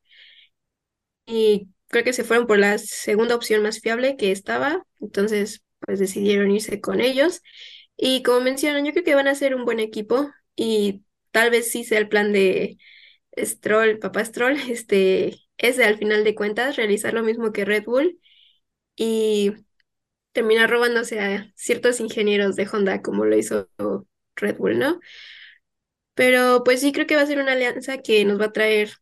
y 1.26 1.68
creo 1.92 2.04
que 2.04 2.14
se 2.14 2.24
fueron 2.24 2.46
por 2.48 2.58
la 2.58 2.78
segunda 2.78 3.36
opción 3.36 3.62
más 3.62 3.80
fiable 3.80 4.16
que 4.16 4.32
estaba, 4.32 4.84
entonces 5.00 5.62
pues 5.80 5.98
decidieron 6.00 6.50
irse 6.50 6.80
con 6.80 7.00
ellos. 7.00 7.42
Y 7.96 8.22
como 8.22 8.40
mencionan, 8.40 8.84
yo 8.86 8.92
creo 8.92 9.04
que 9.04 9.14
van 9.14 9.28
a 9.28 9.34
ser 9.34 9.54
un 9.54 9.64
buen 9.66 9.78
equipo 9.78 10.30
y 10.56 11.04
tal 11.32 11.50
vez 11.50 11.70
sí 11.70 11.84
sea 11.84 11.98
el 11.98 12.08
plan 12.08 12.32
de 12.32 12.78
Stroll, 13.38 13.98
papá 13.98 14.24
Stroll, 14.24 14.56
este, 14.70 15.38
ese 15.58 15.84
al 15.84 15.98
final 15.98 16.24
de 16.24 16.34
cuentas, 16.34 16.76
realizar 16.76 17.14
lo 17.14 17.22
mismo 17.22 17.52
que 17.52 17.66
Red 17.66 17.84
Bull 17.84 18.18
y 18.96 19.52
terminar 20.32 20.70
robándose 20.70 21.20
a 21.20 21.52
ciertos 21.56 22.00
ingenieros 22.00 22.56
de 22.56 22.68
Honda 22.72 23.02
como 23.02 23.26
lo 23.26 23.36
hizo 23.36 23.68
Red 24.36 24.56
Bull, 24.56 24.78
¿no? 24.78 25.00
Pero 26.14 26.62
pues 26.64 26.80
sí 26.80 26.92
creo 26.92 27.06
que 27.06 27.16
va 27.16 27.22
a 27.22 27.26
ser 27.26 27.38
una 27.38 27.52
alianza 27.52 27.98
que 27.98 28.24
nos 28.24 28.40
va 28.40 28.46
a 28.46 28.52
traer 28.52 28.92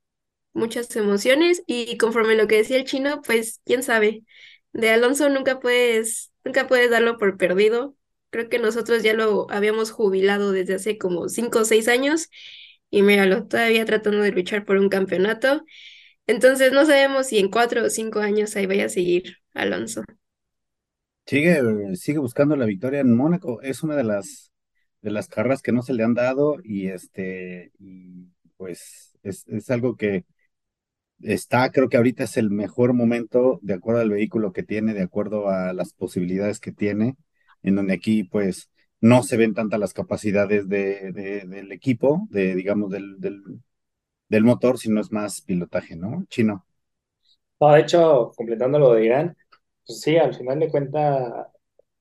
muchas 0.52 0.94
emociones 0.96 1.62
y 1.66 1.96
conforme 1.98 2.34
lo 2.36 2.46
que 2.48 2.56
decía 2.58 2.76
el 2.78 2.84
chino, 2.84 3.22
pues 3.22 3.60
quién 3.64 3.82
sabe, 3.82 4.24
de 4.72 4.90
Alonso 4.90 5.28
nunca 5.28 5.60
puedes, 5.60 6.32
nunca 6.44 6.66
puedes 6.66 6.90
darlo 6.90 7.18
por 7.18 7.36
perdido. 7.36 7.96
Creo 8.30 8.48
que 8.48 8.58
nosotros 8.58 9.02
ya 9.02 9.14
lo 9.14 9.50
habíamos 9.50 9.90
jubilado 9.90 10.52
desde 10.52 10.74
hace 10.74 10.98
como 10.98 11.28
cinco 11.28 11.60
o 11.60 11.64
seis 11.64 11.88
años 11.88 12.28
y 12.90 13.02
míralo, 13.02 13.46
todavía 13.46 13.84
tratando 13.84 14.22
de 14.22 14.32
luchar 14.32 14.64
por 14.64 14.76
un 14.78 14.88
campeonato. 14.88 15.64
Entonces 16.26 16.72
no 16.72 16.86
sabemos 16.86 17.28
si 17.28 17.38
en 17.38 17.50
cuatro 17.50 17.84
o 17.84 17.90
cinco 17.90 18.20
años 18.20 18.56
ahí 18.56 18.66
vaya 18.66 18.86
a 18.86 18.88
seguir 18.88 19.38
Alonso. 19.54 20.02
sigue, 21.26 21.96
sigue 21.96 22.18
buscando 22.18 22.56
la 22.56 22.66
victoria 22.66 23.00
en 23.00 23.16
Mónaco. 23.16 23.60
Es 23.62 23.82
una 23.82 23.96
de 23.96 24.04
las, 24.04 24.52
de 25.02 25.10
las 25.10 25.28
carreras 25.28 25.62
que 25.62 25.72
no 25.72 25.82
se 25.82 25.94
le 25.94 26.04
han 26.04 26.14
dado 26.14 26.56
y 26.62 26.88
este, 26.88 27.72
y 27.78 28.28
pues 28.56 29.18
es, 29.22 29.44
es 29.48 29.70
algo 29.70 29.96
que 29.96 30.24
está, 31.22 31.70
creo 31.72 31.88
que 31.88 31.96
ahorita 31.96 32.24
es 32.24 32.36
el 32.36 32.50
mejor 32.50 32.94
momento 32.94 33.58
de 33.62 33.74
acuerdo 33.74 34.00
al 34.00 34.10
vehículo 34.10 34.52
que 34.52 34.62
tiene, 34.62 34.94
de 34.94 35.02
acuerdo 35.02 35.48
a 35.48 35.72
las 35.72 35.92
posibilidades 35.94 36.60
que 36.60 36.72
tiene, 36.72 37.16
en 37.62 37.76
donde 37.76 37.94
aquí 37.94 38.24
pues 38.24 38.70
no 39.00 39.22
se 39.22 39.36
ven 39.36 39.54
tantas 39.54 39.80
las 39.80 39.94
capacidades 39.94 40.68
de, 40.68 41.12
de- 41.12 41.44
del 41.46 41.72
equipo, 41.72 42.26
de 42.30 42.54
digamos 42.54 42.90
del, 42.90 43.20
del, 43.20 43.42
del 44.30 44.44
motor, 44.44 44.78
sino 44.78 45.00
es 45.00 45.12
más 45.12 45.42
pilotaje, 45.42 45.96
¿no? 45.96 46.24
Chino. 46.30 46.66
No, 47.60 47.72
de 47.72 47.80
hecho, 47.80 48.32
completando 48.36 48.78
lo 48.78 48.94
de 48.94 49.04
Irán, 49.04 49.36
pues 49.86 50.00
sí, 50.00 50.16
al 50.16 50.34
final 50.34 50.60
de 50.60 50.70
cuentas, 50.70 51.46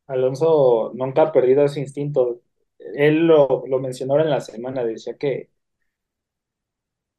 Alonso 0.08 0.92
nunca 0.96 1.24
ha 1.24 1.32
perdido 1.32 1.66
ese 1.66 1.82
instinto. 1.82 2.42
Él 2.80 3.28
lo, 3.28 3.64
lo 3.68 3.80
mencionó 3.80 4.14
ahora 4.14 4.26
en 4.26 4.32
la 4.32 4.42
semana, 4.42 4.84
decía 4.86 5.18
que, 5.18 5.52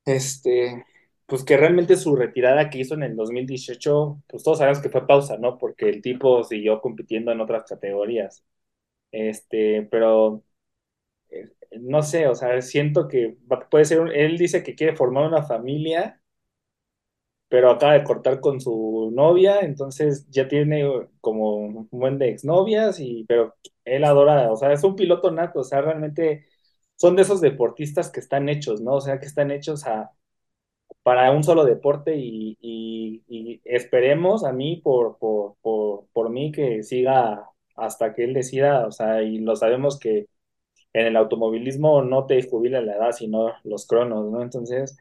este, 0.04 0.84
pues 1.30 1.44
que 1.44 1.56
realmente 1.58 1.96
su 1.96 2.16
retirada 2.16 2.70
que 2.70 2.80
hizo 2.80 2.94
en 2.94 3.04
el 3.04 3.16
2018, 3.16 4.22
pues 4.28 4.44
todos 4.44 4.58
sabemos 4.58 4.80
que 4.82 4.90
fue 4.90 5.06
pausa, 5.08 5.38
¿no? 5.38 5.58
Porque 5.58 5.88
el 5.90 6.02
tipo 6.02 6.44
siguió 6.44 6.82
compitiendo 6.82 7.32
en 7.32 7.40
otras 7.42 7.64
categorías. 7.64 8.44
Este, 9.12 9.82
pero 9.90 10.44
eh, 11.30 11.50
no 11.80 12.02
sé, 12.02 12.28
o 12.28 12.34
sea, 12.36 12.60
siento 12.62 13.08
que 13.08 13.38
puede 13.70 13.84
ser, 13.86 14.00
un- 14.00 14.12
él 14.12 14.38
dice 14.38 14.62
que 14.64 14.74
quiere 14.76 14.96
formar 14.96 15.26
una 15.28 15.42
familia 15.44 16.20
pero 17.48 17.70
acaba 17.70 17.94
de 17.94 18.04
cortar 18.04 18.40
con 18.40 18.60
su 18.60 19.10
novia, 19.12 19.60
entonces 19.60 20.26
ya 20.30 20.46
tiene 20.48 20.84
como 21.20 21.56
un 21.56 21.88
buen 21.90 22.18
de 22.18 22.28
exnovias, 22.30 23.00
y, 23.00 23.24
pero 23.28 23.56
él 23.84 24.04
adora, 24.04 24.52
o 24.52 24.56
sea, 24.56 24.72
es 24.72 24.84
un 24.84 24.94
piloto 24.96 25.30
nato, 25.32 25.60
o 25.60 25.64
sea, 25.64 25.80
realmente 25.80 26.46
son 26.96 27.16
de 27.16 27.22
esos 27.22 27.40
deportistas 27.40 28.10
que 28.10 28.20
están 28.20 28.48
hechos, 28.48 28.80
¿no? 28.80 28.94
O 28.96 29.00
sea, 29.00 29.18
que 29.18 29.26
están 29.26 29.50
hechos 29.50 29.84
a, 29.86 30.12
para 31.02 31.30
un 31.32 31.44
solo 31.44 31.64
deporte 31.64 32.16
y, 32.16 32.58
y- 32.60 33.60
esperemos 33.64 34.44
a 34.44 34.52
mí, 34.52 34.76
por, 34.76 35.18
por, 35.18 35.56
por, 35.62 36.06
por 36.12 36.30
mí, 36.30 36.52
que 36.52 36.82
siga 36.82 37.48
hasta 37.76 38.14
que 38.14 38.24
él 38.24 38.34
decida, 38.34 38.86
o 38.86 38.92
sea, 38.92 39.22
y 39.22 39.38
lo 39.38 39.56
sabemos 39.56 39.98
que 39.98 40.26
en 40.92 41.06
el 41.06 41.16
automovilismo 41.16 42.02
no 42.02 42.26
te 42.26 42.42
jubila 42.48 42.80
la 42.80 42.94
edad, 42.96 43.12
sino 43.12 43.52
los 43.64 43.86
cronos, 43.86 44.30
¿no? 44.30 44.42
Entonces 44.42 44.96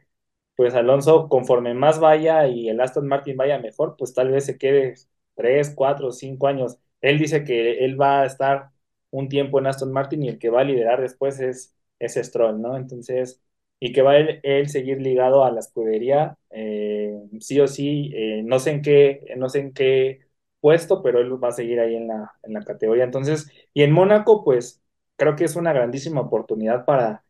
pues 0.55 0.75
Alonso, 0.75 1.29
conforme 1.29 1.73
más 1.73 1.99
vaya 1.99 2.47
y 2.47 2.69
el 2.69 2.81
Aston 2.81 3.07
Martin 3.07 3.37
vaya 3.37 3.59
mejor, 3.59 3.95
pues 3.97 4.13
tal 4.13 4.29
vez 4.31 4.45
se 4.45 4.57
quede 4.57 4.95
tres, 5.35 5.73
cuatro, 5.75 6.11
cinco 6.11 6.47
años. 6.47 6.77
Él 7.01 7.17
dice 7.19 7.43
que 7.45 7.85
él 7.85 7.99
va 7.99 8.21
a 8.21 8.25
estar 8.25 8.69
un 9.11 9.29
tiempo 9.29 9.59
en 9.59 9.67
Aston 9.67 9.91
Martin 9.93 10.23
y 10.23 10.29
el 10.29 10.39
que 10.39 10.49
va 10.49 10.61
a 10.61 10.63
liderar 10.65 11.01
después 11.01 11.39
es, 11.39 11.75
es 11.99 12.15
Stroll, 12.15 12.61
¿no? 12.61 12.75
Entonces, 12.77 13.41
y 13.79 13.93
que 13.93 14.01
va 14.01 14.17
él, 14.17 14.39
él 14.43 14.69
seguir 14.69 15.01
ligado 15.01 15.43
a 15.45 15.51
la 15.51 15.59
escudería, 15.61 16.37
eh, 16.51 17.13
sí 17.39 17.59
o 17.61 17.67
sí, 17.67 18.11
eh, 18.15 18.41
no 18.45 18.59
sé 18.59 18.71
en 18.71 18.81
qué, 18.81 19.25
no 19.37 19.49
sé 19.49 19.59
en 19.59 19.73
qué 19.73 20.21
puesto, 20.61 21.01
pero 21.03 21.19
él 21.19 21.41
va 21.43 21.49
a 21.49 21.51
seguir 21.51 21.79
ahí 21.79 21.95
en 21.95 22.07
la, 22.07 22.33
en 22.43 22.53
la 22.53 22.63
categoría. 22.63 23.03
Entonces, 23.05 23.49
y 23.73 23.83
en 23.83 23.91
Mónaco, 23.91 24.43
pues 24.43 24.81
creo 25.15 25.35
que 25.35 25.45
es 25.45 25.55
una 25.55 25.73
grandísima 25.73 26.21
oportunidad 26.21 26.85
para 26.85 27.23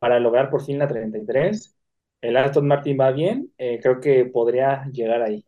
para 0.00 0.20
lograr 0.20 0.50
por 0.50 0.64
fin 0.64 0.78
la 0.78 0.88
33. 0.88 1.76
El 2.20 2.36
Aston 2.36 2.66
Martin 2.66 2.98
va 3.00 3.10
bien, 3.12 3.52
eh, 3.58 3.80
creo 3.82 4.00
que 4.00 4.24
podría 4.26 4.86
llegar 4.92 5.22
ahí. 5.22 5.44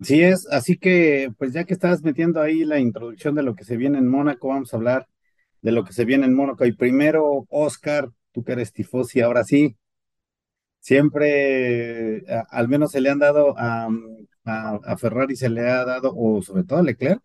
Sí 0.00 0.22
es, 0.22 0.46
así 0.50 0.76
que 0.78 1.30
pues 1.38 1.52
ya 1.54 1.64
que 1.64 1.72
estás 1.74 2.02
metiendo 2.02 2.40
ahí 2.42 2.64
la 2.64 2.78
introducción 2.78 3.34
de 3.34 3.42
lo 3.42 3.54
que 3.54 3.64
se 3.64 3.76
viene 3.78 3.98
en 3.98 4.08
Mónaco, 4.08 4.48
vamos 4.48 4.72
a 4.72 4.76
hablar 4.76 5.08
de 5.66 5.72
lo 5.72 5.84
que 5.84 5.92
se 5.92 6.04
viene 6.04 6.26
en 6.26 6.34
Mónaco. 6.34 6.64
Y 6.64 6.72
primero, 6.72 7.44
Oscar, 7.50 8.08
tú 8.32 8.44
que 8.44 8.52
eres 8.52 8.72
tifosi, 8.72 9.20
ahora 9.20 9.44
sí, 9.44 9.76
siempre, 10.80 12.22
a- 12.32 12.46
al 12.50 12.68
menos 12.68 12.92
se 12.92 13.00
le 13.00 13.10
han 13.10 13.18
dado 13.18 13.54
a, 13.58 13.88
a, 14.44 14.96
Ferrari, 14.98 15.36
se 15.36 15.48
le 15.48 15.62
ha 15.68 15.84
dado, 15.84 16.12
o 16.16 16.42
sobre 16.42 16.64
todo 16.64 16.78
a 16.78 16.82
Leclerc, 16.82 17.22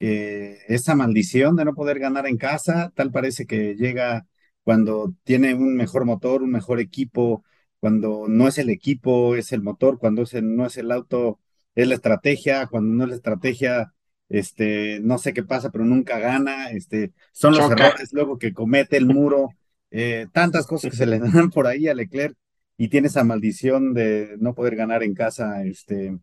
eh, 0.00 0.58
esa 0.68 0.96
maldición 0.96 1.56
de 1.56 1.66
no 1.66 1.74
poder 1.74 2.00
ganar 2.00 2.28
en 2.28 2.38
casa, 2.38 2.92
tal 2.96 3.12
parece 3.12 3.46
que 3.46 3.76
llega 3.76 4.26
cuando 4.64 5.14
tiene 5.24 5.54
un 5.54 5.76
mejor 5.76 6.06
motor, 6.06 6.42
un 6.44 6.52
mejor 6.52 6.80
equipo, 6.80 7.44
cuando 7.80 8.26
no 8.28 8.48
es 8.48 8.58
el 8.58 8.70
equipo, 8.70 9.36
es 9.36 9.52
el 9.52 9.62
motor, 9.62 9.98
cuando 10.00 10.22
es 10.24 10.34
no 10.42 10.66
es 10.66 10.78
el 10.78 10.92
auto, 10.92 11.40
es 11.76 11.88
la 11.88 11.96
estrategia, 11.96 12.68
cuando 12.68 12.94
no 12.96 13.04
es 13.04 13.10
la 13.10 13.16
estrategia, 13.16 13.93
este, 14.38 15.00
no 15.02 15.18
sé 15.18 15.32
qué 15.34 15.42
pasa, 15.44 15.70
pero 15.70 15.84
nunca 15.84 16.18
gana, 16.18 16.70
este, 16.70 17.12
son 17.32 17.54
los 17.54 17.68
Choca. 17.68 17.70
errores 17.70 18.12
luego 18.12 18.38
que 18.38 18.52
comete 18.54 18.96
el 18.96 19.06
muro, 19.06 19.56
eh, 19.90 20.26
tantas 20.32 20.66
cosas 20.66 20.90
que 20.90 20.96
se 20.96 21.06
le 21.06 21.18
dan 21.20 21.50
por 21.50 21.66
ahí 21.66 21.88
a 21.88 21.94
Leclerc 21.94 22.36
y 22.76 22.88
tiene 22.88 23.08
esa 23.08 23.24
maldición 23.24 23.94
de 23.94 24.36
no 24.40 24.54
poder 24.54 24.76
ganar 24.76 25.02
en 25.02 25.14
casa, 25.14 25.64
este, 25.64 26.18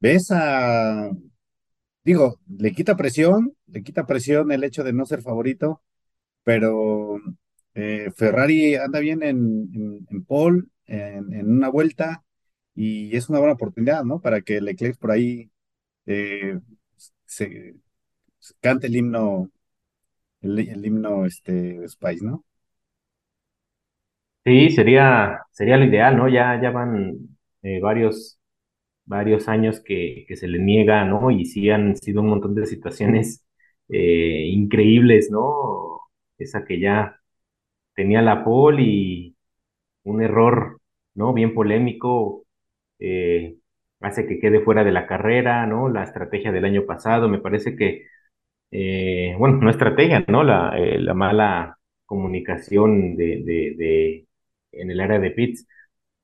¿ves 0.00 0.30
a 0.32 1.10
Digo, 2.04 2.40
le 2.48 2.72
quita 2.72 2.96
presión, 2.96 3.54
le 3.66 3.82
quita 3.84 4.06
presión 4.06 4.50
el 4.52 4.64
hecho 4.64 4.82
de 4.84 4.92
no 4.92 5.06
ser 5.06 5.22
favorito, 5.22 5.82
pero 6.44 7.18
eh, 7.74 8.10
Ferrari 8.16 8.76
anda 8.76 9.00
bien 9.00 9.22
en, 9.22 9.70
en, 9.74 10.06
en 10.10 10.24
pole, 10.24 10.64
en, 10.86 11.32
en 11.34 11.50
una 11.52 11.68
vuelta, 11.70 12.24
y 12.74 13.16
es 13.16 13.28
una 13.30 13.38
buena 13.40 13.54
oportunidad, 13.54 14.04
¿no? 14.04 14.20
Para 14.20 14.42
que 14.42 14.60
Leclerc 14.60 14.98
por 14.98 15.12
ahí 15.12 15.50
eh, 16.06 16.60
se, 17.32 17.74
cante 18.60 18.86
el 18.88 18.96
himno, 18.96 19.50
el, 20.42 20.58
el 20.60 20.86
himno 20.86 21.26
este, 21.26 21.88
Spice, 21.88 22.24
¿no? 22.26 22.44
Sí, 24.44 24.70
sería, 24.70 25.40
sería 25.52 25.76
lo 25.76 25.84
ideal, 25.84 26.16
¿no? 26.16 26.28
Ya, 26.28 26.60
ya 26.60 26.70
van 26.70 27.14
eh, 27.62 27.78
varios, 27.80 28.40
varios 29.06 29.48
años 29.48 29.80
que, 29.80 30.24
que 30.28 30.36
se 30.36 30.48
le 30.48 30.58
niega, 30.60 31.04
¿no? 31.04 31.30
Y 31.30 31.46
sí 31.46 31.70
han 31.70 31.96
sido 31.96 32.22
un 32.22 32.28
montón 32.30 32.54
de 32.54 32.66
situaciones 32.66 33.44
eh, 33.88 34.46
increíbles, 34.52 35.30
¿no? 35.30 36.00
Esa 36.38 36.64
que 36.64 36.80
ya 36.80 37.20
tenía 37.94 38.22
la 38.22 38.44
pole 38.44 38.82
y 38.84 39.36
un 40.04 40.22
error, 40.22 40.80
¿no? 41.14 41.32
Bien 41.34 41.54
polémico, 41.54 42.46
eh, 43.00 43.56
hace 44.02 44.26
que 44.26 44.38
quede 44.40 44.60
fuera 44.60 44.84
de 44.84 44.92
la 44.92 45.06
carrera, 45.06 45.66
¿no? 45.66 45.88
La 45.88 46.04
estrategia 46.04 46.52
del 46.52 46.64
año 46.64 46.84
pasado, 46.86 47.28
me 47.28 47.38
parece 47.40 47.76
que, 47.76 48.06
eh, 48.70 49.34
bueno, 49.38 49.58
no 49.58 49.70
estrategia, 49.70 50.24
¿no? 50.28 50.44
La, 50.44 50.78
eh, 50.78 50.98
la 51.00 51.14
mala 51.14 51.78
comunicación 52.06 53.16
de, 53.16 53.42
de, 53.44 53.74
de, 53.76 54.28
en 54.72 54.90
el 54.90 55.00
área 55.00 55.18
de 55.20 55.30
pits. 55.32 55.66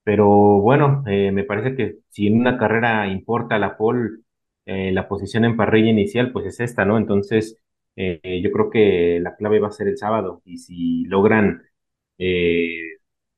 Pero 0.04 0.26
bueno, 0.60 1.04
eh, 1.06 1.32
me 1.32 1.44
parece 1.44 1.76
que 1.76 1.98
si 2.10 2.28
en 2.28 2.40
una 2.40 2.58
carrera 2.58 3.08
importa 3.08 3.58
la 3.58 3.76
pole, 3.76 4.20
la 4.66 5.08
posición 5.08 5.44
en 5.46 5.56
parrilla 5.56 5.90
inicial, 5.90 6.32
pues 6.32 6.46
es 6.46 6.60
esta, 6.60 6.84
¿no? 6.84 6.98
Entonces, 6.98 7.58
yo 7.96 8.52
creo 8.52 8.70
que 8.70 9.18
la 9.20 9.34
clave 9.36 9.60
va 9.60 9.68
a 9.68 9.72
ser 9.72 9.88
el 9.88 9.96
sábado 9.98 10.42
y 10.44 10.58
si 10.58 11.04
logran 11.06 11.62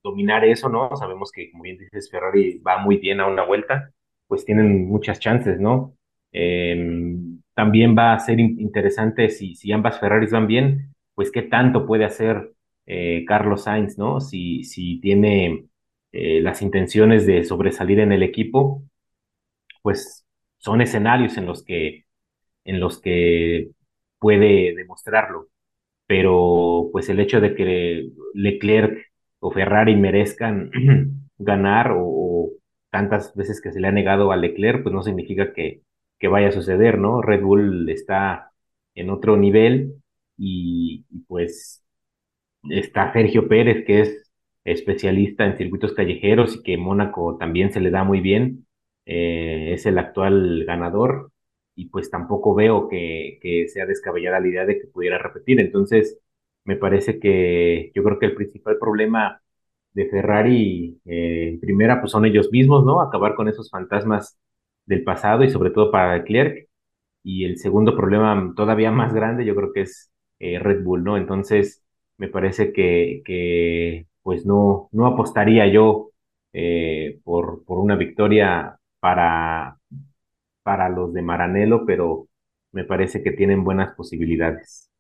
dominar 0.02 0.44
eso, 0.44 0.68
¿no? 0.68 0.94
Sabemos 0.96 1.30
que, 1.32 1.50
como 1.50 1.64
bien 1.64 1.78
dices, 1.78 2.10
Ferrari 2.10 2.58
va 2.58 2.78
muy 2.78 2.98
bien 2.98 3.20
a 3.20 3.26
una 3.26 3.44
vuelta, 3.44 3.92
pues 4.30 4.46
tienen 4.46 4.88
muchas 4.88 5.20
chances, 5.20 5.60
¿no? 5.60 5.94
Em, 6.32 7.42
también 7.54 7.96
va 7.98 8.14
a 8.14 8.18
ser 8.20 8.40
interesante 8.40 9.28
si, 9.30 9.54
si 9.56 9.72
ambas 9.72 10.00
Ferraris 10.00 10.30
van 10.30 10.46
bien, 10.46 10.94
pues 11.14 11.30
qué 11.30 11.42
tanto 11.42 11.86
puede 11.86 12.04
hacer 12.06 12.52
Carlos 13.26 13.64
Sainz, 13.64 13.98
¿no? 13.98 14.20
Si, 14.20 14.64
si 14.64 15.00
tiene 15.00 15.66
las 16.12 16.60
intenciones 16.62 17.24
de 17.24 17.44
sobresalir 17.44 18.00
en 18.00 18.10
el 18.12 18.24
equipo, 18.24 18.82
pues 19.82 20.26
son 20.58 20.80
escenarios 20.80 21.36
en 21.36 21.46
los 21.46 21.64
que, 21.64 22.04
en 22.64 22.80
los 22.80 23.00
que 23.00 23.70
puede 24.18 24.74
demostrarlo. 24.74 25.48
Pero 26.06 26.88
pues 26.92 27.08
el 27.08 27.20
hecho 27.20 27.40
de 27.40 27.54
que 27.54 28.10
Leclerc 28.34 29.10
o 29.40 29.50
Ferrari 29.50 29.96
merezcan 29.96 30.70
ganar 31.38 31.92
o, 31.96 32.29
tantas 32.90 33.34
veces 33.34 33.60
que 33.60 33.72
se 33.72 33.80
le 33.80 33.88
ha 33.88 33.92
negado 33.92 34.32
a 34.32 34.36
Leclerc, 34.36 34.82
pues 34.82 34.94
no 34.94 35.02
significa 35.02 35.52
que, 35.52 35.82
que 36.18 36.28
vaya 36.28 36.48
a 36.48 36.52
suceder, 36.52 36.98
¿no? 36.98 37.22
Red 37.22 37.42
Bull 37.42 37.88
está 37.90 38.52
en 38.94 39.10
otro 39.10 39.36
nivel 39.36 39.94
y, 40.36 41.04
pues 41.28 41.84
está 42.70 43.12
Sergio 43.12 43.48
Pérez, 43.48 43.84
que 43.86 44.00
es 44.00 44.30
especialista 44.64 45.46
en 45.46 45.56
circuitos 45.56 45.94
callejeros 45.94 46.56
y 46.56 46.62
que 46.62 46.76
Mónaco 46.76 47.36
también 47.38 47.72
se 47.72 47.80
le 47.80 47.90
da 47.90 48.04
muy 48.04 48.20
bien. 48.20 48.66
Eh, 49.06 49.72
es 49.74 49.86
el 49.86 49.98
actual 49.98 50.64
ganador 50.66 51.32
y 51.74 51.86
pues 51.88 52.10
tampoco 52.10 52.54
veo 52.54 52.88
que, 52.88 53.38
que, 53.42 53.68
sea 53.68 53.86
descabellada 53.86 54.40
la 54.40 54.48
idea 54.48 54.66
de 54.66 54.78
que 54.80 54.86
pudiera 54.88 55.18
repetir. 55.18 55.60
Entonces, 55.60 56.20
me 56.64 56.76
parece 56.76 57.18
que 57.20 57.90
yo 57.94 58.02
creo 58.04 58.18
que 58.18 58.26
el 58.26 58.34
principal 58.34 58.78
problema 58.78 59.42
de 59.92 60.08
Ferrari, 60.08 61.00
eh, 61.04 61.48
en 61.50 61.60
primera, 61.60 62.00
pues 62.00 62.12
son 62.12 62.24
ellos 62.26 62.50
mismos, 62.52 62.84
¿no? 62.84 63.00
Acabar 63.00 63.34
con 63.34 63.48
esos 63.48 63.70
fantasmas 63.70 64.38
del 64.86 65.04
pasado 65.04 65.44
y 65.44 65.50
sobre 65.50 65.70
todo 65.70 65.90
para 65.90 66.16
Leclerc. 66.16 66.68
Y 67.22 67.44
el 67.44 67.58
segundo 67.58 67.96
problema 67.96 68.52
todavía 68.56 68.90
más 68.92 69.12
grande, 69.14 69.44
yo 69.44 69.54
creo 69.54 69.72
que 69.72 69.82
es 69.82 70.12
eh, 70.38 70.58
Red 70.58 70.82
Bull, 70.84 71.04
¿no? 71.04 71.16
Entonces, 71.16 71.82
me 72.18 72.28
parece 72.28 72.72
que, 72.72 73.22
que 73.24 74.06
pues 74.22 74.46
no, 74.46 74.88
no 74.92 75.06
apostaría 75.06 75.66
yo 75.72 76.10
eh, 76.52 77.20
por, 77.24 77.64
por 77.64 77.78
una 77.78 77.96
victoria 77.96 78.78
para, 79.00 79.78
para 80.62 80.88
los 80.88 81.12
de 81.12 81.22
Maranello, 81.22 81.84
pero 81.86 82.28
me 82.72 82.84
parece 82.84 83.22
que 83.22 83.32
tienen 83.32 83.64
buenas 83.64 83.94
posibilidades. 83.96 84.90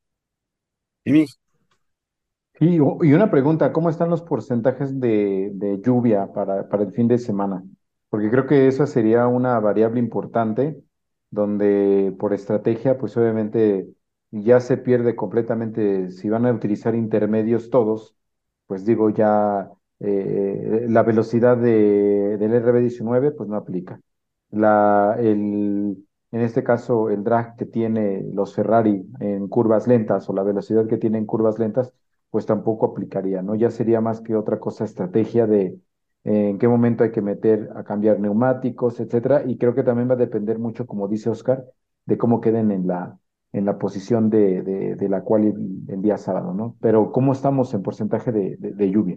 Y, 2.60 2.78
una 2.78 3.30
pregunta, 3.30 3.72
¿cómo 3.72 3.88
están 3.88 4.10
los 4.10 4.20
porcentajes 4.22 5.00
de, 5.00 5.80
lluvia 5.82 6.30
para, 6.32 6.66
el 6.70 6.92
fin 6.92 7.08
de 7.08 7.16
semana? 7.16 7.64
Porque 8.10 8.30
creo 8.30 8.46
que 8.46 8.68
esa 8.68 8.86
sería 8.86 9.26
una 9.28 9.58
variable 9.60 9.98
importante 9.98 10.82
donde 11.30 12.14
por 12.18 12.34
estrategia, 12.34 12.98
pues 12.98 13.16
obviamente 13.16 13.88
ya 14.30 14.60
se 14.60 14.76
pierde 14.76 15.16
completamente 15.16 16.10
si 16.10 16.28
van 16.28 16.44
a 16.44 16.52
utilizar 16.52 16.94
intermedios 16.94 17.70
todos, 17.70 18.14
pues 18.66 18.84
digo, 18.84 19.08
ya 19.10 19.70
eh, 20.00 20.86
la 20.88 21.02
velocidad 21.02 21.56
de, 21.56 22.36
del 22.38 22.52
RB19 22.52 23.36
pues 23.36 23.48
no 23.48 23.56
aplica. 23.56 24.00
La, 24.50 25.16
el, 25.18 26.06
en 26.32 26.40
este 26.42 26.62
caso, 26.62 27.08
el 27.10 27.24
drag 27.24 27.56
que 27.56 27.66
tiene 27.66 28.22
los 28.34 28.54
Ferrari 28.54 29.06
en 29.20 29.48
curvas 29.48 29.86
lentas 29.86 30.28
o 30.28 30.34
la 30.34 30.42
velocidad 30.42 30.86
que 30.86 30.98
tiene 30.98 31.18
en 31.18 31.26
curvas 31.26 31.58
lentas, 31.58 31.94
pues 32.30 32.46
tampoco 32.46 32.86
aplicaría, 32.86 33.42
¿no? 33.42 33.54
Ya 33.54 33.70
sería 33.70 34.00
más 34.00 34.20
que 34.20 34.36
otra 34.36 34.58
cosa 34.58 34.84
estrategia 34.84 35.46
de 35.46 35.78
en 36.22 36.58
qué 36.58 36.68
momento 36.68 37.02
hay 37.02 37.12
que 37.12 37.22
meter 37.22 37.70
a 37.74 37.82
cambiar 37.82 38.20
neumáticos, 38.20 39.00
etcétera, 39.00 39.42
y 39.46 39.56
creo 39.56 39.74
que 39.74 39.82
también 39.82 40.08
va 40.08 40.14
a 40.14 40.18
depender 40.18 40.58
mucho, 40.58 40.86
como 40.86 41.08
dice 41.08 41.30
Oscar, 41.30 41.64
de 42.04 42.18
cómo 42.18 42.42
queden 42.42 42.70
en 42.70 42.86
la, 42.86 43.18
en 43.52 43.64
la 43.64 43.78
posición 43.78 44.28
de, 44.28 44.62
de, 44.62 45.08
la 45.08 45.22
cual 45.22 45.46
el, 45.88 46.02
día 46.02 46.18
sábado, 46.18 46.52
¿no? 46.52 46.76
Pero 46.80 47.10
¿cómo 47.10 47.32
estamos 47.32 47.72
en 47.72 47.82
porcentaje 47.82 48.32
de, 48.32 48.56
de 48.58 48.90
lluvia? 48.90 49.16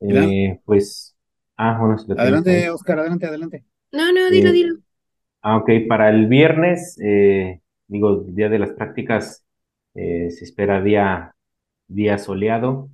Eh, 0.00 0.60
pues, 0.64 1.14
ah, 1.56 1.78
bueno, 1.78 1.96
adelante, 2.16 2.70
Oscar, 2.70 3.00
adelante, 3.00 3.26
adelante. 3.26 3.64
No, 3.92 4.12
no, 4.12 4.30
dilo, 4.30 4.48
eh, 4.48 4.52
dilo. 4.52 4.74
Ah, 5.42 5.58
ok, 5.58 5.70
para 5.88 6.08
el 6.10 6.26
viernes, 6.26 6.98
eh, 7.02 7.60
digo, 7.86 8.24
día 8.24 8.48
de 8.48 8.58
las 8.58 8.72
prácticas, 8.72 9.44
se 9.92 10.44
espera 10.44 10.80
día, 11.94 12.18
soleado. 12.18 12.88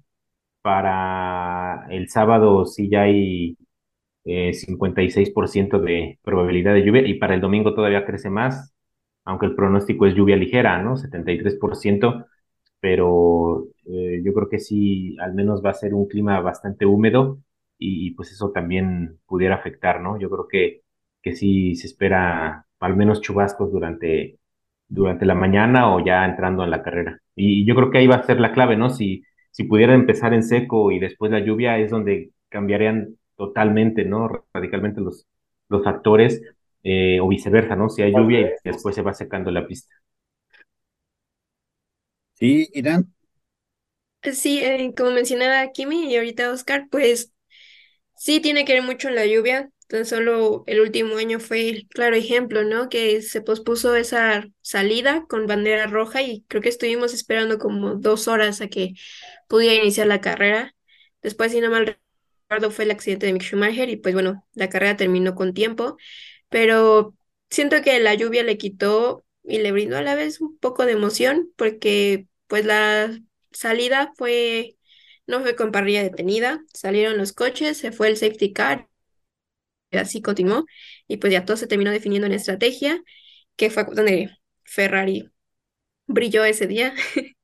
Para 0.63 1.87
el 1.91 2.09
sábado 2.11 2.67
sí 2.67 2.89
ya 2.91 3.03
hay 3.03 3.57
56% 4.25 5.79
de 5.81 6.19
probabilidad 6.23 6.75
de 6.75 6.85
lluvia 6.85 7.07
y 7.07 7.15
para 7.15 7.35
el 7.35 7.41
domingo 7.41 7.75
todavía 7.75 8.05
crece 8.05 8.31
más, 8.31 8.75
aunque 9.25 9.47
el 9.47 9.55
pronóstico 9.55 10.07
es 10.07 10.15
lluvia 10.15 10.37
ligera, 10.37 10.83
¿no? 10.83 10.97
73%, 10.97 12.27
pero 12.81 13.67
eh, 13.87 14.23
yo 14.25 14.33
creo 14.35 14.49
que 14.49 14.59
sí, 14.61 15.17
al 15.21 15.35
menos 15.35 15.65
va 15.65 15.71
a 15.71 15.75
ser 15.75 15.95
un 15.95 16.09
clima 16.09 16.41
bastante 16.41 16.87
húmedo 16.87 17.39
y, 17.79 18.13
pues 18.15 18.33
eso 18.33 18.51
también 18.53 19.19
pudiera 19.27 19.57
afectar, 19.57 20.01
¿no? 20.01 20.19
Yo 20.19 20.31
creo 20.31 20.49
que, 20.49 20.83
que 21.23 21.37
sí 21.37 21.75
se 21.77 21.87
espera 21.89 22.67
al 22.81 22.97
menos 22.97 23.21
chubascos 23.21 23.71
durante, 23.73 24.39
durante 24.89 25.27
la 25.27 25.35
mañana 25.35 25.95
o 25.95 26.05
ya 26.05 26.25
entrando 26.25 26.65
en 26.65 26.71
la 26.71 26.83
carrera. 26.83 27.21
Y 27.37 27.67
yo 27.67 27.75
creo 27.77 27.91
que 27.93 27.99
ahí 27.99 28.09
va 28.09 28.17
a 28.17 28.25
ser 28.27 28.41
la 28.41 28.53
clave, 28.53 28.77
¿no? 28.77 28.91
Si, 28.91 29.23
si 29.53 29.65
pudiera 29.65 29.95
empezar 29.95 30.35
en 30.35 30.43
seco 30.45 30.93
y 30.93 31.01
después 31.01 31.33
la 31.33 31.41
lluvia 31.41 31.79
es 31.79 31.91
donde 31.93 32.33
cambiarían 32.51 33.17
totalmente, 33.37 34.05
¿no? 34.07 34.29
Radicalmente 34.55 35.01
los, 35.03 35.27
los 35.69 35.85
factores 35.85 36.43
eh, 36.85 37.21
o 37.21 37.29
viceversa, 37.29 37.77
¿no? 37.77 37.89
Si 37.91 38.03
hay 38.03 38.13
lluvia 38.13 38.41
y 38.43 38.51
después 38.65 38.95
se 38.97 39.03
va 39.03 39.15
secando 39.15 39.51
la 39.53 39.67
pista. 39.69 39.95
Sí, 42.35 42.69
Irán. 42.75 43.13
Sí, 44.23 44.59
eh, 44.63 44.93
como 44.97 45.13
mencionaba 45.13 45.71
Kimi 45.73 46.11
y 46.13 46.17
ahorita 46.17 46.51
Oscar, 46.51 46.89
pues 46.91 47.33
sí 48.17 48.41
tiene 48.41 48.65
que 48.65 48.75
ver 48.75 48.83
mucho 48.83 49.11
la 49.11 49.27
lluvia. 49.27 49.71
Tan 49.89 50.05
solo 50.07 50.65
el 50.67 50.81
último 50.81 51.17
año 51.17 51.39
fue 51.41 51.69
el 51.71 51.89
claro 51.89 52.17
ejemplo, 52.17 52.65
¿no? 52.65 52.89
Que 52.89 53.23
se 53.23 53.41
pospuso 53.41 53.95
esa 53.97 54.47
salida 54.63 55.27
con 55.29 55.47
bandera 55.47 55.87
roja 55.87 56.23
y 56.23 56.45
creo 56.49 56.63
que 56.63 56.69
estuvimos 56.69 57.15
esperando 57.15 57.59
como 57.59 57.95
dos 57.95 58.27
horas 58.29 58.61
a 58.61 58.69
que 58.69 58.95
pudiera 59.49 59.75
iniciar 59.83 60.07
la 60.09 60.21
carrera. 60.21 60.75
Después, 61.23 61.53
si 61.53 61.61
no 61.61 61.71
mal 61.71 61.99
recuerdo, 62.49 62.71
fue 62.71 62.85
el 62.85 62.91
accidente 62.91 63.27
de 63.27 63.33
Mick 63.33 63.43
Schumacher 63.43 63.89
y 63.89 63.97
pues 63.97 64.15
bueno, 64.15 64.47
la 64.55 64.69
carrera 64.69 64.97
terminó 64.97 65.35
con 65.35 65.55
tiempo 65.55 65.97
pero 66.51 67.17
siento 67.51 67.83
que 67.83 68.01
la 68.01 68.15
lluvia 68.15 68.43
le 68.45 68.59
quitó 68.59 69.25
y 69.45 69.59
le 69.59 69.73
brindó 69.73 69.97
a 69.99 70.03
la 70.03 70.15
vez 70.15 70.41
un 70.41 70.59
poco 70.59 70.85
de 70.87 70.93
emoción 70.93 71.53
porque 71.57 72.29
pues 72.49 72.65
la 72.67 73.19
salida 73.53 74.13
fue, 74.17 74.77
no 75.27 75.41
fue 75.43 75.57
con 75.57 75.73
parrilla 75.73 76.03
detenida, 76.03 76.65
salieron 76.75 77.19
los 77.19 77.33
coches, 77.33 77.79
se 77.79 77.93
fue 77.93 78.09
el 78.09 78.17
safety 78.17 78.53
car, 78.53 78.89
así 79.93 80.23
continuó 80.23 80.67
y 81.09 81.19
pues 81.19 81.33
ya 81.33 81.45
todo 81.45 81.57
se 81.57 81.67
terminó 81.67 81.91
definiendo 81.91 82.27
en 82.27 82.33
estrategia, 82.35 83.03
que 83.57 83.71
fue 83.71 83.85
donde 83.93 84.31
Ferrari 84.65 85.31
brilló 86.07 86.45
ese 86.45 86.67
día. 86.67 86.95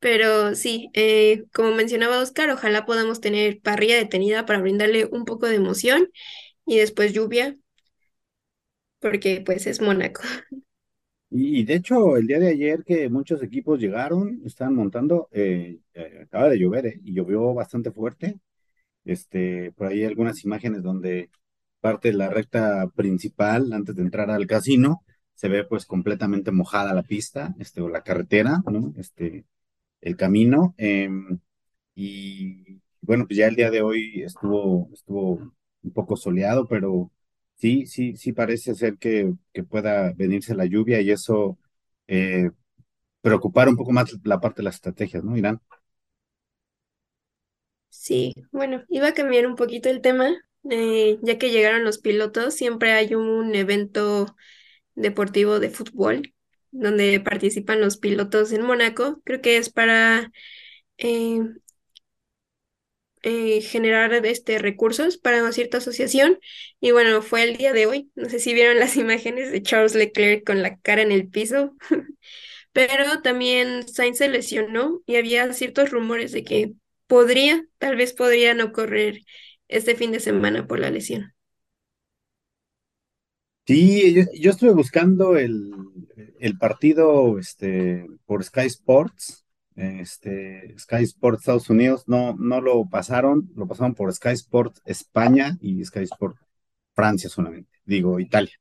Pero 0.00 0.54
sí, 0.54 0.90
eh, 0.94 1.44
como 1.52 1.72
mencionaba 1.72 2.20
Oscar, 2.20 2.50
ojalá 2.50 2.86
podamos 2.86 3.20
tener 3.20 3.60
parrilla 3.60 3.96
detenida 3.96 4.46
para 4.46 4.60
brindarle 4.60 5.06
un 5.06 5.24
poco 5.26 5.46
de 5.46 5.56
emoción 5.56 6.08
y 6.66 6.78
después 6.78 7.12
lluvia 7.12 7.56
porque 9.00 9.42
pues 9.44 9.66
es 9.66 9.80
Mónaco. 9.80 10.22
Y, 11.32 11.64
de 11.64 11.74
hecho, 11.74 12.16
el 12.16 12.26
día 12.26 12.40
de 12.40 12.48
ayer 12.48 12.82
que 12.84 13.08
muchos 13.08 13.42
equipos 13.42 13.78
llegaron, 13.78 14.40
estaban 14.44 14.74
montando, 14.74 15.28
eh, 15.30 15.78
eh, 15.94 16.20
acaba 16.24 16.48
de 16.48 16.58
llover, 16.58 16.98
y 17.04 17.14
llovió 17.14 17.54
bastante 17.54 17.92
fuerte. 17.92 18.40
Este, 19.04 19.72
por 19.72 19.88
ahí 19.88 20.04
algunas 20.04 20.44
imágenes 20.44 20.82
donde 20.82 21.30
parte 21.80 22.08
de 22.08 22.14
la 22.14 22.28
recta 22.30 22.88
principal, 22.94 23.72
antes 23.72 23.96
de 23.96 24.02
entrar 24.02 24.30
al 24.30 24.46
casino, 24.46 25.04
se 25.34 25.48
ve 25.48 25.64
pues 25.64 25.86
completamente 25.86 26.52
mojada 26.52 26.94
la 26.94 27.02
pista, 27.02 27.54
este, 27.58 27.80
o 27.80 27.88
la 27.88 28.02
carretera, 28.02 28.62
¿no? 28.70 28.92
Este, 28.98 29.46
el 30.00 30.16
camino. 30.16 30.74
Em, 30.78 31.40
y 31.94 32.80
bueno, 33.02 33.26
pues 33.26 33.38
ya 33.38 33.46
el 33.48 33.56
día 33.56 33.70
de 33.70 33.82
hoy 33.82 34.22
estuvo, 34.22 34.90
estuvo 34.94 35.54
un 35.82 35.92
poco 35.92 36.16
soleado, 36.16 36.66
pero 36.68 37.10
Sí, 37.56 37.84
sí, 37.86 38.16
sí 38.16 38.32
parece 38.32 38.74
ser 38.74 38.96
que, 38.96 39.34
que 39.52 39.62
pueda 39.64 40.12
venirse 40.14 40.54
la 40.54 40.64
lluvia 40.64 41.00
y 41.02 41.10
eso 41.10 41.58
eh, 42.06 42.50
preocupar 43.22 43.68
un 43.68 43.76
poco 43.76 43.92
más 43.92 44.14
la 44.24 44.40
parte 44.40 44.58
de 44.62 44.64
las 44.64 44.76
estrategias, 44.76 45.24
¿no, 45.24 45.36
Irán? 45.36 45.60
Sí, 47.88 48.34
bueno, 48.52 48.84
iba 48.88 49.08
a 49.08 49.14
cambiar 49.14 49.46
un 49.46 49.54
poquito 49.56 49.88
el 49.90 50.00
tema, 50.00 50.30
eh, 50.70 51.18
ya 51.22 51.38
que 51.38 51.50
llegaron 51.50 51.84
los 51.84 51.98
pilotos, 51.98 52.54
siempre 52.54 52.92
hay 52.92 53.14
un 53.14 53.54
evento 53.54 54.36
deportivo 54.94 55.60
de 55.60 55.70
fútbol 55.70 56.34
donde 56.72 57.20
participan 57.20 57.80
los 57.80 57.98
pilotos 57.98 58.52
en 58.52 58.62
Mónaco. 58.64 59.22
Creo 59.24 59.40
que 59.42 59.56
es 59.58 59.70
para 59.70 60.32
eh, 60.98 61.40
eh, 63.22 63.60
generar 63.62 64.12
este, 64.26 64.58
recursos 64.58 65.18
para 65.18 65.42
una 65.42 65.52
cierta 65.52 65.78
asociación. 65.78 66.38
Y 66.80 66.92
bueno, 66.92 67.20
fue 67.22 67.42
el 67.42 67.56
día 67.56 67.72
de 67.72 67.86
hoy. 67.86 68.10
No 68.14 68.28
sé 68.28 68.38
si 68.40 68.54
vieron 68.54 68.78
las 68.78 68.96
imágenes 68.96 69.52
de 69.52 69.62
Charles 69.62 69.94
Leclerc 69.94 70.44
con 70.46 70.62
la 70.62 70.78
cara 70.78 71.02
en 71.02 71.12
el 71.12 71.28
piso. 71.28 71.76
Pero 72.72 73.22
también 73.22 73.88
Sainz 73.88 74.18
se 74.18 74.28
lesionó 74.28 75.02
y 75.06 75.16
había 75.16 75.52
ciertos 75.54 75.90
rumores 75.90 76.32
de 76.32 76.44
que 76.44 76.72
podría, 77.08 77.64
tal 77.78 77.96
vez 77.96 78.12
podría 78.14 78.54
no 78.54 78.72
correr 78.72 79.20
este 79.70 79.96
fin 79.96 80.12
de 80.12 80.20
semana 80.20 80.66
por 80.66 80.78
la 80.80 80.90
lesión. 80.90 81.34
Sí, 83.66 84.14
yo, 84.14 84.22
yo 84.34 84.50
estuve 84.50 84.72
buscando 84.72 85.36
el, 85.36 85.70
el 86.40 86.58
partido 86.58 87.38
este, 87.38 88.06
por 88.26 88.42
Sky 88.42 88.62
Sports, 88.66 89.46
este, 89.76 90.74
Sky 90.78 91.04
Sports 91.04 91.40
Estados 91.40 91.70
Unidos, 91.70 92.04
no, 92.08 92.34
no 92.36 92.60
lo 92.60 92.88
pasaron, 92.88 93.50
lo 93.54 93.68
pasaron 93.68 93.94
por 93.94 94.12
Sky 94.12 94.30
Sports 94.30 94.82
España 94.84 95.56
y 95.60 95.84
Sky 95.84 96.00
Sports 96.02 96.40
Francia 96.94 97.30
solamente, 97.30 97.70
digo 97.84 98.18
Italia. 98.20 98.54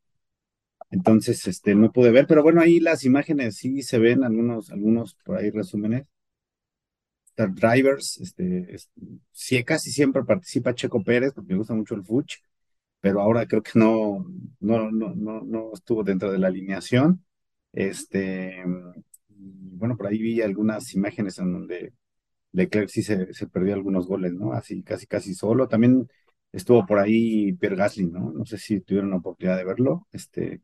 Entonces, 0.91 1.47
este, 1.47 1.75
no 1.75 1.91
pude 1.91 2.11
ver, 2.11 2.27
pero 2.27 2.43
bueno, 2.43 2.61
ahí 2.61 2.79
las 2.79 3.03
imágenes 3.05 3.57
sí 3.57 3.81
se 3.83 3.99
ven, 3.99 4.23
algunos, 4.23 4.71
algunos 4.71 5.15
por 5.25 5.37
ahí 5.37 5.51
resúmenes. 5.51 6.05
Drivers, 7.47 8.19
este, 8.21 8.75
este, 8.75 9.01
sí, 9.31 9.63
casi 9.63 9.91
siempre 9.91 10.23
participa 10.23 10.73
Checo 10.75 11.03
Pérez, 11.03 11.33
porque 11.33 11.53
me 11.53 11.59
gusta 11.59 11.73
mucho 11.73 11.95
el 11.95 12.03
Fuch, 12.03 12.35
pero 13.01 13.21
ahora 13.21 13.45
creo 13.47 13.63
que 13.63 13.71
no, 13.75 14.25
no, 14.59 14.91
no, 14.91 15.13
no, 15.15 15.41
no 15.41 15.71
estuvo 15.73 16.03
dentro 16.03 16.31
de 16.31 16.39
la 16.39 16.47
alineación. 16.47 17.25
Este, 17.73 18.63
bueno, 19.27 19.95
por 19.97 20.07
ahí 20.07 20.19
vi 20.19 20.41
algunas 20.41 20.93
imágenes 20.95 21.39
en 21.39 21.53
donde 21.53 21.93
Leclerc 22.53 22.89
sí 22.89 23.03
se, 23.03 23.33
se 23.33 23.47
perdió 23.47 23.75
algunos 23.75 24.07
goles, 24.07 24.33
¿no? 24.33 24.53
Así, 24.53 24.83
casi, 24.83 25.07
casi 25.07 25.33
solo. 25.35 25.67
También 25.67 26.07
estuvo 26.51 26.85
por 26.85 26.99
ahí 26.99 27.53
Pierre 27.53 27.75
Gasly, 27.77 28.07
¿no? 28.07 28.31
No 28.31 28.45
sé 28.45 28.57
si 28.57 28.81
tuvieron 28.81 29.11
la 29.11 29.17
oportunidad 29.17 29.57
de 29.57 29.65
verlo. 29.65 30.07
Este, 30.11 30.61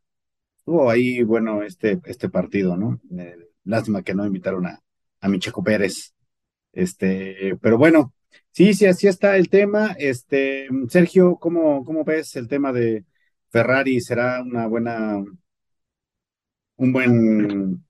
estuvo 0.58 0.90
ahí, 0.90 1.24
bueno, 1.24 1.64
este, 1.64 2.02
este 2.06 2.30
partido, 2.30 2.78
¿no? 2.78 3.02
Eh, 3.20 3.38
lástima 3.66 4.04
que 4.04 4.16
no 4.16 4.26
invitaron 4.26 4.68
a, 4.68 4.82
a 5.22 5.30
Micheco 5.30 5.64
Pérez. 5.64 6.15
Este, 6.76 7.58
pero 7.62 7.78
bueno, 7.78 8.14
sí, 8.52 8.74
sí, 8.74 8.86
así 8.86 9.08
está 9.08 9.38
el 9.38 9.50
tema. 9.50 9.96
Este, 9.98 10.68
Sergio, 10.90 11.38
¿cómo, 11.38 11.84
cómo 11.86 12.04
ves 12.04 12.36
el 12.36 12.48
tema 12.48 12.72
de 12.72 13.06
Ferrari? 13.50 14.02
¿Será 14.02 14.42
una 14.44 14.68
buena, 14.68 15.24
un 16.78 16.94
buen 16.94 17.84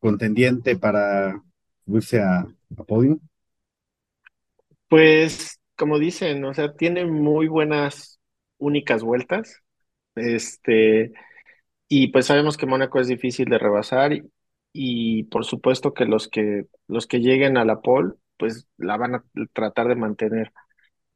contendiente 0.00 0.76
para 0.76 1.40
subirse 1.84 2.20
a, 2.20 2.40
a 2.40 2.84
podio? 2.84 3.20
Pues, 4.88 5.60
como 5.76 5.98
dicen, 5.98 6.44
o 6.44 6.54
sea, 6.54 6.74
tiene 6.74 7.04
muy 7.06 7.46
buenas 7.46 8.18
únicas 8.58 9.02
vueltas. 9.02 9.62
Este, 10.14 11.12
y 11.88 12.08
pues 12.08 12.26
sabemos 12.26 12.56
que 12.56 12.66
Mónaco 12.66 13.00
es 13.00 13.08
difícil 13.08 13.46
de 13.48 13.58
rebasar 13.58 14.12
y, 14.12 14.22
y 14.72 15.24
por 15.24 15.44
supuesto 15.44 15.94
que 15.94 16.04
los 16.06 16.28
que 16.28 16.66
los 16.88 17.06
que 17.06 17.20
lleguen 17.20 17.56
a 17.56 17.64
la 17.64 17.80
pole, 17.80 18.14
pues 18.38 18.66
la 18.78 18.96
van 18.96 19.14
a 19.16 19.24
tratar 19.52 19.88
de 19.88 19.96
mantener. 19.96 20.52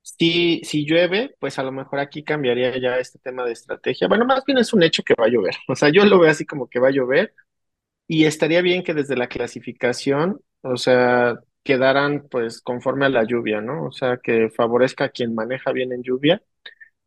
Si, 0.03 0.61
si 0.65 0.87
llueve, 0.87 1.37
pues 1.41 1.59
a 1.59 1.65
lo 1.65 1.73
mejor 1.73 1.99
aquí 1.99 2.23
cambiaría 2.25 2.79
ya 2.79 2.99
este 2.99 3.19
tema 3.19 3.45
de 3.45 3.53
estrategia. 3.53 4.09
Bueno, 4.09 4.25
más 4.25 4.45
bien 4.45 4.59
es 4.59 4.73
un 4.73 4.83
hecho 4.85 5.03
que 5.03 5.15
va 5.21 5.27
a 5.27 5.29
llover. 5.29 5.55
O 5.69 5.77
sea, 5.77 5.91
yo 5.91 6.05
lo 6.05 6.19
veo 6.21 6.31
así 6.31 6.47
como 6.47 6.69
que 6.69 6.79
va 6.81 6.89
a 6.89 6.91
llover 6.93 7.35
y 8.07 8.25
estaría 8.25 8.63
bien 8.63 8.83
que 8.85 8.95
desde 8.95 9.17
la 9.17 9.29
clasificación, 9.29 10.41
o 10.63 10.77
sea, 10.77 11.39
quedaran 11.65 12.29
pues 12.31 12.61
conforme 12.63 13.07
a 13.07 13.09
la 13.09 13.25
lluvia, 13.25 13.61
¿no? 13.61 13.87
O 13.87 13.93
sea, 13.93 14.19
que 14.19 14.51
favorezca 14.51 15.05
a 15.07 15.09
quien 15.11 15.35
maneja 15.35 15.73
bien 15.73 15.93
en 15.93 16.03
lluvia. 16.03 16.43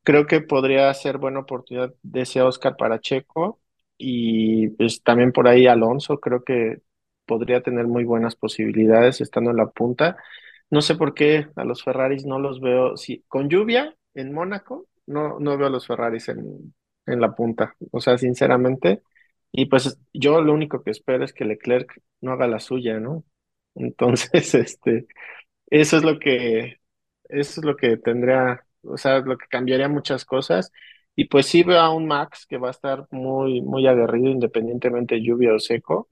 Creo 0.04 0.28
que 0.28 0.42
podría 0.42 0.94
ser 0.94 1.18
buena 1.20 1.40
oportunidad 1.42 1.94
de 2.04 2.22
ese 2.22 2.42
Oscar 2.42 2.76
para 2.78 3.00
Checo 3.02 3.62
y 4.00 4.70
pues 4.72 5.04
también 5.04 5.34
por 5.34 5.50
ahí 5.50 5.68
Alonso, 5.68 6.20
creo 6.22 6.46
que 6.46 6.82
podría 7.28 7.64
tener 7.64 7.88
muy 7.88 8.06
buenas 8.06 8.36
posibilidades 8.38 9.22
estando 9.22 9.52
en 9.52 9.58
la 9.58 9.70
punta. 9.72 10.18
No 10.72 10.82
sé 10.82 10.96
por 10.96 11.14
qué 11.16 11.48
a 11.58 11.66
los 11.66 11.84
Ferraris 11.84 12.26
no 12.26 12.40
los 12.40 12.62
veo, 12.62 12.98
si 12.98 13.24
con 13.30 13.50
lluvia 13.50 13.96
en 14.16 14.34
Mónaco, 14.34 14.88
no, 15.08 15.40
no 15.40 15.58
veo 15.58 15.68
a 15.68 15.72
los 15.72 15.88
Ferraris 15.88 16.30
en, 16.30 16.76
en 17.08 17.22
la 17.22 17.36
punta, 17.36 17.76
o 17.92 18.02
sea, 18.02 18.18
sinceramente. 18.18 19.04
Y 19.52 19.66
pues 19.68 20.00
yo 20.14 20.42
lo 20.42 20.54
único 20.54 20.84
que 20.84 20.92
espero 20.92 21.26
es 21.26 21.34
que 21.34 21.46
Leclerc 21.46 22.02
no 22.22 22.32
haga 22.34 22.48
la 22.48 22.60
suya, 22.60 23.00
¿no? 23.00 23.24
Entonces, 23.76 24.54
este, 24.56 25.08
eso 25.70 25.98
es 25.98 26.04
lo 26.04 26.20
que, 26.20 26.80
eso 27.30 27.62
es 27.62 27.66
lo 27.66 27.76
que 27.78 27.98
tendría, 27.98 28.66
o 28.84 28.98
sea, 28.98 29.20
lo 29.20 29.38
que 29.38 29.48
cambiaría 29.48 29.90
muchas 29.90 30.26
cosas. 30.26 30.72
Y 31.20 31.26
pues 31.26 31.48
sí 31.48 31.64
veo 31.64 31.82
a 31.82 31.94
un 31.94 32.08
Max 32.08 32.46
que 32.48 32.58
va 32.58 32.70
a 32.70 32.72
estar 32.72 33.06
muy, 33.12 33.62
muy 33.62 33.86
aguerrido 33.88 34.30
independientemente 34.30 35.16
de 35.16 35.22
lluvia 35.22 35.54
o 35.54 35.60
seco. 35.60 36.08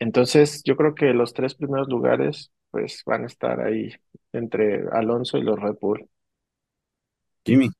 Entonces, 0.00 0.60
yo 0.64 0.74
creo 0.74 0.92
que 0.92 1.14
los 1.14 1.32
tres 1.32 1.54
primeros 1.54 1.86
lugares, 1.86 2.50
pues 2.72 3.04
van 3.06 3.22
a 3.22 3.26
estar 3.26 3.60
ahí 3.60 3.92
entre 4.32 4.88
Alonso 4.90 5.38
y 5.38 5.42
los 5.42 5.56
Red 5.60 5.76
Bull. 5.80 6.08
Jimmy. 7.44 7.70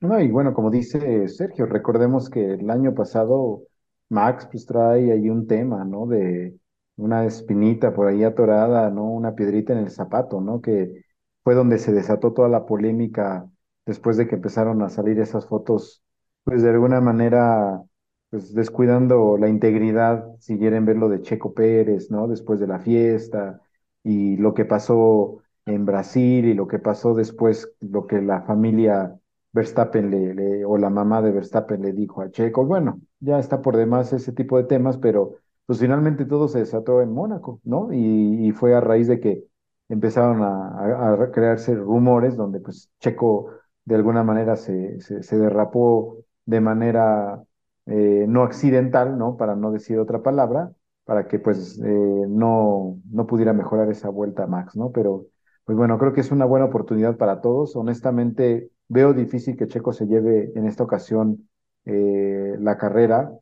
No, 0.00 0.20
y 0.20 0.28
bueno, 0.32 0.52
como 0.52 0.68
dice 0.68 1.28
Sergio, 1.28 1.66
recordemos 1.66 2.28
que 2.28 2.54
el 2.54 2.68
año 2.68 2.92
pasado 2.92 3.62
Max 4.08 4.48
pues 4.50 4.66
trae 4.66 5.12
ahí 5.12 5.30
un 5.30 5.46
tema, 5.46 5.84
¿no? 5.84 6.08
De 6.08 6.56
una 6.96 7.24
espinita 7.24 7.94
por 7.94 8.08
ahí 8.08 8.24
atorada, 8.24 8.90
¿no? 8.90 9.04
Una 9.04 9.36
piedrita 9.36 9.74
en 9.74 9.78
el 9.78 9.90
zapato, 9.92 10.40
¿no? 10.40 10.60
Que 10.60 11.04
fue 11.44 11.54
donde 11.54 11.78
se 11.78 11.92
desató 11.92 12.32
toda 12.32 12.48
la 12.48 12.66
polémica 12.66 13.48
después 13.86 14.16
de 14.16 14.28
que 14.28 14.36
empezaron 14.36 14.82
a 14.82 14.88
salir 14.88 15.20
esas 15.20 15.46
fotos, 15.46 16.02
pues 16.44 16.62
de 16.62 16.70
alguna 16.70 17.00
manera, 17.00 17.82
pues 18.30 18.54
descuidando 18.54 19.36
la 19.38 19.48
integridad, 19.48 20.24
si 20.38 20.58
quieren 20.58 20.84
ver 20.86 20.96
lo 20.96 21.08
de 21.08 21.22
Checo 21.22 21.54
Pérez, 21.54 22.10
¿no? 22.10 22.28
Después 22.28 22.60
de 22.60 22.66
la 22.66 22.80
fiesta 22.80 23.60
y 24.02 24.36
lo 24.36 24.54
que 24.54 24.64
pasó 24.64 25.42
en 25.66 25.86
Brasil 25.86 26.46
y 26.46 26.54
lo 26.54 26.66
que 26.68 26.78
pasó 26.78 27.14
después, 27.14 27.72
lo 27.80 28.06
que 28.06 28.22
la 28.22 28.42
familia 28.42 29.18
Verstappen 29.52 30.10
le, 30.10 30.64
o 30.64 30.76
la 30.78 30.90
mamá 30.90 31.22
de 31.22 31.32
Verstappen 31.32 31.82
le 31.82 31.92
dijo 31.92 32.22
a 32.22 32.30
Checo, 32.30 32.64
bueno, 32.64 33.00
ya 33.20 33.38
está 33.38 33.62
por 33.62 33.76
demás 33.76 34.12
ese 34.12 34.32
tipo 34.32 34.56
de 34.56 34.64
temas, 34.64 34.96
pero 34.98 35.36
pues 35.66 35.78
finalmente 35.80 36.24
todo 36.24 36.48
se 36.48 36.60
desató 36.60 37.02
en 37.02 37.12
Mónaco, 37.12 37.60
¿no? 37.64 37.92
Y, 37.92 38.52
fue 38.52 38.74
a 38.74 38.80
raíz 38.80 39.08
de 39.08 39.20
que 39.20 39.44
empezaron 39.88 40.42
a, 40.42 41.12
a, 41.12 41.30
crearse 41.30 41.74
rumores 41.74 42.36
donde 42.36 42.60
pues 42.60 42.90
Checo 42.98 43.50
de 43.84 43.94
alguna 43.94 44.22
manera 44.22 44.56
se, 44.56 45.00
se, 45.00 45.38
derrapó 45.38 46.18
de 46.46 46.60
manera 46.60 47.42
eh, 47.86 48.26
no 48.28 48.42
accidental, 48.42 49.18
¿no? 49.18 49.36
Para 49.36 49.56
no 49.56 49.72
decir 49.72 49.98
otra 49.98 50.22
palabra, 50.22 50.72
para 51.04 51.26
que 51.28 51.38
pues 51.38 51.80
eh, 51.84 52.24
no, 52.28 52.98
no 53.10 53.26
pudiera 53.26 53.52
mejorar 53.52 53.90
esa 53.90 54.08
vuelta 54.08 54.46
Max, 54.46 54.76
¿no? 54.76 54.92
Pero 54.92 55.26
pues 55.64 55.76
bueno, 55.76 55.98
creo 55.98 56.12
que 56.12 56.20
es 56.20 56.30
una 56.30 56.44
buena 56.44 56.66
oportunidad 56.66 57.16
para 57.16 57.40
todos. 57.40 57.76
Honestamente, 57.76 58.70
veo 58.88 59.12
difícil 59.14 59.56
que 59.56 59.68
Checo 59.68 59.92
se 59.92 60.06
lleve 60.06 60.52
en 60.54 60.66
esta 60.66 60.84
ocasión 60.84 61.48
eh, 61.84 62.56
la 62.58 62.76
carrera. 62.78 63.32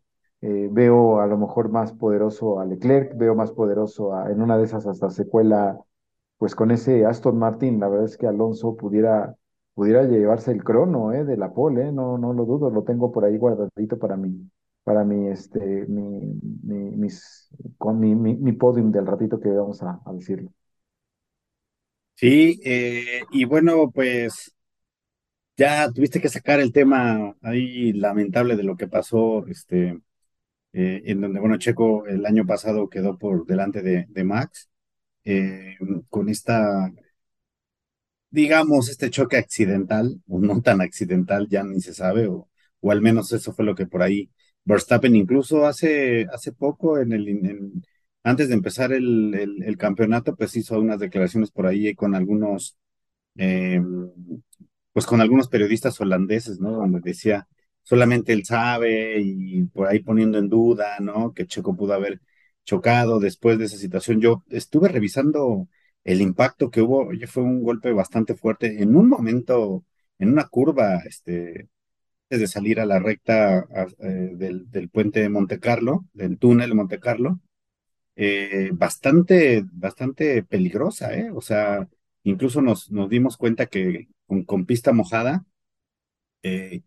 Veo 0.41 1.21
a 1.21 1.27
lo 1.27 1.37
mejor 1.37 1.69
más 1.69 1.93
poderoso 1.93 2.61
a 2.61 2.65
Leclerc, 2.65 3.17
veo 3.17 3.35
más 3.35 3.51
poderoso 3.51 4.13
en 4.29 4.41
una 4.41 4.57
de 4.57 4.65
esas 4.65 4.87
hasta 4.87 5.11
secuela, 5.11 5.81
pues 6.39 6.55
con 6.55 6.71
ese 6.71 7.05
Aston 7.05 7.39
Martin, 7.39 7.81
la 7.81 7.89
verdad 7.89 8.07
es 8.07 8.17
que 8.17 8.27
Alonso 8.27 8.77
pudiera, 8.77 9.37
pudiera 9.79 10.03
llevarse 10.03 10.51
el 10.51 10.65
crono 10.65 11.13
eh, 11.13 11.25
de 11.25 11.37
la 11.37 11.55
pole, 11.55 11.93
no, 11.93 12.19
no 12.19 12.33
lo 12.33 12.45
dudo, 12.45 12.69
lo 12.69 12.83
tengo 12.83 13.13
por 13.13 13.25
ahí 13.25 13.39
guardadito 13.39 13.97
para 13.97 14.17
mi, 14.17 14.51
para 14.83 15.05
mi, 15.05 15.29
este, 15.29 15.87
mi, 15.87 16.35
mi, 16.65 17.09
con 17.77 18.01
mi, 18.01 18.53
podium 18.55 18.91
del 18.91 19.07
ratito 19.07 19.39
que 19.39 19.49
vamos 19.51 19.81
a, 19.85 20.01
a 20.05 20.13
decirlo. 20.13 20.51
Sí, 22.17 22.61
eh, 22.65 23.21
y 23.31 23.45
bueno, 23.45 23.89
pues 23.93 24.53
ya 25.57 25.93
tuviste 25.93 26.21
que 26.21 26.29
sacar 26.29 26.59
el 26.59 26.73
tema 26.73 27.37
ahí 27.41 27.93
lamentable 27.93 28.57
de 28.57 28.65
lo 28.65 28.77
que 28.77 28.89
pasó, 28.89 29.47
este, 29.47 30.01
eh, 30.73 31.03
en 31.05 31.21
donde, 31.21 31.39
bueno, 31.39 31.57
Checo 31.57 32.05
el 32.09 32.27
año 32.27 32.45
pasado 32.45 32.91
quedó 32.91 33.17
por 33.17 33.47
delante 33.47 33.83
de, 33.83 34.07
de 34.09 34.25
Max, 34.25 34.71
eh, 35.25 35.77
con 36.11 36.29
esta 36.29 36.93
digamos, 38.31 38.89
este 38.89 39.11
choque 39.11 39.37
accidental, 39.39 40.21
o 40.29 40.39
no 40.41 40.61
tan 40.63 40.81
accidental, 40.81 41.49
ya 41.49 41.63
ni 41.65 41.81
se 41.81 41.95
sabe, 41.95 42.27
o, 42.29 42.49
o 42.81 42.91
al 42.93 43.01
menos 43.03 43.33
eso 43.33 43.53
fue 43.53 43.65
lo 43.65 43.75
que 43.75 43.87
por 43.87 44.03
ahí 44.03 44.31
Verstappen 44.65 45.17
incluso 45.17 45.67
hace, 45.67 46.27
hace 46.33 46.53
poco, 46.53 46.99
en 46.99 47.13
el, 47.13 47.29
en- 47.29 47.83
antes 48.25 48.49
de 48.49 48.55
empezar 48.55 48.93
el, 48.93 49.35
el- 49.65 49.79
campeonato, 49.79 50.37
pues 50.37 50.55
hizo 50.57 50.79
unas 50.79 50.99
declaraciones 51.01 51.51
por 51.51 51.67
ahí 51.67 51.95
con 51.95 52.15
algunos, 52.15 52.77
eh, 53.37 53.81
pues 54.93 55.07
con 55.07 55.21
algunos 55.21 55.49
periodistas 55.49 56.01
holandeses, 56.01 56.59
¿no? 56.61 56.73
Donde 56.73 57.01
decía, 57.01 57.49
solamente 57.83 58.33
él 58.33 58.45
sabe 58.45 59.21
y 59.21 59.65
por 59.65 59.89
ahí 59.89 60.01
poniendo 60.01 60.39
en 60.39 60.49
duda, 60.49 60.99
¿no? 61.01 61.33
Que 61.33 61.47
Checo 61.47 61.77
pudo 61.77 61.95
haber 61.95 62.21
chocado 62.65 63.21
después 63.21 63.59
de 63.59 63.67
esa 63.67 63.77
situación. 63.77 64.21
Yo 64.21 64.45
estuve 64.51 64.89
revisando 64.89 65.69
el 66.09 66.23
impacto 66.23 66.71
que 66.71 66.81
hubo, 66.83 67.09
oye, 67.09 67.27
fue 67.27 67.43
un 67.43 67.63
golpe 67.63 67.93
bastante 67.93 68.35
fuerte 68.35 68.83
en 68.83 68.97
un 68.97 69.09
momento, 69.11 69.85
en 70.19 70.31
una 70.33 70.49
curva, 70.49 71.03
este, 71.07 71.69
antes 72.25 72.41
de 72.41 72.49
salir 72.49 72.81
a 72.81 72.87
la 72.87 72.99
recta 72.99 73.67
eh, 74.01 74.31
del, 74.35 74.89
puente 74.91 75.21
de 75.21 75.29
Monte 75.29 75.61
Carlo, 75.61 76.07
del 76.15 76.39
túnel 76.39 76.71
de 76.71 76.75
Monte 76.77 77.01
Carlo, 77.01 77.41
eh, 78.17 78.71
bastante, 78.75 79.65
bastante 79.73 80.43
peligrosa, 80.45 81.15
¿eh? 81.15 81.31
O 81.33 81.43
sea, 81.43 81.89
incluso 82.25 82.63
nos, 82.63 82.91
dimos 83.11 83.37
cuenta 83.37 83.67
que 83.67 84.09
con, 84.47 84.67
pista 84.67 84.93
mojada, 84.93 85.45
eh, 86.43 86.83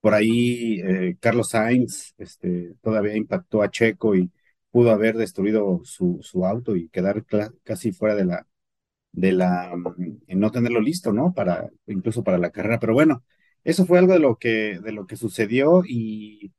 por 0.00 0.14
ahí 0.14 0.82
Carlos 1.20 1.50
Sainz 1.50 2.14
este, 2.18 2.74
todavía 2.82 3.16
impactó 3.16 3.62
a 3.62 3.70
Checo 3.70 4.14
y 4.16 4.30
pudo 4.70 4.90
haber 4.90 5.16
destruido 5.16 5.80
su, 5.84 6.20
su 6.22 6.44
auto 6.46 6.76
y 6.76 6.88
quedar 6.88 7.24
casi 7.64 7.92
fuera 7.92 8.14
de 8.14 8.24
la, 8.26 8.46
de 9.14 9.32
la, 9.32 9.72
no 10.28 10.50
tenerlo 10.50 10.80
listo, 10.80 11.12
¿no? 11.12 11.32
Para, 11.34 11.70
incluso 11.86 12.24
para 12.24 12.38
la 12.38 12.50
carrera. 12.50 12.80
Pero 12.80 12.94
bueno, 12.94 13.24
eso 13.64 13.86
fue 13.86 13.98
algo 13.98 14.12
de 14.14 14.18
lo 14.18 14.36
que, 14.36 14.80
de 14.80 14.92
lo 14.92 15.06
que 15.06 15.16
sucedió 15.16 15.82
y, 15.86 16.52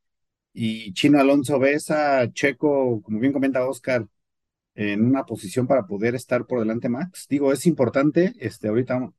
y 0.53 0.93
Chino 0.93 1.20
Alonso 1.20 1.60
ves 1.60 1.91
a 1.91 2.32
Checo, 2.34 3.01
como 3.03 3.20
bien 3.20 3.34
comenta 3.34 3.68
Oscar, 3.68 4.08
en 4.76 5.06
una 5.06 5.26
posición 5.26 5.68
para 5.68 5.88
poder 5.88 6.16
estar 6.16 6.45
por 6.47 6.60
delante 6.60 6.89
Max. 6.89 7.28
Digo, 7.30 7.53
es 7.53 7.66
importante, 7.66 8.34
este, 8.39 8.68
ahorita 8.70 9.12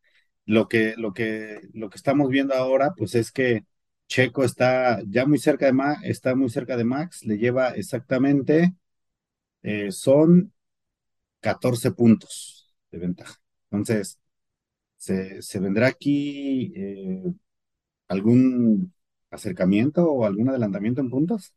lo 0.47 0.69
que, 0.69 0.95
lo 0.97 1.13
que, 1.15 1.61
lo 1.75 1.91
que 1.91 1.97
estamos 1.97 2.29
viendo 2.31 2.55
ahora, 2.55 2.95
pues 2.97 3.15
es 3.15 3.33
que 3.33 3.67
Checo 4.09 4.45
está 4.45 5.01
ya 5.09 5.27
muy 5.27 5.39
cerca 5.39 5.67
de 5.67 5.73
Max, 5.73 6.01
está 6.05 6.35
muy 6.37 6.51
cerca 6.51 6.77
de 6.77 6.85
Max, 6.85 7.25
le 7.25 7.39
lleva 7.39 7.71
exactamente, 7.71 8.75
eh, 9.63 9.93
son 9.93 10.53
14 11.41 11.93
puntos 11.93 12.56
ventaja. 12.99 13.37
Entonces, 13.71 14.19
¿se, 14.99 15.43
se 15.43 15.61
vendrá 15.61 15.89
aquí 15.89 16.73
eh, 16.77 17.25
algún 18.09 18.95
acercamiento 19.31 20.11
o 20.11 20.25
algún 20.27 20.51
adelantamiento 20.51 21.01
en 21.03 21.11
puntos? 21.11 21.55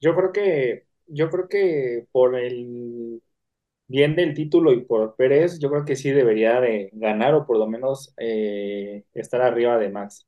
Yo 0.00 0.14
creo 0.14 0.32
que, 0.32 0.86
yo 1.06 1.30
creo 1.30 1.48
que 1.48 2.06
por 2.12 2.36
el 2.36 3.22
bien 3.88 4.16
del 4.16 4.34
título 4.34 4.72
y 4.72 4.82
por 4.84 5.16
Pérez, 5.16 5.58
yo 5.60 5.70
creo 5.70 5.84
que 5.84 5.96
sí 5.96 6.10
debería 6.12 6.60
de 6.60 6.90
ganar 6.94 7.34
o 7.34 7.46
por 7.46 7.58
lo 7.58 7.68
menos 7.68 8.14
eh, 8.18 9.04
estar 9.14 9.42
arriba 9.42 9.78
de 9.78 9.90
Max. 9.90 10.26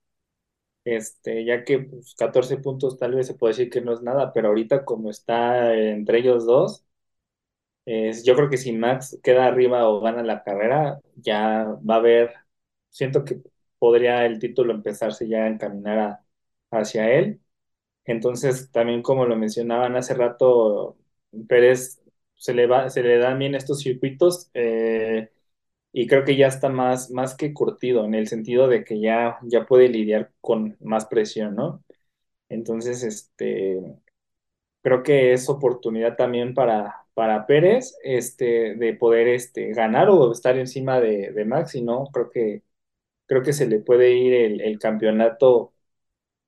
Este, 0.84 1.44
ya 1.46 1.64
que 1.64 1.80
pues, 1.80 2.14
14 2.16 2.58
puntos 2.58 2.98
tal 2.98 3.14
vez 3.16 3.28
se 3.28 3.34
puede 3.36 3.52
decir 3.54 3.70
que 3.70 3.82
no 3.82 3.94
es 3.94 4.02
nada, 4.02 4.32
pero 4.34 4.48
ahorita 4.50 4.84
como 4.86 5.10
está 5.10 5.74
entre 5.76 6.20
ellos 6.20 6.46
dos, 6.46 6.86
es- 8.10 8.24
yo 8.24 8.34
creo 8.36 8.50
que 8.50 8.56
si 8.58 8.72
Max 8.72 9.18
queda 9.22 9.46
arriba 9.46 9.88
o 9.88 10.00
gana 10.00 10.22
la 10.22 10.42
carrera, 10.42 11.00
ya 11.16 11.64
va 11.88 11.94
a 11.96 11.98
haber, 11.98 12.34
siento 12.90 13.24
que 13.24 13.40
podría 13.78 14.26
el 14.26 14.38
título 14.38 14.72
empezarse 14.74 15.28
ya 15.28 15.44
a 15.44 15.48
encaminar 15.48 15.98
a- 15.98 16.24
hacia 16.70 17.10
él. 17.12 17.40
Entonces, 18.04 18.70
también 18.72 19.02
como 19.02 19.26
lo 19.26 19.36
mencionaban 19.36 19.96
hace 19.96 20.14
rato, 20.14 20.96
Pérez 21.48 22.02
se 22.36 22.54
le 22.54 22.66
va, 22.66 22.88
se 22.90 23.02
le 23.02 23.18
dan 23.18 23.38
bien 23.38 23.54
estos 23.54 23.80
circuitos 23.82 24.50
eh, 24.54 25.30
y 25.92 26.06
creo 26.06 26.24
que 26.24 26.36
ya 26.36 26.48
está 26.48 26.68
más, 26.70 27.10
más 27.10 27.36
que 27.36 27.52
curtido 27.54 28.04
en 28.04 28.14
el 28.14 28.28
sentido 28.28 28.68
de 28.68 28.84
que 28.84 29.00
ya, 29.00 29.38
ya 29.44 29.66
puede 29.66 29.88
lidiar 29.88 30.32
con 30.40 30.76
más 30.80 31.06
presión, 31.06 31.56
¿no? 31.56 31.84
Entonces, 32.50 33.02
este, 33.04 33.98
creo 34.82 35.02
que 35.02 35.32
es 35.32 35.48
oportunidad 35.48 36.16
también 36.16 36.54
para, 36.54 37.06
para 37.18 37.46
Pérez, 37.46 37.98
este, 38.04 38.76
de 38.76 38.94
poder, 38.94 39.26
este, 39.28 39.72
ganar 39.74 40.08
o 40.08 40.30
estar 40.32 40.56
encima 40.56 41.00
de, 41.00 41.32
de 41.32 41.44
Max, 41.44 41.74
y 41.74 41.82
no, 41.82 42.04
creo 42.12 42.30
que, 42.30 42.62
creo 43.26 43.42
que 43.42 43.52
se 43.54 43.66
le 43.68 43.80
puede 43.80 44.12
ir 44.14 44.34
el, 44.62 44.78
campeonato 44.80 45.74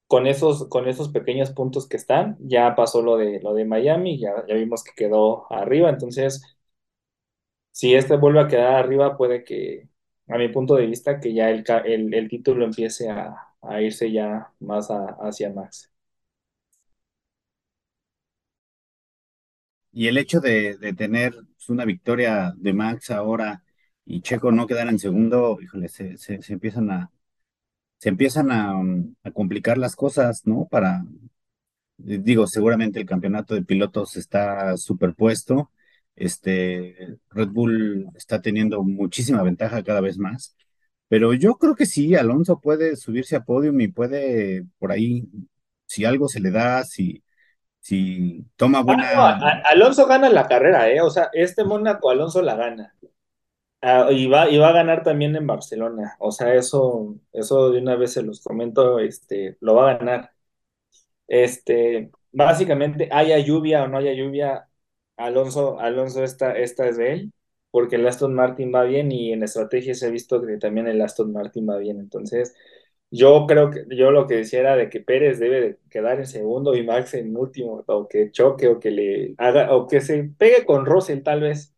con 0.08 0.26
esos, 0.28 0.68
con 0.68 0.88
esos 0.88 1.10
pequeños 1.10 1.50
puntos 1.52 1.88
que 1.88 1.96
están, 1.98 2.36
ya 2.40 2.74
pasó 2.76 3.02
lo 3.02 3.16
de, 3.18 3.40
lo 3.42 3.54
de 3.54 3.64
Miami, 3.66 4.18
ya, 4.20 4.44
ya 4.48 4.54
vimos 4.56 4.84
que 4.84 4.92
quedó 4.96 5.52
arriba, 5.52 5.90
entonces 5.90 6.42
si 7.72 7.94
este 7.94 8.16
vuelve 8.16 8.40
a 8.40 8.48
quedar 8.48 8.74
arriba, 8.74 9.16
puede 9.16 9.44
que, 9.44 9.88
a 10.28 10.38
mi 10.38 10.48
punto 10.48 10.74
de 10.76 10.86
vista, 10.86 11.20
que 11.20 11.32
ya 11.34 11.50
el, 11.50 11.64
el, 11.84 12.14
el 12.14 12.28
título 12.28 12.64
empiece 12.64 13.08
a, 13.10 13.36
a 13.62 13.82
irse 13.82 14.10
ya 14.12 14.52
más 14.60 14.90
a- 14.90 15.16
hacia 15.20 15.50
Max. 15.52 15.89
Y 19.92 20.08
el 20.08 20.18
hecho 20.18 20.40
de, 20.40 20.76
tener 20.96 21.32
pues, 21.34 21.68
una 21.68 21.84
victoria 21.84 22.52
de 22.56 22.72
Max 22.72 23.10
ahora 23.10 23.62
y 24.04 24.22
Checo 24.22 24.52
no 24.52 24.66
quedar 24.66 24.88
en 24.88 24.98
segundo, 24.98 25.58
híjole, 25.60 25.88
se, 25.88 26.16
se, 26.18 26.40
empiezan 26.52 26.90
a, 26.90 27.10
se 27.98 28.10
empiezan 28.10 28.50
um, 28.50 29.14
a 29.24 29.30
complicar 29.32 29.78
las 29.78 29.96
cosas, 29.96 30.46
¿no? 30.46 30.66
Para, 30.70 31.04
eh, 32.06 32.18
digo, 32.22 32.46
seguramente 32.46 33.00
el 33.00 33.06
campeonato 33.06 33.54
de 33.54 33.62
pilotos 33.64 34.16
está 34.16 34.76
superpuesto. 34.76 35.70
Este, 36.16 37.18
Red 37.30 37.48
Bull 37.48 38.08
está 38.14 38.40
teniendo 38.42 38.82
muchísima 38.82 39.42
ventaja 39.42 39.82
cada 39.82 40.00
vez 40.00 40.18
más. 40.18 40.56
Pero 41.08 41.34
yo 41.34 41.56
creo 41.56 41.74
que 41.74 41.86
sí, 41.86 42.14
Alonso 42.14 42.60
puede 42.60 42.96
subirse 42.96 43.36
a 43.36 43.44
podium 43.44 43.80
y 43.80 43.88
puede 43.88 44.64
por 44.78 44.92
ahí, 44.92 45.28
si 45.86 46.04
algo 46.04 46.28
se 46.28 46.40
le 46.40 46.50
da, 46.50 46.84
si, 46.84 47.22
si 47.80 48.44
toma 48.56 48.82
Ah, 48.86 48.94
no, 49.14 49.22
buena, 49.22 49.38
a- 49.46 49.62
Alonso 49.70 50.06
gana 50.06 50.28
la 50.30 50.46
carrera, 50.48 50.90
¿eh? 50.90 51.00
O 51.00 51.10
sea, 51.10 51.30
este 51.32 51.64
Mónaco 51.64 52.10
Alonso 52.10 52.42
la 52.42 52.56
gana. 52.56 52.94
Ah, 53.82 54.08
y 54.12 54.26
va, 54.28 54.50
y 54.50 54.58
va 54.58 54.70
a 54.70 54.72
ganar 54.72 55.02
también 55.04 55.36
en 55.36 55.46
Barcelona. 55.46 56.16
O 56.20 56.32
sea, 56.32 56.54
eso, 56.54 57.16
eso 57.32 57.70
de 57.70 57.80
una 57.80 57.96
vez 57.96 58.12
se 58.14 58.22
los 58.22 58.42
comento, 58.42 58.98
este, 59.00 59.56
lo 59.60 59.74
va 59.76 59.92
a 59.92 59.98
ganar. 59.98 60.32
Este, 61.28 62.10
básicamente, 62.32 63.08
haya 63.12 63.38
lluvia 63.38 63.84
o 63.84 63.88
no 63.88 63.98
haya 63.98 64.12
lluvia, 64.14 64.68
Alonso, 65.16 65.80
Alonso 65.80 66.24
esta, 66.24 66.52
esta 66.58 66.88
es 66.88 66.96
de 66.98 67.12
él, 67.12 67.32
porque 67.70 67.96
el 67.96 68.06
Aston 68.08 68.34
Martin 68.34 68.72
va 68.74 68.84
bien 68.84 69.12
y 69.12 69.32
en 69.32 69.42
estrategia 69.44 69.94
se 69.94 70.06
ha 70.06 70.10
visto 70.10 70.42
que 70.42 70.58
también 70.58 70.88
el 70.88 71.00
Aston 71.02 71.32
Martin 71.32 71.68
va 71.68 71.78
bien. 71.78 72.00
Entonces, 72.00 72.54
yo 73.10 73.46
creo 73.46 73.70
que 73.70 73.84
yo 73.96 74.10
lo 74.10 74.26
que 74.26 74.36
decía 74.36 74.60
era 74.60 74.76
de 74.76 74.88
que 74.90 75.00
Pérez 75.00 75.38
debe 75.40 75.60
de 75.60 75.78
quedar 75.90 76.18
en 76.20 76.26
segundo 76.26 76.74
y 76.76 76.84
Max 76.84 77.14
en 77.14 77.36
último, 77.36 77.82
o 77.86 78.08
que 78.08 78.30
choque, 78.30 78.68
o 78.68 78.78
que 78.80 78.90
le 78.90 79.34
haga, 79.38 79.74
o 79.74 79.86
que 79.88 80.00
se 80.00 80.24
pegue 80.38 80.64
con 80.64 80.86
Russell 80.86 81.22
tal 81.22 81.40
vez. 81.42 81.74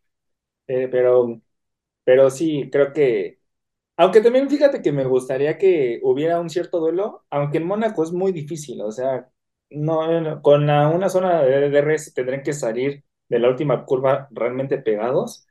Eh, 0.68 0.88
pero, 0.90 1.40
pero 2.04 2.30
sí, 2.30 2.68
creo 2.72 2.92
que 2.92 3.40
aunque 3.96 4.20
también 4.22 4.50
fíjate 4.50 4.82
que 4.82 4.92
me 4.92 5.04
gustaría 5.06 5.58
que 5.58 6.00
hubiera 6.04 6.40
un 6.40 6.50
cierto 6.50 6.80
duelo, 6.80 7.24
aunque 7.30 7.58
en 7.58 7.66
Mónaco 7.66 8.02
es 8.04 8.12
muy 8.12 8.32
difícil, 8.32 8.80
o 8.82 8.92
sea, 8.92 9.30
no, 9.70 10.42
con 10.42 10.64
una 10.64 11.08
zona 11.10 11.42
de 11.42 11.70
DRS 11.70 12.14
tendrían 12.14 12.42
que 12.42 12.52
salir 12.54 13.04
de 13.28 13.38
la 13.40 13.48
última 13.50 13.84
curva 13.86 14.28
realmente 14.32 14.78
pegados, 14.78 15.46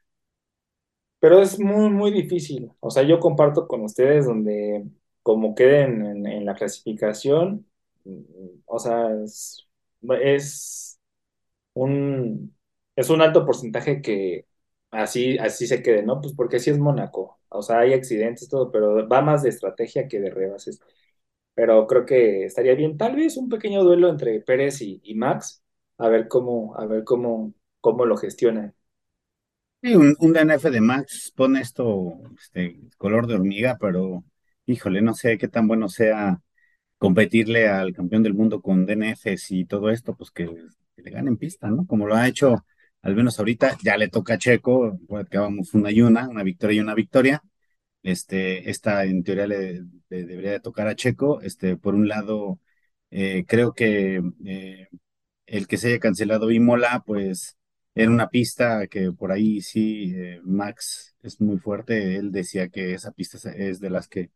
pero 1.19 1.41
es 1.41 1.59
muy, 1.59 1.89
muy 1.89 2.11
difícil. 2.11 2.71
O 2.79 2.89
sea, 2.89 3.03
yo 3.03 3.19
comparto 3.19 3.67
con 3.67 3.81
ustedes 3.83 4.25
donde 4.25 4.85
como 5.23 5.55
queden 5.55 6.25
en, 6.27 6.45
la 6.45 6.55
clasificación, 6.55 7.67
o 8.65 8.79
sea, 8.79 9.09
es, 10.23 10.99
un, 11.73 12.55
es 12.95 13.09
un 13.09 13.21
alto 13.21 13.45
porcentaje 13.45 14.01
que 14.01 14.47
así, 14.91 15.37
así 15.37 15.67
se 15.67 15.83
quede, 15.83 16.03
¿no? 16.03 16.21
Pues 16.21 16.33
porque 16.33 16.57
así 16.57 16.69
es 16.69 16.79
Mónaco. 16.79 17.39
O 17.49 17.61
sea, 17.61 17.79
hay 17.79 17.93
accidentes, 17.93 18.49
todo, 18.49 18.71
pero 18.71 19.07
va 19.07 19.21
más 19.21 19.43
de 19.43 19.49
estrategia 19.49 20.07
que 20.07 20.19
de 20.19 20.31
rebases. 20.31 20.79
Pero 21.53 21.85
creo 21.87 22.05
que 22.05 22.45
estaría 22.45 22.75
bien, 22.75 22.97
tal 22.97 23.15
vez 23.15 23.37
un 23.37 23.49
pequeño 23.49 23.83
duelo 23.83 24.09
entre 24.09 24.39
Pérez 24.41 24.81
y, 24.81 25.01
y 25.03 25.15
Max, 25.15 25.63
a 25.97 26.07
ver 26.09 26.27
cómo, 26.27 26.75
a 26.77 26.85
ver 26.85 27.03
cómo, 27.03 27.53
cómo 27.81 28.05
lo 28.05 28.17
gestionan. 28.17 28.73
Sí, 29.83 29.95
un, 29.95 30.15
un 30.19 30.33
DNF 30.33 30.69
de 30.69 30.81
Max 30.81 31.33
pone 31.35 31.59
esto, 31.61 32.21
este, 32.39 32.79
color 32.97 33.27
de 33.27 33.33
hormiga, 33.33 33.77
pero 33.79 34.23
híjole, 34.71 35.01
no 35.01 35.13
sé 35.13 35.37
qué 35.37 35.47
tan 35.47 35.67
bueno 35.67 35.89
sea 35.89 36.41
competirle 36.97 37.67
al 37.69 37.93
campeón 37.93 38.23
del 38.23 38.33
mundo 38.35 38.61
con 38.61 38.85
DNFs 38.85 39.51
y 39.51 39.65
todo 39.65 39.89
esto, 39.89 40.15
pues 40.15 40.31
que, 40.31 40.45
que 40.95 41.01
le 41.03 41.11
ganen 41.11 41.37
pista, 41.37 41.69
¿no? 41.69 41.85
Como 41.87 42.07
lo 42.07 42.15
ha 42.15 42.27
hecho 42.27 42.63
al 43.01 43.15
menos 43.15 43.39
ahorita 43.39 43.77
ya 43.83 43.97
le 43.97 44.09
toca 44.09 44.35
a 44.35 44.37
Checo, 44.37 44.99
acabamos 45.17 45.73
una 45.73 45.91
y 45.91 46.01
una, 46.01 46.29
una 46.29 46.43
victoria 46.43 46.77
y 46.77 46.79
una 46.81 46.95
victoria. 46.95 47.41
Este, 48.03 48.69
esta 48.69 49.05
en 49.05 49.23
teoría 49.23 49.47
le, 49.47 49.83
debería 50.09 50.51
de 50.51 50.59
tocar 50.59 50.87
a 50.87 50.95
Checo. 50.95 51.41
Este, 51.41 51.77
por 51.77 51.95
un 51.95 52.07
lado, 52.07 52.59
eh, 53.11 53.45
creo 53.47 53.73
que 53.73 54.21
eh, 54.45 54.87
el 55.47 55.67
que 55.67 55.77
se 55.77 55.89
haya 55.89 55.99
cancelado 55.99 56.51
Imola, 56.51 57.03
pues 57.05 57.57
era 57.95 58.11
una 58.11 58.29
pista 58.29 58.87
que 58.87 59.11
por 59.11 59.31
ahí 59.31 59.61
sí, 59.61 60.13
eh, 60.15 60.39
Max 60.43 61.15
es 61.23 61.41
muy 61.41 61.57
fuerte. 61.59 62.17
Él 62.17 62.31
decía 62.31 62.69
que 62.69 62.93
esa 62.93 63.11
pista 63.11 63.37
es 63.51 63.79
de 63.79 63.89
las 63.89 64.07
que 64.07 64.31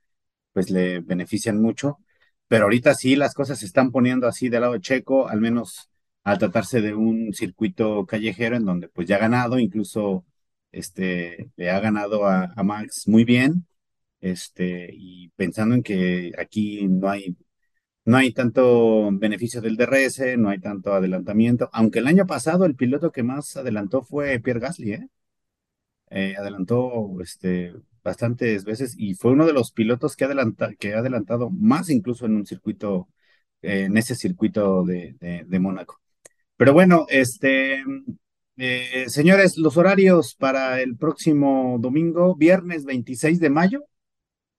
pues 0.56 0.72
le 0.72 1.02
benefician 1.02 1.62
mucho. 1.62 2.00
Pero 2.48 2.66
ahorita 2.66 2.96
sí 2.96 3.16
las 3.18 3.34
cosas 3.36 3.60
se 3.60 3.66
están 3.68 3.92
poniendo 3.92 4.28
así 4.28 4.50
del 4.50 4.62
lado 4.62 4.78
Checo, 4.80 5.28
al 5.30 5.42
menos 5.42 5.90
al 6.24 6.40
tratarse 6.40 6.82
de 6.82 6.94
un 6.96 7.34
circuito 7.34 8.06
callejero 8.06 8.56
en 8.58 8.66
donde 8.66 8.90
pues 8.90 9.08
ya 9.08 9.18
ha 9.18 9.20
ganado, 9.20 9.60
incluso 9.60 10.26
este, 10.72 11.52
le 11.58 11.72
ha 11.72 11.80
ganado 11.82 12.26
a, 12.28 12.54
Max 12.64 13.08
muy 13.08 13.26
bien, 13.26 13.68
este, 14.22 14.90
y 14.94 15.30
pensando 15.36 15.76
en 15.76 15.84
que 15.84 16.32
aquí 16.38 16.88
no 16.88 17.10
hay, 17.10 17.38
no 18.06 18.18
hay 18.18 18.32
tanto 18.34 19.10
beneficio 19.14 19.62
del 19.62 19.78
DRS, 19.78 20.38
no 20.38 20.50
hay 20.50 20.60
tanto 20.60 20.94
adelantamiento, 20.94 21.70
aunque 21.74 22.00
el 22.00 22.08
año 22.08 22.26
pasado 22.28 22.66
el 22.66 22.76
piloto 22.76 23.12
que 23.12 23.24
más 23.24 23.58
adelantó 23.58 24.04
fue 24.04 24.40
Pierre 24.40 24.60
Gasly, 24.62 24.94
¿eh? 24.94 25.10
Eh, 26.10 26.36
adelantó 26.38 27.20
este, 27.22 27.74
bastantes 28.06 28.66
veces 28.66 28.96
y 28.98 29.16
fue 29.16 29.32
uno 29.32 29.46
de 29.48 29.54
los 29.54 29.72
pilotos 29.72 30.16
que, 30.16 30.26
adelanta, 30.26 30.76
que 30.76 30.94
ha 30.94 31.00
adelantado 31.00 31.50
más 31.50 31.90
incluso 31.90 32.26
en 32.28 32.36
un 32.36 32.46
circuito, 32.46 33.10
en 33.62 33.98
ese 33.98 34.16
circuito 34.16 34.84
de, 34.86 35.16
de, 35.20 35.60
Mónaco. 35.60 36.02
Pero 36.58 36.74
bueno, 36.74 37.08
este, 37.10 37.84
eh, 38.58 39.06
señores, 39.10 39.58
los 39.58 39.78
horarios 39.78 40.36
para 40.36 40.82
el 40.82 40.98
próximo 40.98 41.78
domingo, 41.80 42.36
viernes 42.36 42.86
26 42.86 43.40
de 43.40 43.50
mayo, 43.50 43.86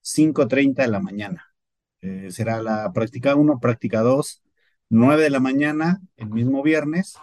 5.30 0.02 0.82
de 0.82 0.88
la 0.88 1.00
mañana. 1.00 1.54
Eh, 2.02 2.28
será 2.30 2.62
la 2.62 2.92
práctica 2.92 3.36
1, 3.36 3.60
práctica 3.60 4.00
2, 4.02 4.42
9 4.90 5.22
de 5.24 5.30
la 5.30 5.40
mañana, 5.40 6.00
el 6.16 6.30
mismo 6.30 6.62
viernes. 6.62 7.16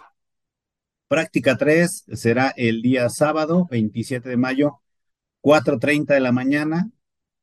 Práctica 1.08 1.56
3 1.56 2.04
será 2.14 2.52
el 2.56 2.82
día 2.82 3.08
sábado, 3.10 3.66
27 3.70 4.28
de 4.28 4.36
mayo, 4.36 4.80
4.30 5.44 6.14
de 6.14 6.20
la 6.20 6.32
mañana, 6.32 6.90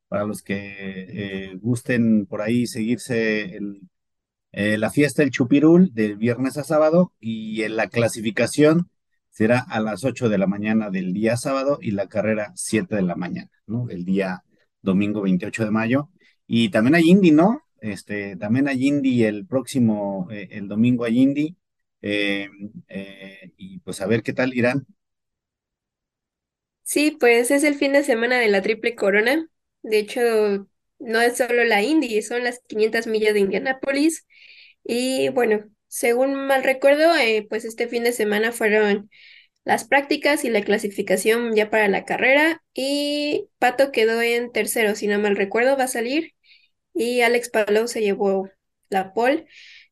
para 0.08 0.26
los 0.26 0.42
que 0.42 0.56
eh, 0.58 1.56
gusten 1.62 2.26
por 2.26 2.42
ahí 2.42 2.66
seguirse 2.66 3.60
eh, 4.52 4.78
la 4.80 4.90
fiesta 4.90 5.22
del 5.22 5.30
Chupirul 5.30 5.94
del 5.94 6.18
viernes 6.18 6.58
a 6.58 6.64
sábado 6.64 7.14
y 7.20 7.62
en 7.62 7.76
la 7.76 7.90
clasificación 7.90 8.90
será 9.30 9.60
a 9.60 9.80
las 9.80 10.04
8 10.04 10.30
de 10.30 10.40
la 10.40 10.48
mañana 10.48 10.90
del 10.90 11.14
día 11.14 11.38
sábado 11.38 11.78
y 11.80 11.92
la 11.92 12.08
carrera 12.08 12.52
7 12.56 12.96
de 12.96 13.04
la 13.04 13.16
mañana, 13.16 13.52
¿no? 13.68 13.88
El 13.88 14.04
día 14.04 14.44
domingo 14.82 15.22
28 15.22 15.66
de 15.66 15.72
mayo. 15.72 16.10
Y 16.48 16.70
también 16.70 16.96
hay 16.96 17.08
Indy, 17.08 17.30
¿no? 17.30 17.62
Este, 17.82 18.36
también 18.36 18.68
hay 18.68 18.88
Indy 18.88 19.26
el 19.26 19.46
próximo, 19.46 20.28
eh, 20.32 20.48
el 20.52 20.68
domingo 20.68 21.06
hay 21.06 21.20
Indy. 21.20 21.56
y 22.02 23.80
pues 23.80 24.02
a 24.02 24.08
ver 24.08 24.24
qué 24.24 24.34
tal 24.34 24.56
irán. 24.56 24.88
Sí, 26.92 27.12
pues 27.12 27.52
es 27.52 27.64
el 27.64 27.76
fin 27.76 27.94
de 27.94 28.04
semana 28.04 28.38
de 28.38 28.50
la 28.50 28.62
Triple 28.62 28.96
Corona. 28.96 29.48
De 29.82 29.98
hecho, 30.00 30.68
no 31.00 31.22
es 31.22 31.38
solo 31.38 31.64
la 31.64 31.82
Indy, 31.82 32.22
son 32.22 32.44
las 32.44 32.60
500 32.68 33.08
millas 33.08 33.34
de 33.34 33.40
Indianápolis. 33.40 34.28
Y 34.84 35.30
bueno, 35.30 35.64
según 35.88 36.36
mal 36.36 36.64
recuerdo, 36.66 37.16
eh, 37.16 37.48
pues 37.50 37.64
este 37.66 37.88
fin 37.88 38.04
de 38.04 38.12
semana 38.12 38.52
fueron 38.52 39.10
las 39.66 39.86
prácticas 39.86 40.46
y 40.46 40.50
la 40.50 40.64
clasificación 40.64 41.56
ya 41.56 41.70
para 41.70 41.88
la 41.88 42.06
carrera. 42.06 42.62
Y 42.74 43.48
Pato 43.60 43.92
quedó 43.94 44.22
en 44.22 44.52
tercero, 44.52 44.96
si 44.96 45.08
no 45.08 45.18
mal 45.20 45.38
recuerdo, 45.38 45.78
va 45.78 45.86
a 45.86 45.88
salir. 45.88 46.34
Y 46.94 47.22
Alex 47.22 47.50
Palou 47.50 47.88
se 47.88 48.02
llevó 48.02 48.50
la 48.90 49.14
pole. 49.14 49.48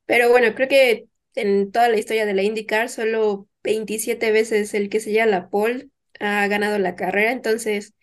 Pero 0.06 0.30
bueno, 0.30 0.56
creo 0.56 0.68
que 0.70 1.08
en 1.36 1.72
toda 1.72 1.90
la 1.90 1.98
historia 2.00 2.26
de 2.26 2.34
la 2.34 2.44
IndyCar, 2.44 2.90
solo 2.90 3.48
27 3.64 4.32
veces 4.32 4.74
el 4.74 4.90
que 4.90 5.00
se 5.00 5.12
lleva 5.12 5.28
la 5.28 5.50
pole 5.50 5.90
ha 6.20 6.48
ganado 6.48 6.78
la 6.80 6.96
carrera, 6.96 7.32
entonces, 7.32 7.94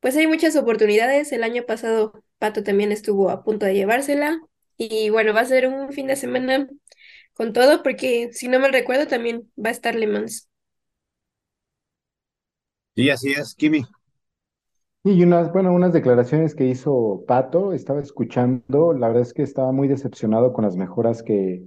pues 0.00 0.16
hay 0.16 0.26
muchas 0.26 0.56
oportunidades. 0.56 1.32
El 1.32 1.42
año 1.44 1.64
pasado 1.66 2.24
Pato 2.38 2.62
también 2.62 2.92
estuvo 2.92 3.30
a 3.30 3.44
punto 3.44 3.66
de 3.66 3.74
llevársela 3.74 4.40
y 4.76 5.10
bueno, 5.10 5.34
va 5.34 5.40
a 5.40 5.44
ser 5.46 5.66
un 5.68 5.92
fin 5.92 6.06
de 6.06 6.16
semana 6.16 6.68
con 7.34 7.52
todo 7.52 7.82
porque 7.82 8.30
si 8.32 8.48
no 8.48 8.60
me 8.60 8.68
recuerdo 8.70 9.06
también 9.06 9.50
va 9.62 9.70
a 9.70 9.72
estar 9.72 9.94
Le 9.94 10.06
Mans. 10.06 10.48
Sí, 12.96 13.08
así 13.10 13.32
es, 13.32 13.54
Kimi. 13.54 13.82
Y 15.04 15.22
unas, 15.22 15.52
bueno, 15.52 15.72
unas 15.72 15.92
declaraciones 15.92 16.54
que 16.54 16.66
hizo 16.66 17.24
Pato, 17.26 17.72
estaba 17.72 18.00
escuchando, 18.00 18.92
la 18.92 19.08
verdad 19.08 19.22
es 19.22 19.32
que 19.32 19.42
estaba 19.42 19.72
muy 19.72 19.88
decepcionado 19.88 20.52
con 20.52 20.64
las 20.64 20.76
mejoras 20.76 21.22
que, 21.22 21.64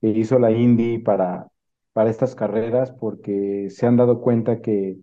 que 0.00 0.08
hizo 0.08 0.38
la 0.38 0.50
Indy 0.50 0.98
para, 0.98 1.49
para 2.00 2.10
estas 2.10 2.34
carreras 2.34 2.92
porque 2.92 3.68
se 3.70 3.86
han 3.86 3.96
dado 3.98 4.22
cuenta 4.22 4.62
que 4.62 4.98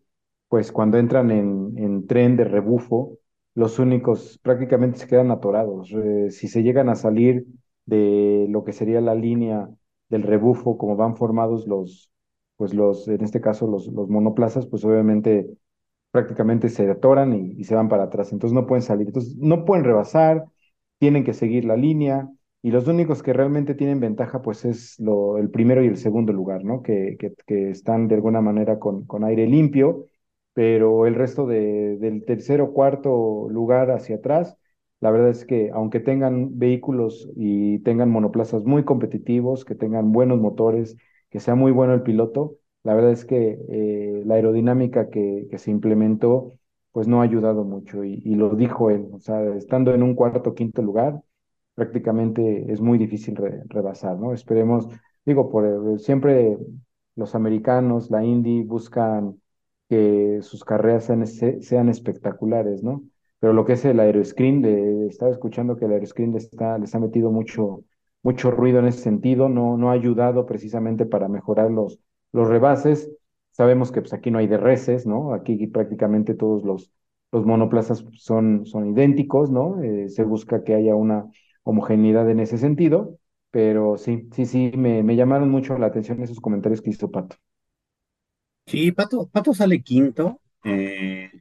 pues 0.47 0.71
cuando 0.71 0.97
entran 0.97 1.29
en, 1.31 1.73
en 1.77 2.07
tren 2.07 2.35
de 2.37 2.43
rebufo, 2.45 3.19
los 3.53 3.77
únicos 3.79 4.39
prácticamente 4.41 4.97
se 4.99 5.07
quedan 5.07 5.29
atorados. 5.31 5.91
Eh, 5.93 6.31
si 6.31 6.47
se 6.47 6.63
llegan 6.63 6.89
a 6.89 6.95
salir 6.95 7.45
de 7.85 8.47
lo 8.49 8.63
que 8.63 8.73
sería 8.73 8.99
la 9.01 9.13
línea 9.15 9.69
del 10.09 10.23
rebufo, 10.23 10.77
como 10.77 10.95
van 10.95 11.15
formados 11.17 11.67
los, 11.67 12.11
pues 12.55 12.73
los, 12.73 13.07
en 13.07 13.23
este 13.23 13.41
caso 13.41 13.67
los, 13.67 13.87
los 13.87 14.09
monoplazas, 14.09 14.65
pues 14.67 14.83
obviamente 14.85 15.47
prácticamente 16.11 16.69
se 16.69 16.89
atoran 16.89 17.33
y, 17.35 17.53
y 17.59 17.63
se 17.65 17.75
van 17.75 17.89
para 17.89 18.05
atrás. 18.05 18.31
Entonces 18.33 18.55
no 18.55 18.65
pueden 18.67 18.81
salir. 18.83 19.07
Entonces 19.07 19.35
no 19.37 19.65
pueden 19.65 19.85
rebasar, 19.85 20.45
tienen 20.99 21.23
que 21.23 21.33
seguir 21.33 21.65
la 21.65 21.77
línea 21.77 22.29
y 22.67 22.71
los 22.71 22.85
únicos 22.89 23.23
que 23.23 23.31
realmente 23.31 23.75
tienen 23.75 24.01
ventaja, 24.01 24.41
pues 24.41 24.65
es 24.65 24.99
el 24.99 25.49
primero 25.51 25.81
y 25.81 25.87
el 25.87 25.95
segundo 25.95 26.33
lugar, 26.33 26.65
¿no? 26.65 26.81
Que, 26.81 27.15
que, 27.47 27.69
están 27.69 28.09
de 28.09 28.15
alguna 28.15 28.41
manera 28.41 28.77
con, 28.77 29.05
con 29.05 29.23
aire 29.23 29.47
limpio, 29.47 30.03
pero 30.51 31.05
el 31.05 31.15
resto 31.15 31.47
de, 31.47 31.97
del 31.97 32.25
tercero, 32.25 32.73
cuarto 32.73 33.47
lugar 33.49 33.89
hacia 33.91 34.17
atrás, 34.17 34.57
la 34.99 35.11
verdad 35.11 35.29
es 35.29 35.45
que 35.45 35.71
aunque 35.73 36.01
tengan 36.01 36.59
vehículos 36.59 37.29
y 37.37 37.79
tengan 37.83 38.09
monoplazas 38.09 38.65
muy 38.65 38.83
competitivos, 38.83 39.63
que 39.63 39.75
tengan 39.75 40.11
buenos 40.11 40.39
motores, 40.41 40.97
que 41.29 41.39
sea 41.39 41.55
muy 41.55 41.71
bueno 41.71 41.93
el 41.93 42.01
piloto, 42.03 42.57
la 42.83 42.95
verdad 42.95 43.11
es 43.11 43.23
que 43.23 43.57
eh, 43.69 44.23
la 44.25 44.35
aerodinámica 44.35 45.09
que, 45.09 45.47
se 45.57 45.71
implementó, 45.71 46.51
pues 46.91 47.07
no 47.07 47.21
ha 47.21 47.23
ayudado 47.23 47.63
mucho 47.63 48.03
y, 48.03 48.21
y 48.25 48.35
lo 48.35 48.55
dijo 48.57 48.89
él, 48.89 49.07
o 49.13 49.19
sea, 49.19 49.41
estando 49.55 49.93
en 49.93 50.03
un 50.03 50.15
cuarto 50.15 50.53
quinto 50.53 50.81
lugar, 50.81 51.21
prácticamente 51.77 52.71
es 52.71 52.81
muy 52.81 52.97
difícil 52.97 53.35
rebasar, 53.69 54.17
¿no? 54.17 54.33
Esperemos, 54.33 54.87
digo, 55.23 55.47
por 55.51 55.99
siempre 55.99 56.57
los 57.15 57.35
americanos, 57.35 58.09
la 58.09 58.23
Indy, 58.25 58.63
buscan 58.63 59.39
que 59.87 60.39
sus 60.41 60.63
carreras 60.63 61.05
sean, 61.05 61.89
espectaculares, 61.89 62.81
¿no? 62.81 63.03
Pero 63.39 63.53
lo 63.53 63.63
que 63.63 63.73
es 63.73 63.85
el 63.85 63.99
aeroscreen, 63.99 64.63
de, 64.63 65.05
estaba 65.05 65.29
escuchando 65.29 65.75
que 65.77 65.85
el 65.85 65.91
aeroscreen 65.91 66.33
les, 66.33 66.45
está, 66.45 66.79
les 66.79 66.95
ha 66.95 66.99
metido 66.99 67.29
mucho, 67.31 67.83
mucho 68.23 68.49
ruido 68.49 68.79
en 68.79 68.87
ese 68.87 69.03
sentido, 69.03 69.47
no, 69.47 69.77
no 69.77 69.91
ha 69.91 69.93
ayudado 69.93 70.47
precisamente 70.47 71.05
para 71.05 71.27
mejorar 71.27 71.69
los, 71.69 71.99
los 72.31 72.47
rebases. 72.47 73.07
Sabemos 73.51 73.91
que 73.91 74.01
pues, 74.01 74.13
aquí 74.13 74.31
no 74.31 74.39
hay 74.39 74.47
DRS, 74.47 75.05
¿no? 75.05 75.31
Aquí 75.35 75.67
prácticamente 75.67 76.33
todos 76.33 76.63
los, 76.63 76.91
los 77.31 77.45
monoplazas 77.45 78.03
son, 78.13 78.65
son 78.65 78.87
idénticos, 78.87 79.51
¿no? 79.51 79.79
Eh, 79.83 80.09
se 80.09 80.23
busca 80.23 80.63
que 80.63 80.73
haya 80.73 80.95
una 80.95 81.27
homogeneidad 81.69 82.29
en 82.29 82.39
ese 82.39 82.57
sentido, 82.57 83.19
pero 83.51 83.97
sí, 83.97 84.29
sí, 84.33 84.45
sí, 84.45 84.71
me, 84.77 85.03
me 85.03 85.15
llamaron 85.15 85.49
mucho 85.49 85.77
la 85.77 85.87
atención 85.87 86.21
esos 86.23 86.39
comentarios 86.41 86.81
que 86.81 86.91
hizo 86.91 87.11
Pato. 87.11 87.37
Sí, 88.65 88.91
Pato, 88.91 89.27
Pato 89.29 89.53
sale 89.53 89.81
quinto. 89.81 90.41
Eh, 90.63 91.31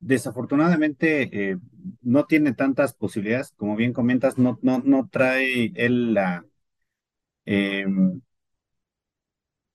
desafortunadamente 0.00 1.50
eh, 1.52 1.58
no 2.02 2.26
tiene 2.26 2.54
tantas 2.54 2.94
posibilidades, 2.94 3.52
como 3.56 3.76
bien 3.76 3.92
comentas, 3.92 4.38
no, 4.38 4.58
no, 4.62 4.80
no 4.84 5.08
trae 5.10 5.72
él 5.76 6.14
la... 6.14 6.44
Em, 7.46 8.22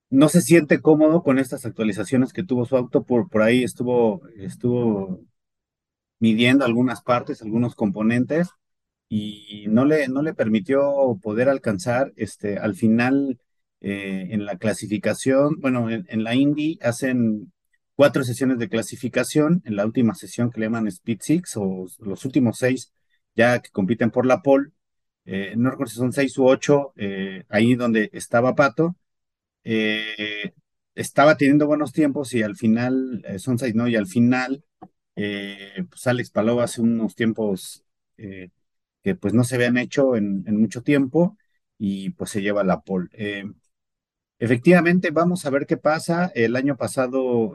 no 0.10 0.30
se 0.30 0.42
siente 0.42 0.82
cómodo 0.82 1.24
con 1.24 1.40
estas 1.40 1.66
actualizaciones 1.66 2.34
que 2.34 2.44
tuvo 2.44 2.66
su 2.66 2.78
auto, 2.78 3.04
por, 3.04 3.30
por 3.30 3.42
ahí 3.42 3.64
estuvo, 3.64 4.22
estuvo 4.38 5.20
midiendo 6.20 6.66
algunas 6.66 7.02
partes, 7.02 7.42
algunos 7.42 7.76
componentes, 7.76 8.50
y 9.10 9.66
no 9.70 9.86
le, 9.86 10.08
no 10.08 10.22
le 10.22 10.34
permitió 10.34 11.20
poder 11.22 11.50
alcanzar 11.50 12.14
este, 12.16 12.58
al 12.58 12.76
final 12.76 13.40
eh, 13.82 14.30
en 14.32 14.46
la 14.46 14.58
clasificación, 14.58 15.60
bueno, 15.60 15.90
en, 15.90 16.24
la 16.24 16.34
Indy 16.36 16.80
hacen 16.82 17.54
cuatro 17.96 18.24
sesiones 18.24 18.58
de 18.58 18.70
clasificación, 18.70 19.62
en 19.66 19.76
la 19.76 19.86
última 19.86 20.16
sesión 20.16 20.50
que 20.52 20.60
le 20.60 20.68
llaman 20.68 20.88
Speed 20.88 21.20
Six 21.22 21.58
o 21.58 21.86
los 22.00 22.26
últimos 22.26 22.58
seis 22.58 22.92
ya 23.36 23.60
que 23.60 23.70
compiten 23.72 24.12
por 24.12 24.26
la 24.26 24.42
pole, 24.42 24.72
eh, 25.26 25.54
no 25.58 25.70
recuerdo 25.72 25.92
si 25.92 25.98
son 25.98 26.14
seis 26.14 26.38
u 26.38 26.46
ocho, 26.48 26.94
eh, 26.96 27.44
ahí 27.50 27.76
donde 27.76 28.10
estaba 28.14 28.56
Pato, 28.56 28.96
estaba 30.96 31.38
teniendo 31.38 31.68
buenos 31.68 31.92
tiempos 31.92 32.34
y 32.34 32.44
al 32.44 32.56
final, 32.56 33.24
eh, 33.28 33.38
no, 33.74 33.88
y 33.88 33.96
al 33.96 34.08
final, 34.08 34.64
pues 35.16 36.08
Alex 36.08 36.32
Palou 36.32 36.60
hace 36.60 36.82
unos 36.82 37.16
tiempos 37.16 37.84
que 39.06 39.16
pues 39.16 39.34
no 39.36 39.44
se 39.44 39.56
habían 39.56 39.78
hecho 39.78 40.16
en, 40.18 40.44
mucho 40.60 40.84
tiempo 40.84 41.38
y 41.78 42.12
pues 42.12 42.32
se 42.32 42.42
lleva 42.42 42.64
la 42.64 42.82
pole. 42.82 43.10
efectivamente, 44.40 45.12
vamos 45.12 45.46
a 45.46 45.50
ver 45.50 45.66
qué 45.68 45.78
pasa. 45.78 46.32
El 46.36 46.56
año 46.56 46.76
pasado 46.78 47.54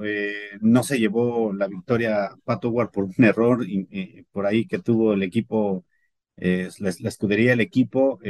no 0.60 0.82
se 0.82 0.98
llevó 0.98 1.52
la 1.52 1.68
victoria 1.68 2.30
Pato 2.44 2.70
Ward 2.70 2.90
por 2.90 3.04
un 3.04 3.24
error 3.24 3.64
y, 3.68 4.22
por 4.32 4.46
ahí 4.46 4.66
que 4.66 4.78
tuvo 4.78 5.14
el 5.14 5.22
equipo, 5.22 5.84
la, 6.36 6.68
la, 7.00 7.08
escudería 7.08 7.50
del 7.50 7.60
equipo, 7.60 8.20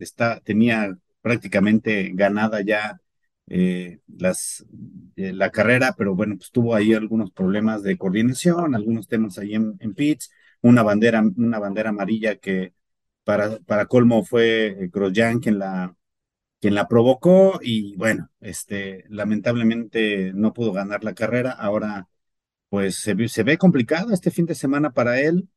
está, 0.00 0.40
tenía 0.40 0.96
prácticamente 1.22 2.10
ganada 2.14 2.62
ya 2.62 3.00
eh, 3.52 3.98
las, 4.06 4.64
eh, 5.16 5.32
la 5.32 5.50
carrera, 5.50 5.94
pero 5.98 6.14
bueno, 6.14 6.36
pues 6.36 6.52
tuvo 6.52 6.74
ahí 6.74 6.94
algunos 6.94 7.32
problemas 7.32 7.82
de 7.82 7.98
coordinación, 7.98 8.76
algunos 8.76 9.08
temas 9.08 9.38
ahí 9.38 9.54
en, 9.54 9.76
en 9.80 9.92
pits, 9.94 10.30
una 10.62 10.82
bandera, 10.82 11.22
una 11.36 11.58
bandera 11.58 11.90
amarilla 11.90 12.36
que 12.36 12.74
para, 13.24 13.58
para 13.60 13.86
colmo 13.86 14.24
fue 14.24 14.68
eh, 14.68 14.90
Grosjean 14.92 15.40
quien 15.40 15.58
la, 15.58 15.96
quien 16.60 16.74
la 16.74 16.88
provocó 16.88 17.60
y 17.62 17.96
bueno, 17.96 18.30
este, 18.40 19.04
lamentablemente 19.08 20.32
no 20.34 20.52
pudo 20.52 20.72
ganar 20.72 21.04
la 21.04 21.14
carrera. 21.14 21.52
Ahora, 21.52 22.08
pues 22.68 22.96
se, 22.96 23.14
ve 23.44 23.58
complicado 23.58 24.12
este 24.12 24.30
fin 24.30 24.46
de 24.46 24.54
semana 24.54 24.90
para 24.92 25.20
él. 25.20 25.48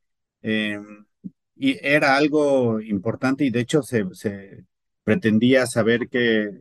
y 1.55 1.77
era 1.85 2.15
algo 2.17 2.81
importante 2.81 3.45
y 3.45 3.49
de 3.51 3.61
hecho 3.61 3.83
se, 3.83 4.05
se 4.13 4.65
pretendía 5.03 5.65
saber 5.67 6.09
que 6.09 6.51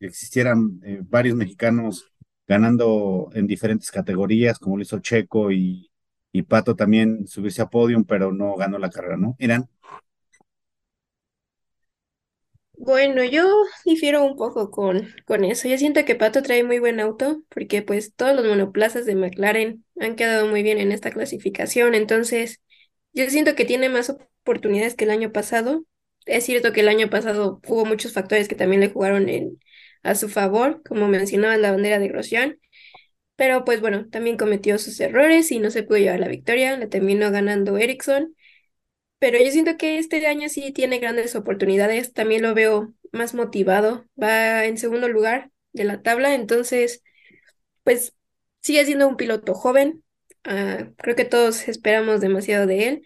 existieran 0.00 0.80
eh, 0.84 1.00
varios 1.02 1.36
mexicanos 1.36 2.12
ganando 2.46 3.30
en 3.34 3.46
diferentes 3.46 3.90
categorías, 3.90 4.58
como 4.58 4.76
lo 4.76 4.82
hizo 4.82 4.98
Checo 5.00 5.52
y, 5.52 5.89
y 6.32 6.42
Pato 6.42 6.76
también 6.76 7.26
subirse 7.26 7.62
a 7.62 7.70
podium, 7.70 8.04
pero 8.04 8.32
no 8.32 8.54
ganó 8.56 8.78
la 8.78 8.90
carrera, 8.90 9.16
¿no? 9.16 9.36
Irán. 9.38 9.68
Bueno, 12.82 13.22
yo 13.24 13.44
difiero 13.84 14.24
un 14.24 14.36
poco 14.36 14.70
con, 14.70 15.14
con 15.26 15.44
eso. 15.44 15.68
Yo 15.68 15.76
siento 15.76 16.04
que 16.06 16.14
Pato 16.14 16.42
trae 16.42 16.64
muy 16.64 16.78
buen 16.78 16.98
auto, 16.98 17.42
porque 17.50 17.82
pues 17.82 18.14
todos 18.14 18.34
los 18.34 18.46
monoplazas 18.46 19.04
de 19.04 19.14
McLaren 19.16 19.84
han 20.00 20.16
quedado 20.16 20.46
muy 20.48 20.62
bien 20.62 20.78
en 20.78 20.90
esta 20.90 21.10
clasificación. 21.10 21.94
Entonces, 21.94 22.60
yo 23.12 23.28
siento 23.28 23.54
que 23.54 23.66
tiene 23.66 23.90
más 23.90 24.08
oportunidades 24.10 24.94
que 24.94 25.04
el 25.04 25.10
año 25.10 25.30
pasado. 25.32 25.84
Es 26.24 26.44
cierto 26.44 26.72
que 26.72 26.80
el 26.80 26.88
año 26.88 27.10
pasado 27.10 27.60
hubo 27.68 27.84
muchos 27.84 28.12
factores 28.14 28.48
que 28.48 28.54
también 28.54 28.80
le 28.80 28.90
jugaron 28.90 29.28
en, 29.28 29.60
a 30.02 30.14
su 30.14 30.28
favor, 30.30 30.82
como 30.88 31.06
mencionaba 31.08 31.56
la 31.58 31.72
bandera 31.72 31.98
de 31.98 32.08
Grosjean. 32.08 32.58
Pero 33.40 33.64
pues 33.64 33.80
bueno, 33.80 34.08
también 34.10 34.36
cometió 34.36 34.78
sus 34.78 35.00
errores 35.00 35.50
y 35.52 35.60
no 35.60 35.70
se 35.70 35.82
pudo 35.82 35.98
llevar 35.98 36.20
la 36.20 36.28
victoria, 36.28 36.76
la 36.78 36.88
terminó 36.90 37.30
ganando 37.30 37.78
Ericsson. 37.78 38.36
Pero 39.18 39.38
yo 39.38 39.50
siento 39.50 39.76
que 39.78 39.98
este 39.98 40.26
año 40.26 40.48
sí 40.48 40.72
tiene 40.72 40.98
grandes 40.98 41.36
oportunidades, 41.36 42.12
también 42.14 42.42
lo 42.42 42.54
veo 42.54 42.94
más 43.12 43.34
motivado, 43.34 44.06
va 44.22 44.64
en 44.66 44.78
segundo 44.78 45.08
lugar 45.08 45.50
de 45.72 45.84
la 45.84 46.02
tabla, 46.02 46.34
entonces 46.34 47.02
pues 47.84 48.14
sigue 48.62 48.84
siendo 48.86 49.08
un 49.08 49.16
piloto 49.16 49.54
joven, 49.54 50.04
ah, 50.44 50.90
creo 50.98 51.16
que 51.16 51.24
todos 51.26 51.68
esperamos 51.68 52.20
demasiado 52.20 52.66
de 52.66 52.88
él, 52.88 53.02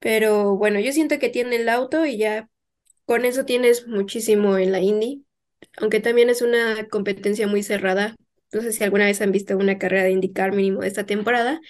pero 0.00 0.56
bueno, 0.56 0.80
yo 0.80 0.92
siento 0.92 1.18
que 1.20 1.30
tiene 1.30 1.56
el 1.56 1.68
auto 1.70 2.06
y 2.06 2.18
ya 2.18 2.48
con 3.06 3.24
eso 3.26 3.44
tienes 3.46 3.86
muchísimo 3.88 4.58
en 4.58 4.72
la 4.72 4.80
Indy, 4.80 5.26
aunque 5.78 6.00
también 6.00 6.30
es 6.30 6.42
una 6.42 6.88
competencia 6.88 7.46
muy 7.48 7.62
cerrada. 7.64 8.16
No 8.52 8.62
sé 8.62 8.72
si 8.72 8.84
alguna 8.84 9.06
vez 9.06 9.20
han 9.20 9.32
visto 9.32 9.56
una 9.56 9.78
carrera 9.78 10.04
de 10.04 10.10
indicar 10.12 10.52
mínimo 10.54 10.80
de 10.82 10.88
esta 10.88 11.06
temporada. 11.06 11.60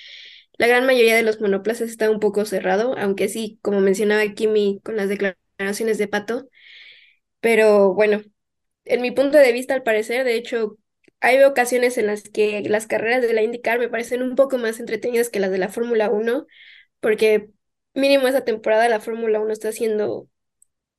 La 0.58 0.66
gran 0.68 0.86
mayoría 0.86 1.16
de 1.16 1.22
los 1.22 1.40
monoplazas 1.40 1.90
está 1.90 2.10
un 2.10 2.20
poco 2.20 2.44
cerrado, 2.46 2.96
aunque 2.98 3.28
sí, 3.28 3.58
como 3.62 3.80
mencionaba 3.80 4.26
Kimi 4.34 4.80
con 4.84 4.96
las 4.96 5.08
declaraciones 5.08 5.98
de 5.98 6.08
Pato. 6.08 6.48
Pero 7.40 7.94
bueno, 7.94 8.22
en 8.84 9.02
mi 9.02 9.10
punto 9.12 9.38
de 9.38 9.52
vista, 9.52 9.74
al 9.74 9.82
parecer, 9.82 10.24
de 10.24 10.36
hecho, 10.36 10.78
hay 11.20 11.42
ocasiones 11.44 11.98
en 11.98 12.06
las 12.08 12.24
que 12.28 12.62
las 12.68 12.86
carreras 12.86 13.22
de 13.22 13.32
la 13.34 13.42
IndyCar 13.42 13.78
me 13.78 13.88
parecen 13.88 14.22
un 14.22 14.36
poco 14.36 14.58
más 14.58 14.80
entretenidas 14.80 15.30
que 15.30 15.40
las 15.40 15.50
de 15.50 15.58
la 15.58 15.68
Fórmula 15.68 16.10
1, 16.10 16.46
porque 17.00 17.50
mínimo 17.94 18.28
esa 18.28 18.44
temporada 18.44 18.88
la 18.88 19.00
Fórmula 19.00 19.40
1 19.40 19.52
está 19.52 19.68
haciendo 19.70 20.28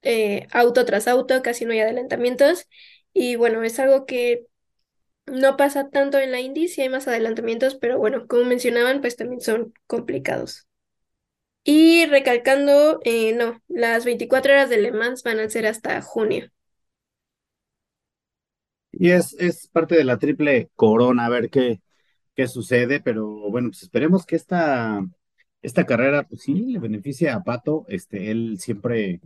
eh, 0.01 0.47
auto 0.51 0.85
tras 0.85 1.07
auto, 1.07 1.41
casi 1.41 1.65
no 1.65 1.73
hay 1.73 1.79
adelantamientos. 1.81 2.67
Y 3.13 3.35
bueno, 3.35 3.63
es 3.63 3.79
algo 3.79 4.05
que 4.05 4.47
no 5.29 5.57
pasa 5.57 5.89
tanto 5.89 6.17
en 6.19 6.31
la 6.31 6.39
Indy, 6.41 6.67
sí 6.67 6.81
hay 6.81 6.89
más 6.89 7.07
adelantamientos, 7.07 7.75
pero 7.75 7.97
bueno, 7.99 8.27
como 8.27 8.45
mencionaban, 8.45 9.01
pues 9.01 9.15
también 9.15 9.41
son 9.41 9.73
complicados. 9.87 10.67
Y 11.63 12.05
recalcando, 12.07 12.99
eh, 13.05 13.33
no, 13.33 13.61
las 13.69 14.05
24 14.05 14.53
horas 14.53 14.69
de 14.69 14.77
Le 14.77 14.91
Mans 14.91 15.23
van 15.23 15.39
a 15.39 15.49
ser 15.49 15.67
hasta 15.67 16.01
junio. 16.01 16.49
Y 18.91 19.11
es, 19.11 19.35
es 19.39 19.67
parte 19.67 19.95
de 19.95 20.03
la 20.03 20.17
triple 20.19 20.69
corona, 20.75 21.25
a 21.25 21.29
ver 21.29 21.49
qué, 21.49 21.81
qué 22.35 22.47
sucede, 22.47 23.01
pero 23.01 23.27
bueno, 23.51 23.69
pues 23.69 23.83
esperemos 23.83 24.25
que 24.25 24.35
esta, 24.35 25.01
esta 25.61 25.85
carrera, 25.85 26.23
pues 26.27 26.43
sí, 26.43 26.53
le 26.55 26.79
beneficie 26.79 27.29
a 27.29 27.41
Pato, 27.43 27.85
este, 27.89 28.31
él 28.31 28.57
siempre 28.59 29.21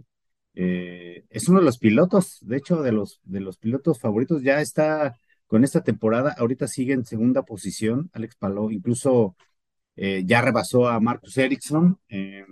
eh, 0.56 1.26
es 1.30 1.50
uno 1.50 1.60
de 1.60 1.66
los 1.66 1.80
pilotos, 1.80 2.40
de 2.42 2.58
hecho, 2.58 2.82
de 2.84 2.92
los, 2.94 3.22
de 3.26 3.42
los 3.42 3.58
pilotos 3.58 4.00
favoritos, 4.00 4.44
ya 4.44 4.62
está 4.62 5.18
con 5.54 5.64
esta 5.64 5.84
temporada, 5.84 6.34
ahorita 6.40 6.68
sigue 6.68 6.94
en 6.94 7.06
segunda 7.06 7.44
posición, 7.44 8.10
Alex 8.14 8.36
Palou, 8.38 8.72
incluso 8.72 9.36
eh, 9.96 10.24
ya 10.26 10.42
rebasó 10.42 10.88
a 10.88 11.00
Marcus 11.00 11.38
Ericsson 11.38 12.00
eh, 12.10 12.44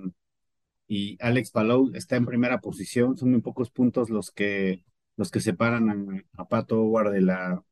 y 0.87 1.17
Alex 1.19 1.49
Palou 1.49 1.89
está 1.95 2.15
en 2.15 2.27
primera 2.27 2.59
posición, 2.59 3.17
son 3.17 3.31
muy 3.31 3.41
pocos 3.41 3.71
puntos 3.71 4.11
los 4.11 4.29
que, 4.29 4.83
los 5.17 5.31
que 5.31 5.39
separan 5.39 6.23
a, 6.37 6.45
Pato 6.45 6.79
Howard 6.83 7.11
de 7.13 7.21
la, 7.21 7.63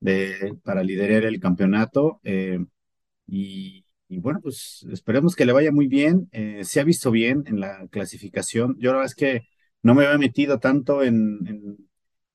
de, 0.00 0.56
para 0.64 0.82
liderar 0.82 1.24
el 1.24 1.40
campeonato 1.40 2.18
y 3.26 3.84
y 4.08 4.18
bueno, 4.18 4.40
pues 4.42 4.86
esperemos 4.90 5.36
que 5.36 5.44
le 5.44 5.52
vaya 5.52 5.72
muy 5.72 5.88
bien. 5.88 6.30
se 6.62 6.80
ha 6.80 6.84
visto 6.84 7.10
bien 7.10 7.44
en 7.46 7.60
la 7.60 7.86
clasificación. 7.88 8.76
Yo 8.78 8.90
la 8.92 8.98
verdad 8.98 9.12
es 9.12 9.14
que 9.14 9.42
no 9.82 9.94
me 9.94 10.06
había 10.06 10.18
metido 10.18 10.58
tanto 10.58 11.02
en, 11.02 11.89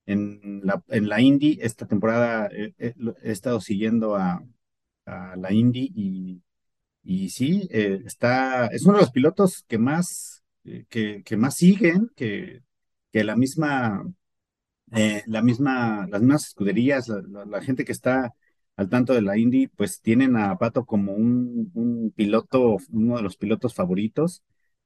la, 0.05 0.83
en 0.89 1.09
la 1.09 1.21
Indy. 1.21 1.59
Esta 1.61 1.87
temporada 1.87 2.49
he, 2.51 2.93
estado 3.23 3.59
siguiendo 3.61 4.15
a, 4.15 4.43
la 5.05 5.53
Indy 5.53 5.91
y, 5.95 6.41
y 7.03 7.29
sí, 7.29 7.67
eh, 7.71 8.01
está, 8.05 8.67
es 8.67 8.83
uno 8.85 8.95
de 8.95 9.01
los 9.01 9.11
pilotos 9.11 9.63
que 9.67 9.77
más, 9.77 10.43
eh, 10.63 10.85
que, 10.89 11.21
que, 11.23 11.37
más 11.37 11.55
siguen, 11.55 12.09
que, 12.15 12.63
que 13.11 13.23
la 13.23 13.35
misma, 13.35 14.03
eh, 14.93 15.23
la 15.27 15.41
misma, 15.43 16.07
las 16.09 16.21
mismas 16.21 16.47
escuderías, 16.47 17.07
la, 17.07 17.61
gente 17.61 17.85
que 17.85 17.91
está 17.91 18.33
al 18.75 18.89
tanto 18.89 19.13
de 19.13 19.21
la 19.21 19.37
Indy, 19.37 19.67
pues 19.67 20.01
tienen 20.01 20.35
a 20.37 20.57
Pato 20.57 20.85
como 20.85 21.13
un, 21.13 21.71
un 21.75 22.11
piloto, 22.15 22.77
uno 22.91 23.17
de 23.17 23.23
los 23.23 23.37
pilotos 23.37 23.73
favoritos. 23.75 24.43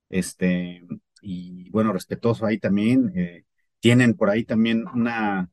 Este, 0.10 0.84
y 1.22 1.70
bueno, 1.72 1.94
respetuoso 1.94 2.46
ahí 2.46 2.60
también. 2.60 3.12
Eh, 3.16 3.46
tienen 3.80 4.16
por 4.16 4.30
ahí 4.30 4.44
también 4.46 4.86
una, 4.94 5.50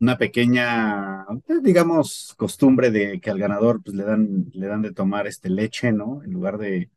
una 0.00 0.18
pequeña, 0.18 1.26
pues, 1.46 1.62
digamos, 1.62 2.34
costumbre 2.38 2.90
de 2.90 3.20
que 3.20 3.30
al 3.30 3.38
ganador 3.38 3.82
pues 3.82 3.96
le 3.96 4.04
dan, 4.04 4.46
le 4.52 4.66
dan 4.66 4.82
de 4.82 4.92
tomar 4.92 5.26
este 5.26 5.50
leche, 5.50 5.92
¿no? 5.92 6.22
En 6.24 6.32
lugar 6.32 6.58
de, 6.58 6.90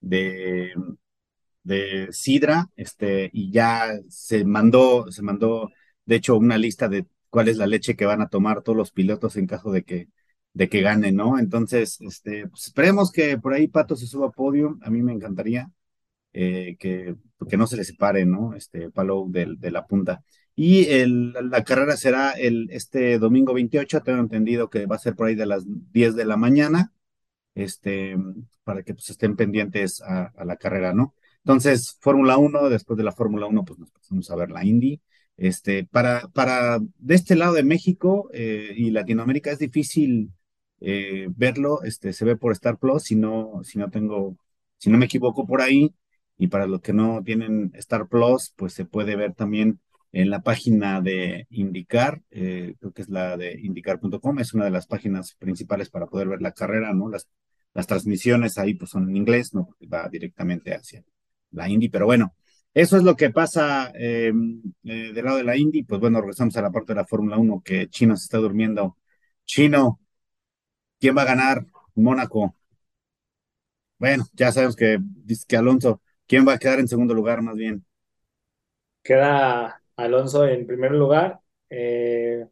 de, 0.00 0.72
sidra, 2.12 2.68
este, 2.76 3.30
y 3.32 3.50
ya 3.52 3.92
se 4.08 4.44
mandó, 4.44 5.10
se 5.10 5.22
mandó, 5.22 5.70
de 6.04 6.16
hecho, 6.16 6.36
una 6.36 6.58
lista 6.58 6.88
de 6.88 7.06
cuál 7.30 7.48
es 7.48 7.56
la 7.56 7.66
leche 7.66 7.96
que 7.96 8.06
van 8.06 8.20
a 8.22 8.28
tomar 8.28 8.62
todos 8.62 8.76
los 8.76 8.92
pilotos 8.92 9.36
en 9.36 9.46
caso 9.46 9.70
de 9.70 9.82
que, 9.84 10.08
de 10.52 10.68
que 10.68 10.82
ganen, 10.82 11.16
¿no? 11.16 11.38
Entonces, 11.38 12.00
este, 12.00 12.48
pues 12.48 12.66
esperemos 12.66 13.10
que 13.12 13.38
por 13.38 13.54
ahí 13.54 13.68
Pato 13.68 13.96
se 13.96 14.06
suba 14.06 14.28
a 14.28 14.30
podio, 14.30 14.78
a 14.82 14.90
mí 14.90 15.02
me 15.02 15.12
encantaría. 15.12 15.70
Eh, 16.34 16.76
que, 16.78 17.14
que 17.48 17.56
no 17.56 17.66
se 17.66 17.76
le 17.76 17.84
separe, 17.84 18.24
¿no? 18.24 18.54
Este 18.54 18.90
palo 18.90 19.26
de, 19.28 19.54
de 19.58 19.70
la 19.70 19.86
punta. 19.86 20.24
Y 20.54 20.86
el, 20.86 21.32
la 21.32 21.64
carrera 21.64 21.96
será 21.96 22.32
el, 22.32 22.68
este 22.70 23.18
domingo 23.18 23.54
28, 23.54 24.00
tengo 24.02 24.20
entendido 24.20 24.68
que 24.70 24.86
va 24.86 24.96
a 24.96 24.98
ser 24.98 25.14
por 25.14 25.28
ahí 25.28 25.34
de 25.34 25.46
las 25.46 25.64
10 25.92 26.14
de 26.14 26.24
la 26.26 26.36
mañana, 26.36 26.92
este, 27.54 28.16
para 28.64 28.82
que 28.82 28.94
pues 28.94 29.10
estén 29.10 29.36
pendientes 29.36 30.02
a, 30.02 30.32
la 30.44 30.56
carrera, 30.56 30.92
¿no? 30.94 31.14
Entonces, 31.38 31.98
Fórmula 32.00 32.36
1, 32.38 32.68
después 32.70 32.96
de 32.96 33.04
la 33.04 33.12
Fórmula 33.12 33.46
1, 33.46 33.64
pues 33.64 33.78
nos 33.78 33.90
pasamos 33.90 34.30
a 34.30 34.36
ver 34.36 34.50
la 34.50 34.64
Indy. 34.64 35.00
Este, 35.36 35.84
para, 35.86 36.28
para 36.28 36.78
de 36.98 37.14
este 37.14 37.36
lado 37.36 37.54
de 37.54 37.64
México 37.64 38.28
eh, 38.32 38.72
y 38.76 38.90
Latinoamérica 38.90 39.50
es 39.50 39.58
difícil 39.58 40.32
eh, 40.80 41.28
verlo, 41.36 41.82
este, 41.82 42.12
se 42.12 42.24
ve 42.24 42.36
por 42.36 42.52
Star 42.52 42.78
Plus, 42.78 43.04
si 43.04 43.16
no, 43.16 43.62
si 43.64 43.78
no 43.78 43.90
tengo, 43.90 44.36
si 44.78 44.90
no 44.90 44.98
me 44.98 45.06
equivoco 45.06 45.46
por 45.46 45.62
ahí, 45.62 45.94
y 46.42 46.48
para 46.48 46.66
los 46.66 46.80
que 46.80 46.92
no 46.92 47.22
tienen 47.22 47.70
Star 47.74 48.08
Plus, 48.08 48.52
pues 48.56 48.74
se 48.74 48.84
puede 48.84 49.14
ver 49.14 49.32
también 49.32 49.78
en 50.10 50.28
la 50.28 50.42
página 50.42 51.00
de 51.00 51.46
Indicar, 51.50 52.20
eh, 52.32 52.74
creo 52.80 52.92
que 52.92 53.02
es 53.02 53.08
la 53.08 53.36
de 53.36 53.60
indicar.com, 53.60 54.38
es 54.40 54.52
una 54.52 54.64
de 54.64 54.72
las 54.72 54.88
páginas 54.88 55.36
principales 55.38 55.88
para 55.88 56.06
poder 56.08 56.26
ver 56.26 56.42
la 56.42 56.50
carrera, 56.50 56.92
¿no? 56.94 57.08
Las, 57.08 57.28
las 57.74 57.86
transmisiones 57.86 58.58
ahí 58.58 58.74
pues 58.74 58.90
son 58.90 59.08
en 59.08 59.16
inglés, 59.16 59.54
¿no? 59.54 59.76
Va 59.82 60.08
directamente 60.08 60.74
hacia 60.74 61.04
la 61.52 61.68
Indy, 61.68 61.88
pero 61.88 62.06
bueno, 62.06 62.34
eso 62.74 62.96
es 62.96 63.04
lo 63.04 63.14
que 63.14 63.30
pasa 63.30 63.92
em, 63.94 64.62
eh, 64.82 65.12
del 65.14 65.24
lado 65.24 65.36
de 65.36 65.44
la 65.44 65.56
Indy, 65.56 65.84
pues 65.84 66.00
bueno, 66.00 66.20
regresamos 66.20 66.56
a 66.56 66.62
la 66.62 66.72
parte 66.72 66.92
de 66.92 66.96
la 66.96 67.06
Fórmula 67.06 67.38
1 67.38 67.62
que 67.64 67.88
Chino 67.88 68.16
se 68.16 68.24
está 68.24 68.38
durmiendo. 68.38 68.98
Chino, 69.44 70.00
¿quién 70.98 71.16
va 71.16 71.22
a 71.22 71.26
ganar? 71.26 71.66
Mónaco. 71.94 72.56
Bueno, 73.98 74.26
ya 74.32 74.50
sabemos 74.50 74.74
que 74.76 74.98
dice 75.00 75.44
que 75.46 75.56
Alonso, 75.56 76.01
¿quién 76.26 76.46
va 76.46 76.54
a 76.54 76.58
quedar 76.58 76.80
en 76.80 76.88
segundo 76.88 77.14
lugar 77.14 77.42
más 77.42 77.56
bien? 77.56 77.84
Queda 79.02 79.82
Alonso 79.96 80.46
en 80.46 80.66
primer 80.66 80.92
lugar, 80.92 81.40
eh, 81.70 82.46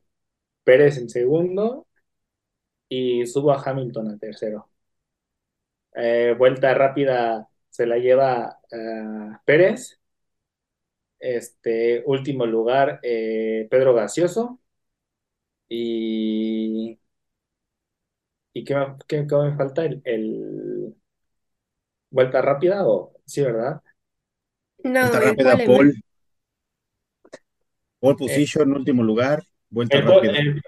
Pérez 0.65 0.99
en 0.99 1.09
segundo 1.11 1.87
y 2.89 3.27
subo 3.27 3.53
a 3.53 3.63
Hamilton 3.63 4.09
a 4.11 4.19
tercero. 4.19 4.69
Eh, 5.95 6.35
vuelta 6.39 6.75
rápida 6.75 7.49
se 7.69 7.87
la 7.87 7.99
lleva 7.99 8.59
eh, 8.71 9.37
Pérez. 9.45 10.01
Este 11.21 12.03
último 12.07 12.47
lugar, 12.47 12.99
Pedro 13.03 13.95
Gaseoso. 13.95 14.61
Y, 15.69 16.99
¿y 18.53 18.65
qué, 18.65 18.75
qué, 19.09 19.23
me 19.23 19.57
falta? 19.57 19.85
El, 19.85 20.03
vuelta 22.11 22.43
rápida 22.43 22.87
o 22.87 23.13
sí, 23.27 23.43
¿verdad? 23.43 23.83
No, 24.85 25.01
vuelta 25.01 25.21
el 25.23 25.37
rápida, 25.37 25.57
pole, 25.63 25.65
Paul. 25.65 25.93
man. 25.93 26.03
Pole 27.99 28.17
position, 28.17 28.73
último 28.75 29.03
lugar, 29.03 29.43
vuelta 29.71 29.99
El 29.99 30.03
rápida. 30.03 30.33
el- 30.33 30.63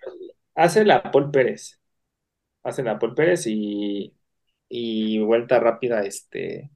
hace 0.55 0.84
la 0.84 1.03
Paul 1.11 1.30
Pérez. 1.30 1.80
Hace 2.64 2.82
la 2.84 2.99
Paul 2.99 3.14
Pérez 3.16 3.45
y, 3.47 4.14
y 4.68 5.20
vuelta 5.20 5.61
rápida, 5.61 6.03
este. 6.05 6.70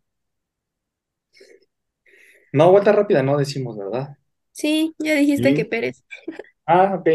No, 2.52 2.70
vuelta 2.72 2.90
rápida 2.92 3.22
no 3.22 3.36
decimos, 3.36 3.76
¿verdad? 3.76 4.16
Sí, 4.52 4.94
ya 4.98 5.14
dijiste 5.14 5.48
Sí. 5.50 5.54
que 5.54 5.64
Pérez. 5.64 6.04
Ah, 6.66 6.94
ok. 6.94 7.08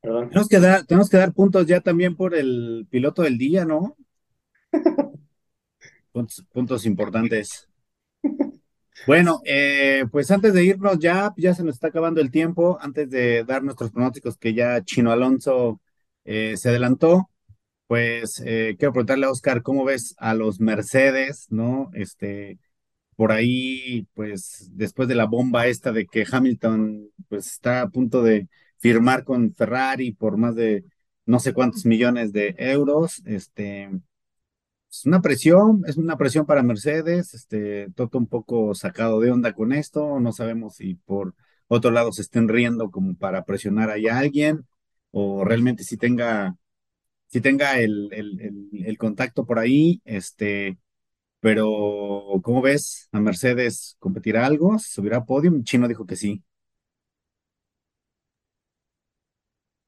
Perdón. 0.00 0.30
Tenemos 0.30 0.48
que 0.48 0.60
dar, 0.60 0.84
tenemos 0.86 1.10
que 1.10 1.16
dar 1.16 1.32
puntos 1.32 1.66
ya 1.66 1.80
también 1.80 2.14
por 2.16 2.34
el 2.36 2.86
piloto 2.90 3.22
del 3.22 3.38
día, 3.38 3.64
¿no? 3.64 3.96
Puntos, 6.52 6.86
importantes. 6.86 7.68
Bueno, 9.06 9.40
eh, 9.44 10.04
pues 10.10 10.30
antes 10.30 10.54
de 10.54 10.64
irnos 10.64 10.98
ya, 10.98 11.34
ya 11.36 11.54
se 11.54 11.62
nos 11.62 11.74
está 11.74 11.88
acabando 11.88 12.22
el 12.22 12.30
tiempo, 12.30 12.78
antes 12.80 13.10
de 13.10 13.44
dar 13.44 13.62
nuestros 13.62 13.90
pronósticos 13.90 14.38
que 14.38 14.54
ya 14.54 14.82
Chino 14.82 15.12
Alonso 15.12 15.82
eh, 16.24 16.56
se 16.56 16.70
adelantó, 16.70 17.28
pues 17.86 18.42
eh, 18.46 18.76
quiero 18.78 18.94
preguntarle 18.94 19.26
a 19.26 19.30
Oscar, 19.30 19.62
¿cómo 19.62 19.84
ves 19.84 20.14
a 20.16 20.32
los 20.32 20.58
Mercedes, 20.58 21.46
no? 21.50 21.90
Este, 21.92 22.58
por 23.14 23.30
ahí, 23.30 24.06
pues 24.14 24.70
después 24.72 25.08
de 25.08 25.16
la 25.16 25.26
bomba 25.26 25.66
esta 25.66 25.92
de 25.92 26.06
que 26.06 26.26
Hamilton, 26.30 27.10
pues 27.28 27.46
está 27.48 27.82
a 27.82 27.88
punto 27.90 28.22
de 28.22 28.48
firmar 28.78 29.24
con 29.24 29.54
Ferrari 29.54 30.12
por 30.12 30.38
más 30.38 30.54
de 30.54 30.84
no 31.26 31.40
sé 31.40 31.52
cuántos 31.52 31.84
millones 31.84 32.32
de 32.32 32.54
euros, 32.56 33.22
este, 33.26 33.90
es 35.00 35.06
una 35.06 35.20
presión, 35.20 35.82
es 35.86 35.96
una 35.96 36.16
presión 36.16 36.46
para 36.46 36.62
Mercedes, 36.62 37.34
este, 37.34 37.90
Toto 37.94 38.18
un 38.18 38.26
poco 38.26 38.74
sacado 38.74 39.20
de 39.20 39.30
onda 39.30 39.52
con 39.52 39.72
esto, 39.72 40.20
no 40.20 40.32
sabemos 40.32 40.76
si 40.76 40.94
por 40.94 41.34
otro 41.68 41.90
lado 41.90 42.12
se 42.12 42.22
estén 42.22 42.48
riendo 42.48 42.90
como 42.90 43.14
para 43.16 43.44
presionar 43.44 43.90
ahí 43.90 44.06
a 44.08 44.18
alguien, 44.18 44.66
o 45.10 45.44
realmente 45.44 45.84
si 45.84 45.96
tenga, 45.96 46.56
si 47.26 47.40
tenga 47.40 47.78
el, 47.80 48.08
el, 48.12 48.70
el, 48.84 48.98
contacto 48.98 49.46
por 49.46 49.58
ahí, 49.58 50.00
este, 50.04 50.78
pero 51.40 51.66
¿cómo 52.42 52.62
ves? 52.62 53.08
¿A 53.12 53.20
Mercedes 53.20 53.96
competirá 53.98 54.46
algo? 54.46 54.78
¿Se 54.78 54.90
¿Subirá 54.90 55.18
a 55.18 55.24
podium? 55.26 55.64
Chino 55.64 55.88
dijo 55.88 56.06
que 56.06 56.16
sí. 56.16 56.42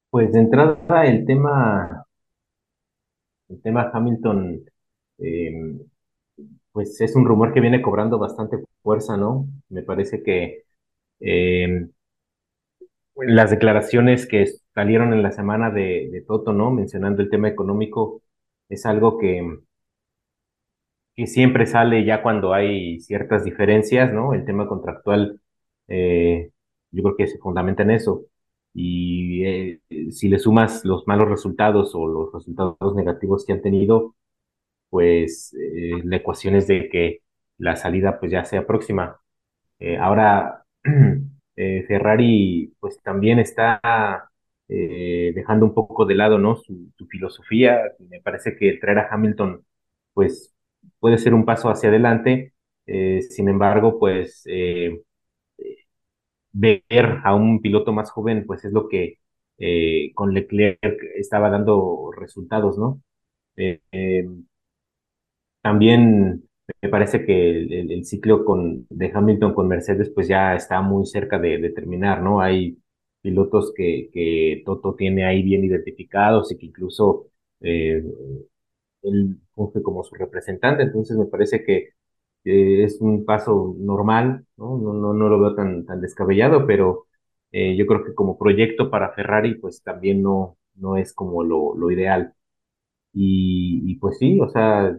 Pues 0.09 0.31
de 0.33 0.39
entrada 0.39 1.05
el 1.05 1.25
tema, 1.25 2.05
el 3.49 3.61
tema 3.61 3.91
Hamilton, 3.93 4.63
eh, 5.21 5.79
pues 6.71 6.99
es 7.01 7.15
un 7.15 7.25
rumor 7.25 7.53
que 7.53 7.61
viene 7.61 7.81
cobrando 7.81 8.19
bastante 8.19 8.57
fuerza, 8.83 9.17
¿no? 9.17 9.47
Me 9.69 9.83
parece 9.83 10.23
que 10.23 10.65
eh, 11.21 11.89
las 13.15 13.51
declaraciones 13.51 14.25
que 14.27 14.47
salieron 14.73 15.13
en 15.13 15.21
la 15.23 15.31
semana 15.31 15.69
de, 15.71 16.09
de 16.11 16.21
Toto, 16.21 16.53
¿no? 16.53 16.71
Mencionando 16.71 17.21
el 17.21 17.29
tema 17.29 17.47
económico, 17.49 18.21
es 18.69 18.85
algo 18.85 19.17
que, 19.19 19.59
que 21.15 21.27
siempre 21.27 21.65
sale 21.65 22.05
ya 22.05 22.21
cuando 22.21 22.53
hay 22.53 22.99
ciertas 23.01 23.43
diferencias, 23.43 24.13
¿no? 24.13 24.33
El 24.33 24.45
tema 24.45 24.67
contractual, 24.67 25.41
eh, 25.87 26.51
yo 26.91 27.03
creo 27.03 27.15
que 27.17 27.27
se 27.27 27.37
fundamenta 27.39 27.83
en 27.83 27.91
eso. 27.91 28.25
Y 28.73 29.43
eh, 29.45 29.81
si 30.11 30.29
le 30.29 30.39
sumas 30.39 30.85
los 30.85 31.07
malos 31.07 31.27
resultados 31.29 31.91
o 31.95 32.07
los 32.07 32.31
resultados 32.33 32.95
negativos 32.95 33.45
que 33.45 33.53
han 33.53 33.61
tenido, 33.61 34.15
pues 34.89 35.53
eh, 35.55 36.01
la 36.03 36.17
ecuación 36.17 36.55
es 36.55 36.67
de 36.67 36.89
que 36.89 37.21
la 37.57 37.75
salida 37.75 38.19
pues 38.19 38.31
ya 38.31 38.45
sea 38.45 38.65
próxima. 38.67 39.19
Eh, 39.79 39.97
ahora, 39.97 40.65
eh, 41.55 41.85
Ferrari 41.87 42.73
pues 42.79 42.99
también 43.03 43.39
está 43.39 43.81
dejando 44.67 45.65
un 45.65 45.73
poco 45.73 46.05
de 46.05 46.15
lado, 46.15 46.37
¿no? 46.37 46.57
Su, 46.57 46.91
filosofía. 47.09 47.81
Me 48.09 48.21
parece 48.21 48.55
que 48.55 48.73
traer 48.77 48.99
a 48.99 49.07
Hamilton 49.11 49.65
pues 50.13 50.53
puede 50.99 51.17
ser 51.17 51.33
un 51.33 51.45
paso 51.45 51.69
hacia 51.69 51.89
adelante. 51.89 52.53
Sin 52.85 53.49
embargo, 53.49 53.99
pues 53.99 54.43
ver 56.51 56.83
a 57.23 57.35
un 57.35 57.61
piloto 57.61 57.93
más 57.93 58.11
joven, 58.11 58.45
pues 58.45 58.65
es 58.65 58.71
lo 58.73 58.87
que 58.87 59.19
con 60.15 60.33
Leclerc 60.33 61.01
estaba 61.15 61.49
dando 61.49 62.11
resultados, 62.17 62.77
¿no? 62.77 63.01
Eh, 63.59 64.25
también 65.69 66.43
me 66.81 66.89
parece 66.89 67.25
que 67.25 67.49
el, 67.51 67.73
el- 67.73 67.91
el 67.91 68.05
ciclo 68.05 68.45
con, 68.45 68.85
de 68.89 69.11
Hamilton 69.13 69.53
con 69.53 69.67
Mercedes 69.67 70.09
pues 70.13 70.27
ya 70.27 70.55
está 70.55 70.81
muy 70.81 71.05
cerca 71.05 71.39
de, 71.39 71.57
de 71.59 71.69
terminar, 71.71 72.21
¿no? 72.21 72.41
Hay 72.41 72.77
pilotos 73.21 73.73
que, 73.75 74.09
que 74.13 74.63
Toto 74.65 74.95
tiene 74.95 75.25
ahí 75.25 75.43
bien 75.43 75.63
identificados 75.63 76.51
y 76.51 76.57
que 76.57 76.65
incluso 76.67 77.27
eh, 77.61 78.03
él 79.03 79.37
funge 79.55 79.81
como 79.81 80.03
su 80.03 80.15
representante, 80.15 80.83
entonces 80.83 81.17
me 81.17 81.25
parece 81.25 81.63
que 81.63 81.89
eh, 82.45 82.83
es 82.83 82.99
un 83.01 83.25
paso 83.25 83.75
normal, 83.79 84.45
¿no? 84.57 84.77
No, 84.77 84.93
no, 84.93 85.13
no 85.13 85.29
lo 85.29 85.39
veo 85.39 85.55
tan, 85.55 85.85
tan 85.85 86.01
descabellado, 86.01 86.65
pero 86.67 87.07
eh, 87.51 87.75
yo 87.77 87.85
creo 87.87 88.03
que 88.05 88.13
como 88.15 88.37
proyecto 88.37 88.89
para 88.91 89.13
Ferrari 89.13 89.55
pues 89.55 89.83
también 89.83 90.21
no, 90.21 90.57
no 90.75 90.97
es 90.97 91.13
como 91.13 91.43
lo, 91.43 91.75
lo 91.75 91.91
ideal. 91.91 92.33
Y, 93.13 93.81
y 93.91 93.95
pues 93.97 94.17
sí, 94.19 94.39
o 94.41 94.49
sea, 94.49 94.97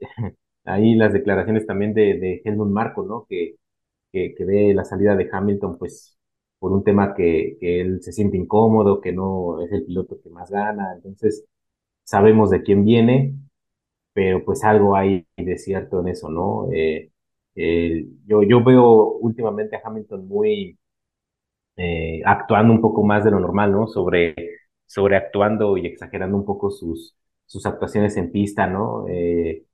ahí 0.64 0.94
las 0.94 1.12
declaraciones 1.12 1.66
también 1.66 1.94
de, 1.94 2.18
de 2.18 2.42
Helmut 2.44 2.68
Marko, 2.70 3.04
¿no? 3.04 3.26
Que, 3.28 3.56
que, 4.12 4.34
que 4.36 4.44
ve 4.44 4.74
la 4.74 4.84
salida 4.84 5.16
de 5.16 5.28
Hamilton, 5.32 5.78
pues, 5.78 6.18
por 6.58 6.72
un 6.72 6.84
tema 6.84 7.14
que, 7.14 7.56
que 7.60 7.80
él 7.82 8.02
se 8.02 8.12
siente 8.12 8.36
incómodo, 8.38 9.00
que 9.00 9.12
no 9.12 9.62
es 9.62 9.72
el 9.72 9.84
piloto 9.86 10.20
que 10.22 10.30
más 10.30 10.50
gana. 10.50 10.94
Entonces, 10.96 11.46
sabemos 12.04 12.50
de 12.50 12.62
quién 12.62 12.84
viene, 12.84 13.34
pero 14.14 14.44
pues 14.44 14.64
algo 14.64 14.96
hay 14.96 15.26
de 15.36 15.58
cierto 15.58 16.00
en 16.02 16.08
eso, 16.08 16.30
¿no? 16.30 16.68
Eh, 17.54 18.06
yo, 18.26 18.42
yo 18.42 18.62
veo 18.64 19.12
últimamente 19.20 19.76
a 19.76 19.80
Hamilton 19.84 20.26
muy 20.28 20.78
eh, 21.76 22.20
actuando 22.24 22.72
un 22.72 22.80
poco 22.80 23.02
más 23.04 23.24
de 23.24 23.30
lo 23.30 23.40
normal, 23.40 23.72
¿no? 23.72 23.86
Sobre, 23.86 24.34
sobreactuando 24.86 25.76
y 25.76 25.86
exagerando 25.86 26.36
un 26.36 26.44
poco 26.44 26.70
sus, 26.70 27.16
sus 27.46 27.66
actuaciones 27.66 28.16
en 28.16 28.30
pista, 28.32 28.66
¿no? 28.66 29.06
Eh, 29.08 29.64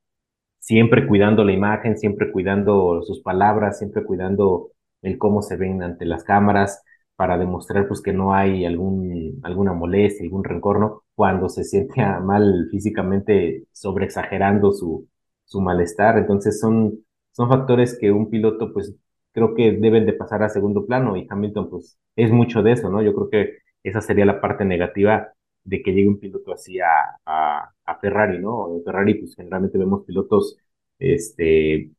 siempre 0.61 1.07
cuidando 1.09 1.45
la 1.45 1.53
imagen, 1.53 1.99
siempre 1.99 2.31
cuidando 2.33 3.03
sus 3.03 3.21
palabras, 3.23 3.79
siempre 3.79 4.05
cuidando 4.05 4.71
el 5.03 5.19
cómo 5.19 5.43
se 5.43 5.57
ven 5.57 5.83
ante 5.83 6.05
las 6.07 6.25
cámaras 6.25 6.83
para 7.17 7.37
demostrar 7.39 7.89
pues 7.89 8.01
que 8.01 8.13
no 8.13 8.35
hay 8.35 8.65
algún, 8.65 9.41
alguna 9.43 9.73
molestia, 9.73 10.25
algún 10.25 10.45
rencor, 10.45 10.81
¿no? 10.81 11.03
Cuando 11.15 11.49
se 11.49 11.65
siente 11.65 12.03
mal 12.23 12.69
físicamente, 12.71 13.65
sobreexagerando 13.73 14.73
su, 14.73 15.09
su 15.45 15.61
malestar. 15.61 16.19
Entonces 16.19 16.61
son, 16.61 17.05
son 17.33 17.49
factores 17.49 17.99
que 17.99 18.11
un 18.13 18.31
piloto 18.31 18.73
pues 18.73 18.95
creo 19.33 19.55
que 19.55 19.73
deben 19.73 20.07
de 20.07 20.13
pasar 20.15 20.43
a 20.43 20.49
segundo 20.49 20.87
plano 20.87 21.17
y 21.17 21.27
Hamilton 21.29 21.71
pues 21.71 21.99
es 22.17 22.31
mucho 22.31 22.63
de 22.63 22.73
eso, 22.73 22.91
¿no? 22.91 23.03
Yo 23.03 23.15
creo 23.15 23.31
que 23.31 23.59
esa 23.83 24.01
sería 24.01 24.25
la 24.25 24.41
parte 24.41 24.65
negativa 24.65 25.33
de 25.65 25.83
que 25.83 25.93
llegue 25.93 26.09
un 26.09 26.19
piloto 26.21 26.53
así 26.53 26.81
a, 26.81 26.89
a, 27.25 27.73
a 27.85 27.99
Ferrari, 28.01 28.39
¿no? 28.39 28.75
En 28.77 28.85
Ferrari, 28.85 29.15
pues 29.15 29.35
generalmente 29.37 29.79
vemos 29.79 30.05
pilotos, 30.05 30.57
este, 30.99 31.91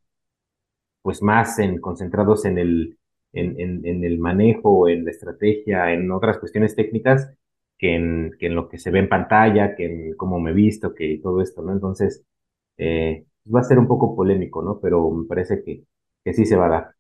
pues 1.01 1.21
más 1.21 1.59
en, 1.59 1.79
concentrados 1.79 2.45
en 2.45 2.57
el, 2.57 2.97
en, 3.33 3.59
en, 3.85 4.03
el 4.03 4.19
manejo, 4.19 4.87
en 4.89 5.05
la 5.05 5.11
estrategia, 5.11 5.93
en 5.93 6.11
otras 6.11 6.37
cuestiones 6.39 6.75
técnicas, 6.75 7.31
que 7.77 7.95
en, 7.95 8.31
que 8.39 8.47
en 8.47 8.55
lo 8.55 8.69
que 8.69 8.77
se 8.77 8.91
ve 8.91 8.99
en 8.99 9.09
pantalla, 9.09 9.75
que 9.75 9.85
en 9.85 10.15
cómo 10.15 10.39
me 10.39 10.53
visto, 10.53 10.93
que 10.93 11.19
todo 11.23 11.41
esto, 11.41 11.61
¿no? 11.61 11.71
Entonces, 11.73 12.23
eh, 12.77 13.25
va 13.53 13.61
a 13.61 13.63
ser 13.63 13.79
un 13.79 13.87
poco 13.87 14.15
polémico, 14.15 14.61
¿no? 14.61 14.79
Pero 14.79 15.09
me 15.11 15.25
parece 15.27 15.63
que, 15.63 15.83
que 16.23 16.33
sí 16.33 16.45
se 16.45 16.55
va 16.55 16.67
a 16.67 16.69
dar. 16.69 16.95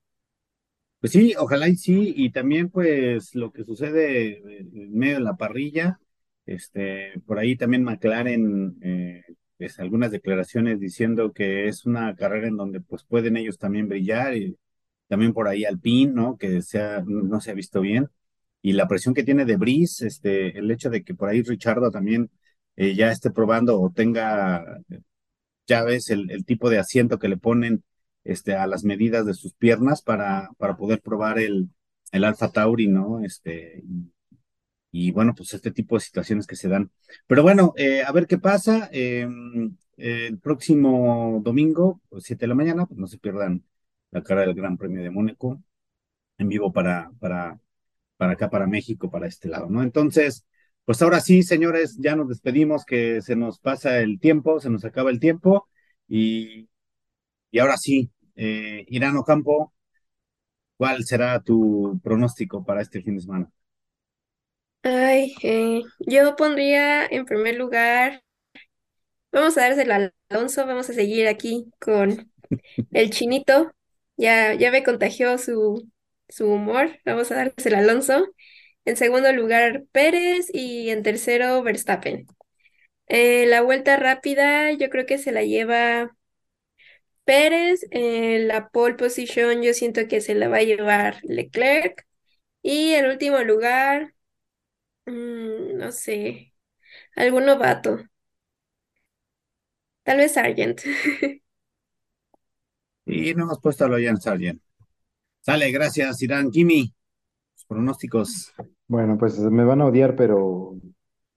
Pues 0.99 1.13
sí, 1.13 1.33
ojalá 1.37 1.67
y 1.67 1.75
sí, 1.75 2.13
y 2.15 2.31
también 2.31 2.69
pues 2.69 3.33
lo 3.33 3.51
que 3.51 3.63
sucede 3.63 4.37
en 4.59 4.93
medio 4.93 5.15
de 5.15 5.21
la 5.21 5.35
parrilla, 5.35 5.99
este, 6.53 7.13
por 7.25 7.39
ahí 7.39 7.55
también 7.55 7.83
McLaren, 7.83 8.77
eh, 8.81 9.23
pues 9.57 9.79
algunas 9.79 10.11
declaraciones 10.11 10.79
diciendo 10.79 11.33
que 11.33 11.67
es 11.67 11.85
una 11.85 12.15
carrera 12.15 12.47
en 12.47 12.57
donde 12.57 12.81
pues 12.81 13.03
pueden 13.03 13.37
ellos 13.37 13.57
también 13.57 13.87
brillar, 13.87 14.35
y 14.35 14.57
también 15.07 15.33
por 15.33 15.47
ahí 15.47 15.65
Alpine, 15.65 16.13
¿no? 16.13 16.37
Que 16.37 16.61
sea, 16.61 17.03
no 17.05 17.41
se 17.41 17.51
ha 17.51 17.53
visto 17.53 17.81
bien, 17.81 18.09
y 18.61 18.73
la 18.73 18.87
presión 18.87 19.13
que 19.13 19.23
tiene 19.23 19.45
de 19.45 19.57
Brice, 19.57 20.07
este, 20.07 20.57
el 20.57 20.69
hecho 20.71 20.89
de 20.89 21.03
que 21.03 21.15
por 21.15 21.29
ahí 21.29 21.41
Richardo 21.41 21.91
también 21.91 22.29
eh, 22.75 22.95
ya 22.95 23.11
esté 23.11 23.31
probando 23.31 23.79
o 23.81 23.91
tenga, 23.91 24.63
ya 25.67 25.83
ves, 25.83 26.09
el, 26.09 26.29
el 26.31 26.45
tipo 26.45 26.69
de 26.69 26.79
asiento 26.79 27.19
que 27.19 27.27
le 27.29 27.37
ponen 27.37 27.83
este, 28.23 28.55
a 28.55 28.67
las 28.67 28.83
medidas 28.83 29.25
de 29.25 29.33
sus 29.33 29.53
piernas 29.53 30.01
para, 30.01 30.49
para 30.57 30.77
poder 30.77 31.01
probar 31.01 31.39
el, 31.39 31.69
el 32.11 32.23
Alfa 32.23 32.51
Tauri, 32.51 32.87
¿no? 32.87 33.23
Este, 33.23 33.83
y, 34.91 35.11
bueno, 35.11 35.33
pues 35.35 35.53
este 35.53 35.71
tipo 35.71 35.95
de 35.95 36.01
situaciones 36.01 36.47
que 36.47 36.55
se 36.55 36.67
dan. 36.69 36.91
Pero 37.27 37.43
bueno, 37.43 37.73
eh, 37.77 38.03
a 38.05 38.11
ver 38.11 38.27
qué 38.27 38.37
pasa. 38.37 38.89
Eh, 38.91 39.27
el 39.97 40.39
próximo 40.39 41.39
domingo, 41.43 42.01
7 42.19 42.41
de 42.41 42.47
la 42.47 42.55
mañana, 42.55 42.85
pues 42.85 42.99
no 42.99 43.07
se 43.07 43.17
pierdan 43.19 43.63
la 44.11 44.23
cara 44.23 44.41
del 44.41 44.55
Gran 44.55 44.77
Premio 44.77 45.01
de 45.03 45.11
Mónaco 45.11 45.61
en 46.37 46.49
vivo 46.49 46.71
para, 46.73 47.11
para, 47.19 47.59
para 48.17 48.33
acá, 48.33 48.49
para 48.49 48.67
México, 48.67 49.11
para 49.11 49.27
este 49.27 49.49
lado, 49.49 49.69
¿no? 49.69 49.83
Entonces, 49.83 50.45
pues 50.85 51.01
ahora 51.01 51.19
sí, 51.21 51.43
señores, 51.43 51.97
ya 51.99 52.15
nos 52.15 52.29
despedimos, 52.29 52.85
que 52.85 53.21
se 53.21 53.35
nos 53.35 53.59
pasa 53.59 53.99
el 53.99 54.19
tiempo, 54.19 54.59
se 54.59 54.69
nos 54.69 54.85
acaba 54.85 55.11
el 55.11 55.19
tiempo 55.19 55.67
y 56.07 56.69
y 57.51 57.59
ahora 57.59 57.77
sí, 57.77 58.11
eh, 58.35 58.85
Irán 58.89 59.17
Ocampo, 59.17 59.73
¿cuál 60.77 61.03
será 61.05 61.39
tu 61.41 61.99
pronóstico 62.03 62.65
para 62.65 62.81
este 62.81 63.01
fin 63.01 63.15
de 63.15 63.21
semana? 63.21 63.51
Ay, 64.83 65.33
eh, 65.43 65.81
yo 65.99 66.35
pondría 66.35 67.05
en 67.07 67.25
primer 67.25 67.55
lugar, 67.55 68.21
vamos 69.31 69.57
a 69.57 69.61
dárselo 69.61 69.93
al 69.93 70.13
Alonso, 70.29 70.65
vamos 70.65 70.89
a 70.89 70.93
seguir 70.93 71.27
aquí 71.27 71.71
con 71.79 72.31
el 72.93 73.09
chinito, 73.11 73.73
ya, 74.17 74.53
ya 74.55 74.71
me 74.71 74.83
contagió 74.83 75.37
su, 75.37 75.89
su 76.29 76.47
humor, 76.51 76.99
vamos 77.05 77.31
a 77.31 77.35
dárselo 77.35 77.77
al 77.77 77.85
Alonso. 77.89 78.27
En 78.85 78.97
segundo 78.97 79.31
lugar, 79.33 79.83
Pérez 79.91 80.47
y 80.53 80.89
en 80.91 81.03
tercero, 81.03 81.63
Verstappen. 81.63 82.27
Eh, 83.07 83.45
la 83.47 83.61
vuelta 83.63 83.97
rápida, 83.97 84.71
yo 84.73 84.89
creo 84.89 85.05
que 85.07 85.17
se 85.19 85.31
la 85.33 85.43
lleva 85.43 86.11
Pérez. 87.25 87.81
En 87.91 88.47
la 88.47 88.69
pole 88.69 88.95
position 88.95 89.61
yo 89.63 89.73
siento 89.73 90.07
que 90.07 90.21
se 90.21 90.35
la 90.35 90.47
va 90.49 90.57
a 90.57 90.63
llevar 90.63 91.17
Leclerc. 91.23 92.05
Y 92.63 92.93
el 92.93 93.07
último 93.09 93.39
lugar, 93.41 94.13
mm, 95.05 95.77
no 95.77 95.91
sé, 95.91 96.53
algún 97.15 97.45
novato. 97.47 97.99
Tal 100.03 100.17
vez 100.17 100.33
Sargent. 100.33 100.81
Y 103.05 103.33
no 103.35 103.43
hemos 103.43 103.59
puesto 103.59 103.85
a 103.85 103.87
Loyan 103.87 104.19
Sargent. 104.19 104.61
Sale, 105.41 105.71
gracias, 105.71 106.21
Irán. 106.23 106.51
Kimi, 106.51 106.93
pronósticos. 107.67 108.53
Bueno, 108.87 109.17
pues 109.17 109.39
me 109.39 109.63
van 109.63 109.81
a 109.81 109.85
odiar, 109.85 110.15
pero 110.15 110.75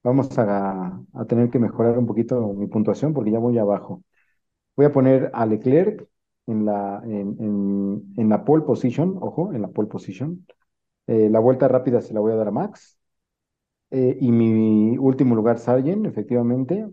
vamos 0.02 0.36
a, 0.38 1.00
a 1.14 1.24
tener 1.26 1.50
que 1.50 1.58
mejorar 1.58 1.98
un 1.98 2.06
poquito 2.06 2.52
mi 2.54 2.66
puntuación 2.66 3.14
porque 3.14 3.30
ya 3.30 3.38
voy 3.38 3.58
abajo. 3.58 4.02
Voy 4.76 4.86
a 4.86 4.92
poner 4.92 5.30
a 5.34 5.46
Leclerc 5.46 6.08
en 6.46 6.66
la, 6.66 7.02
en, 7.04 7.36
en, 7.40 8.14
en 8.18 8.28
la 8.30 8.44
pole 8.44 8.64
position, 8.64 9.16
ojo, 9.20 9.52
en 9.54 9.62
la 9.62 9.68
pole 9.68 9.88
position. 9.88 10.46
Eh, 11.08 11.28
la 11.30 11.40
vuelta 11.40 11.68
rápida 11.68 12.02
se 12.02 12.14
la 12.14 12.20
voy 12.20 12.32
a 12.32 12.36
dar 12.36 12.48
a 12.48 12.52
Max. 12.52 12.98
Eh, 13.94 14.18
y 14.20 14.32
mi 14.32 14.98
último 14.98 15.34
lugar, 15.36 15.58
Sargent, 15.58 16.06
efectivamente. 16.06 16.88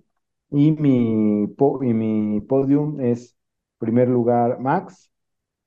Y 0.52 0.72
mi, 0.74 1.48
po- 1.58 1.84
y 1.84 1.94
mi 1.94 2.42
podium 2.42 3.00
es 3.02 3.36
primer 3.80 4.10
lugar 4.10 4.60
Max, 4.60 5.12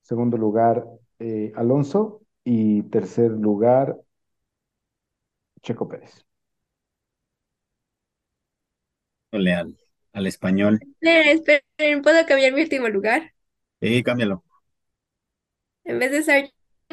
segundo 0.02 0.36
lugar 0.38 0.86
eh, 1.20 1.52
Alonso 1.56 2.22
y 2.44 2.84
tercer 2.84 3.32
lugar 3.32 3.98
Checo 5.62 5.88
Pérez. 5.88 6.24
Leal, 9.32 9.76
al 10.14 10.26
español. 10.26 10.82
Esperen, 11.00 11.28
esperen, 11.38 12.02
¿puedo 12.02 12.24
cambiar 12.26 12.52
mi 12.52 12.62
último 12.62 12.88
lugar? 12.88 13.32
Sí, 13.80 14.02
cámbialo. 14.02 14.42
En 15.84 15.98
vez 15.98 16.10
de 16.12 16.22
Sargent 16.22 16.52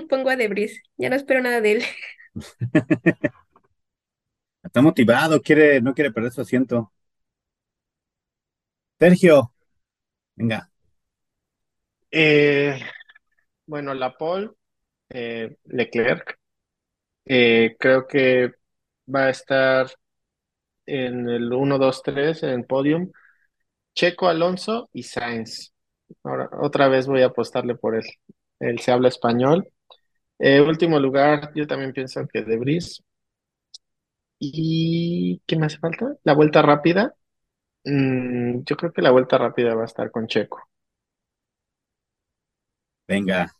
pongo 0.09 0.29
a 0.29 0.35
Debris. 0.37 0.81
Ya 0.97 1.09
no 1.09 1.15
espero 1.15 1.41
nada 1.41 1.61
de 1.61 1.71
él. 1.73 1.83
Está 4.71 4.81
motivado, 4.81 5.41
quiere, 5.41 5.81
no 5.81 5.93
quiere 5.93 6.11
perder 6.13 6.31
su 6.31 6.39
asiento. 6.39 6.93
Sergio, 8.97 9.51
venga. 10.33 10.71
Eh, 12.09 12.79
bueno, 13.65 13.93
la 13.93 14.13
pole, 14.13 14.51
eh, 15.09 15.57
Leclerc, 15.65 16.39
eh, 17.25 17.75
creo 17.77 18.07
que 18.07 18.53
va 19.13 19.25
a 19.25 19.29
estar 19.31 19.87
en 20.85 21.27
el 21.27 21.51
1, 21.51 21.77
2, 21.77 22.01
3 22.03 22.43
en 22.43 22.63
podium. 22.63 23.11
Checo, 23.93 24.29
Alonso 24.29 24.89
y 24.93 25.03
Sainz. 25.03 25.73
Ahora, 26.23 26.49
otra 26.61 26.87
vez 26.87 27.07
voy 27.07 27.23
a 27.23 27.27
apostarle 27.27 27.75
por 27.75 27.95
él. 27.95 28.05
Él 28.61 28.79
se 28.79 28.93
habla 28.93 29.09
español. 29.09 29.67
Último 30.39 30.97
lugar, 30.97 31.51
yo 31.55 31.67
también 31.67 31.91
pienso 31.91 32.25
que 32.31 32.43
De 32.43 32.57
Vries. 32.57 33.03
¿Y 34.43 35.39
qué 35.45 35.55
me 35.55 35.67
hace 35.67 35.77
falta? 35.77 36.15
La 36.23 36.33
vuelta 36.33 36.63
rápida. 36.63 37.15
Mm, 37.85 38.63
yo 38.65 38.75
creo 38.75 38.91
que 38.91 39.03
la 39.03 39.11
vuelta 39.11 39.37
rápida 39.37 39.75
va 39.75 39.83
a 39.83 39.85
estar 39.85 40.09
con 40.09 40.25
Checo. 40.25 40.59
Venga. 43.07 43.53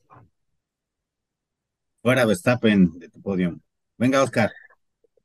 Fuera 2.01 2.25
Verstappen 2.25 2.97
de 2.97 3.09
tu 3.09 3.21
podio. 3.21 3.59
Venga, 3.95 4.23
Oscar. 4.23 4.51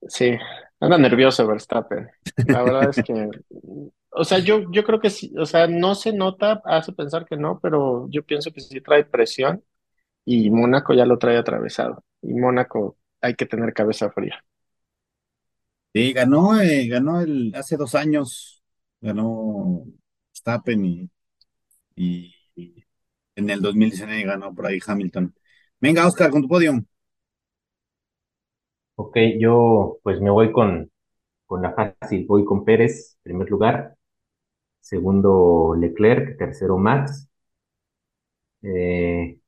Sí, 0.08 0.36
anda 0.78 0.98
nervioso 0.98 1.46
Verstappen. 1.46 2.10
La 2.48 2.62
verdad 2.62 2.90
es 2.90 3.02
que, 3.02 3.30
o 4.10 4.24
sea, 4.24 4.38
yo, 4.40 4.70
yo 4.70 4.84
creo 4.84 5.00
que 5.00 5.08
sí, 5.08 5.32
o 5.38 5.46
sea, 5.46 5.66
no 5.66 5.94
se 5.94 6.12
nota, 6.12 6.60
hace 6.66 6.92
pensar 6.92 7.24
que 7.24 7.38
no, 7.38 7.60
pero 7.60 8.08
yo 8.10 8.22
pienso 8.24 8.52
que 8.52 8.60
sí 8.60 8.82
trae 8.82 9.06
presión 9.06 9.64
y 10.26 10.50
Mónaco 10.50 10.94
ya 10.94 11.06
lo 11.06 11.18
trae 11.18 11.38
atravesado. 11.38 12.04
Y 12.22 12.34
Mónaco 12.34 12.98
hay 13.22 13.34
que 13.36 13.46
tener 13.46 13.72
cabeza 13.72 14.10
fría. 14.10 14.44
Sí, 15.96 16.12
ganó, 16.12 16.60
eh, 16.60 16.86
ganó 16.88 17.22
el, 17.22 17.54
hace 17.54 17.78
dos 17.78 17.94
años, 17.94 18.62
ganó 19.00 19.82
Verstappen 20.28 20.84
y, 20.84 21.10
y, 21.96 22.34
en 23.34 23.48
el 23.48 23.62
2019 23.62 24.24
ganó 24.24 24.54
por 24.54 24.66
ahí 24.66 24.78
Hamilton. 24.86 25.34
Venga, 25.80 26.06
Oscar, 26.06 26.30
con 26.30 26.42
tu 26.42 26.48
podio. 26.48 26.84
Ok, 28.96 29.16
yo 29.38 29.98
pues 30.02 30.20
me 30.20 30.28
voy 30.28 30.52
con, 30.52 30.90
con 31.46 31.62
la 31.62 31.72
fácil, 31.72 32.26
voy 32.26 32.44
con 32.44 32.66
Pérez, 32.66 33.16
primer 33.22 33.48
lugar, 33.48 33.96
segundo 34.80 35.74
Leclerc, 35.78 36.36
tercero 36.38 36.76
Max, 36.76 37.26
eh, 38.62 39.38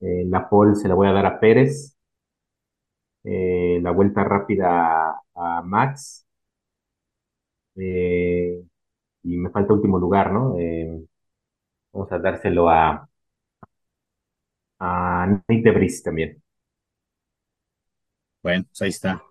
eh, 0.00 0.24
la 0.26 0.48
pole 0.48 0.74
se 0.76 0.88
la 0.88 0.94
voy 0.94 1.08
a 1.08 1.12
dar 1.12 1.26
a 1.26 1.40
Pérez, 1.40 1.96
la 3.24 3.90
vuelta 3.90 4.24
rápida 4.24 5.07
a, 5.38 5.62
Max, 5.62 6.26
eh, 7.76 8.62
y 9.24 9.36
me 9.36 9.50
falta 9.50 9.74
último 9.74 9.98
lugar, 9.98 10.32
¿no? 10.32 10.58
Eh, 10.58 11.04
vamos 11.92 12.12
a 12.12 12.18
dárselo 12.18 12.68
a, 12.70 13.08
a 14.80 15.26
Nick 15.48 15.64
de 15.64 15.92
también. 16.04 16.42
Bueno, 18.42 18.64
pues 18.68 18.82
ahí 18.82 18.88
está. 18.90 19.22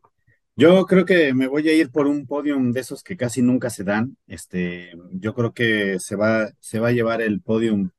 Yo 0.55 0.85
creo 0.87 1.05
que 1.05 1.33
me 1.33 1.47
voy 1.47 1.67
a 1.69 1.73
ir 1.75 1.91
por 1.91 2.07
un 2.07 2.25
podium 2.27 2.71
de 2.73 2.81
esos 2.81 3.03
que 3.03 3.17
casi 3.17 3.41
nunca 3.41 3.69
se 3.69 3.83
dan. 3.83 4.17
Este, 4.27 4.91
yo 5.13 5.33
creo 5.35 5.53
que 5.53 5.99
se 5.99 6.15
va, 6.15 6.49
se 6.59 6.79
va 6.79 6.89
a 6.89 6.91
llevar 6.91 7.21
el 7.21 7.41
podium 7.41 7.91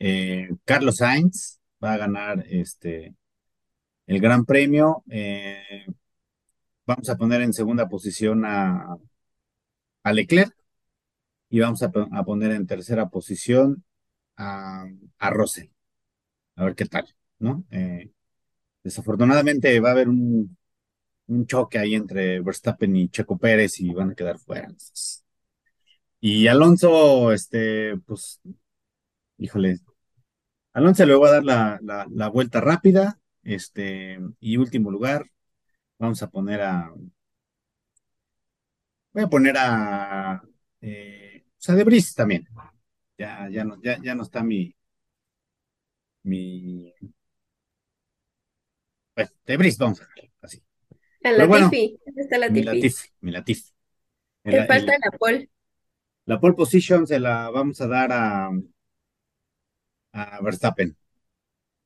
eh, 0.00 0.50
Carlos 0.64 0.98
Sainz, 0.98 1.60
va 1.84 1.94
a 1.94 1.98
ganar 1.98 2.44
este, 2.48 3.14
el 4.06 4.20
Gran 4.20 4.44
Premio. 4.46 5.04
Eh, 5.10 5.86
vamos 6.90 7.08
a 7.08 7.16
poner 7.16 7.40
en 7.42 7.52
segunda 7.52 7.88
posición 7.88 8.44
a, 8.44 8.96
a 10.02 10.12
Leclerc 10.12 10.54
y 11.50 11.60
vamos 11.60 11.82
a, 11.82 11.90
po- 11.90 12.08
a 12.12 12.24
poner 12.24 12.52
en 12.52 12.66
tercera 12.66 13.08
posición 13.10 13.84
a, 14.36 14.86
a. 15.18 15.30
A 16.56 16.64
ver 16.64 16.74
qué 16.74 16.84
tal, 16.86 17.06
¿no? 17.38 17.64
Eh, 17.70 18.10
desafortunadamente 18.84 19.78
va 19.80 19.90
a 19.90 19.92
haber 19.92 20.08
un, 20.08 20.56
choque 21.46 21.78
ahí 21.78 21.94
entre 21.94 22.40
Verstappen 22.40 22.96
y 22.96 23.08
Checo 23.08 23.38
Pérez 23.38 23.80
y 23.80 23.92
van 23.94 24.10
a 24.12 24.14
quedar 24.14 24.38
fuera. 24.38 24.68
Y 26.20 26.46
Alonso, 26.48 27.32
este, 27.32 27.96
pues, 28.06 28.40
híjole, 29.38 29.78
Alonso 30.74 31.06
le 31.06 31.14
va 31.14 31.28
a 31.28 31.32
dar 31.32 31.44
la, 31.44 32.06
la 32.10 32.28
vuelta 32.28 32.60
rápida, 32.60 33.20
este, 33.44 34.18
y 34.40 34.56
último 34.58 34.90
lugar, 34.90 35.26
vamos 36.00 36.20
a 36.24 36.30
poner 36.30 36.60
a, 36.62 36.92
voy 39.12 39.22
a 39.24 39.28
poner 39.28 39.56
a, 39.58 40.42
eh, 40.80 41.44
o 41.46 41.60
sea, 41.60 41.74
de 41.74 41.84
Brice 41.84 42.14
también. 42.14 42.46
Ya, 43.18 43.48
ya 43.50 43.64
no, 43.64 43.80
ya, 43.82 43.98
ya 44.02 44.14
no 44.14 44.22
está 44.24 44.42
mi, 44.42 44.74
mi, 46.24 46.94
bueno, 49.14 49.30
de 49.46 49.56
Brice, 49.56 49.76
vamos 49.80 50.00
a 50.00 50.04
ver, 50.14 50.30
así. 50.42 50.62
A 51.24 51.32
Pero 51.34 51.48
bueno, 51.48 51.72
Latifi, 51.72 51.98
¿dónde 52.04 52.20
está 52.22 52.36
Mi 52.46 52.62
Latifi? 52.62 52.64
Latifi, 52.64 53.08
mi 53.22 53.32
Latifi. 53.32 53.64
El- 54.44 54.56
Te 54.56 54.64
falta 54.64 54.92
el- 54.92 55.00
la 55.02 55.16
pole. 55.18 55.48
la 56.30 56.40
pole 56.40 56.54
position 56.54 57.06
se 57.06 57.20
la 57.20 57.50
vamos 57.50 57.78
a 57.82 57.86
dar 57.86 58.10
a, 58.12 58.50
a 60.12 60.40
Verstappen. 60.42 60.96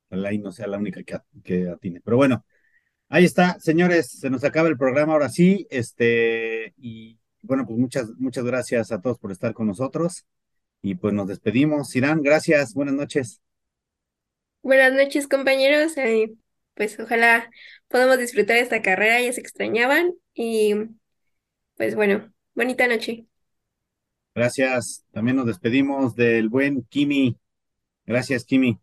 Ojalá 0.09 0.33
y 0.33 0.39
no 0.39 0.51
sea 0.51 0.67
la 0.67 0.77
única 0.77 1.03
que, 1.03 1.17
que 1.43 1.69
atine. 1.69 2.01
Pero 2.01 2.17
bueno, 2.17 2.45
ahí 3.09 3.25
está, 3.25 3.59
señores, 3.59 4.11
se 4.19 4.29
nos 4.29 4.43
acaba 4.43 4.67
el 4.69 4.77
programa 4.77 5.13
ahora 5.13 5.29
sí. 5.29 5.67
Este, 5.69 6.73
y 6.77 7.19
bueno, 7.41 7.65
pues 7.65 7.77
muchas, 7.79 8.09
muchas 8.17 8.43
gracias 8.45 8.91
a 8.91 9.01
todos 9.01 9.19
por 9.19 9.31
estar 9.31 9.53
con 9.53 9.67
nosotros. 9.67 10.25
Y 10.81 10.95
pues 10.95 11.13
nos 11.13 11.27
despedimos. 11.27 11.95
Irán, 11.95 12.21
gracias, 12.23 12.73
buenas 12.73 12.95
noches. 12.95 13.41
Buenas 14.61 14.93
noches, 14.93 15.27
compañeros. 15.27 15.95
eh, 15.97 16.33
pues 16.73 16.99
ojalá 16.99 17.49
podamos 17.87 18.17
disfrutar 18.17 18.57
esta 18.57 18.81
carrera, 18.81 19.21
ya 19.21 19.31
se 19.33 19.41
extrañaban. 19.41 20.13
Y 20.33 20.73
pues 21.77 21.95
bueno, 21.95 22.33
bonita 22.55 22.87
noche. 22.87 23.27
Gracias. 24.35 25.03
También 25.11 25.37
nos 25.37 25.45
despedimos 25.47 26.15
del 26.15 26.49
buen 26.49 26.83
Kimi. 26.89 27.37
Gracias, 28.05 28.45
Kimi. 28.45 28.79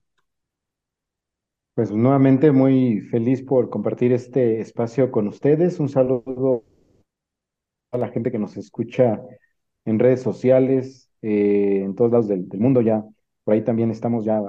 Pues 1.74 1.90
nuevamente 1.90 2.50
muy 2.50 3.00
feliz 3.10 3.42
por 3.42 3.68
compartir 3.68 4.12
este 4.14 4.60
espacio 4.60 5.10
con 5.10 5.28
ustedes. 5.28 5.80
Un 5.80 5.88
saludo 5.90 6.64
a 7.90 7.98
la 7.98 8.08
gente 8.08 8.30
que 8.32 8.38
nos 8.38 8.56
escucha 8.56 9.20
en 9.84 9.98
redes 9.98 10.22
sociales, 10.22 11.10
eh, 11.22 11.82
en 11.84 11.94
todos 11.94 12.10
lados 12.12 12.28
del, 12.28 12.48
del 12.48 12.60
mundo 12.60 12.80
ya. 12.80 13.04
Por 13.44 13.54
ahí 13.54 13.62
también 13.64 13.90
estamos 13.90 14.24
ya 14.24 14.40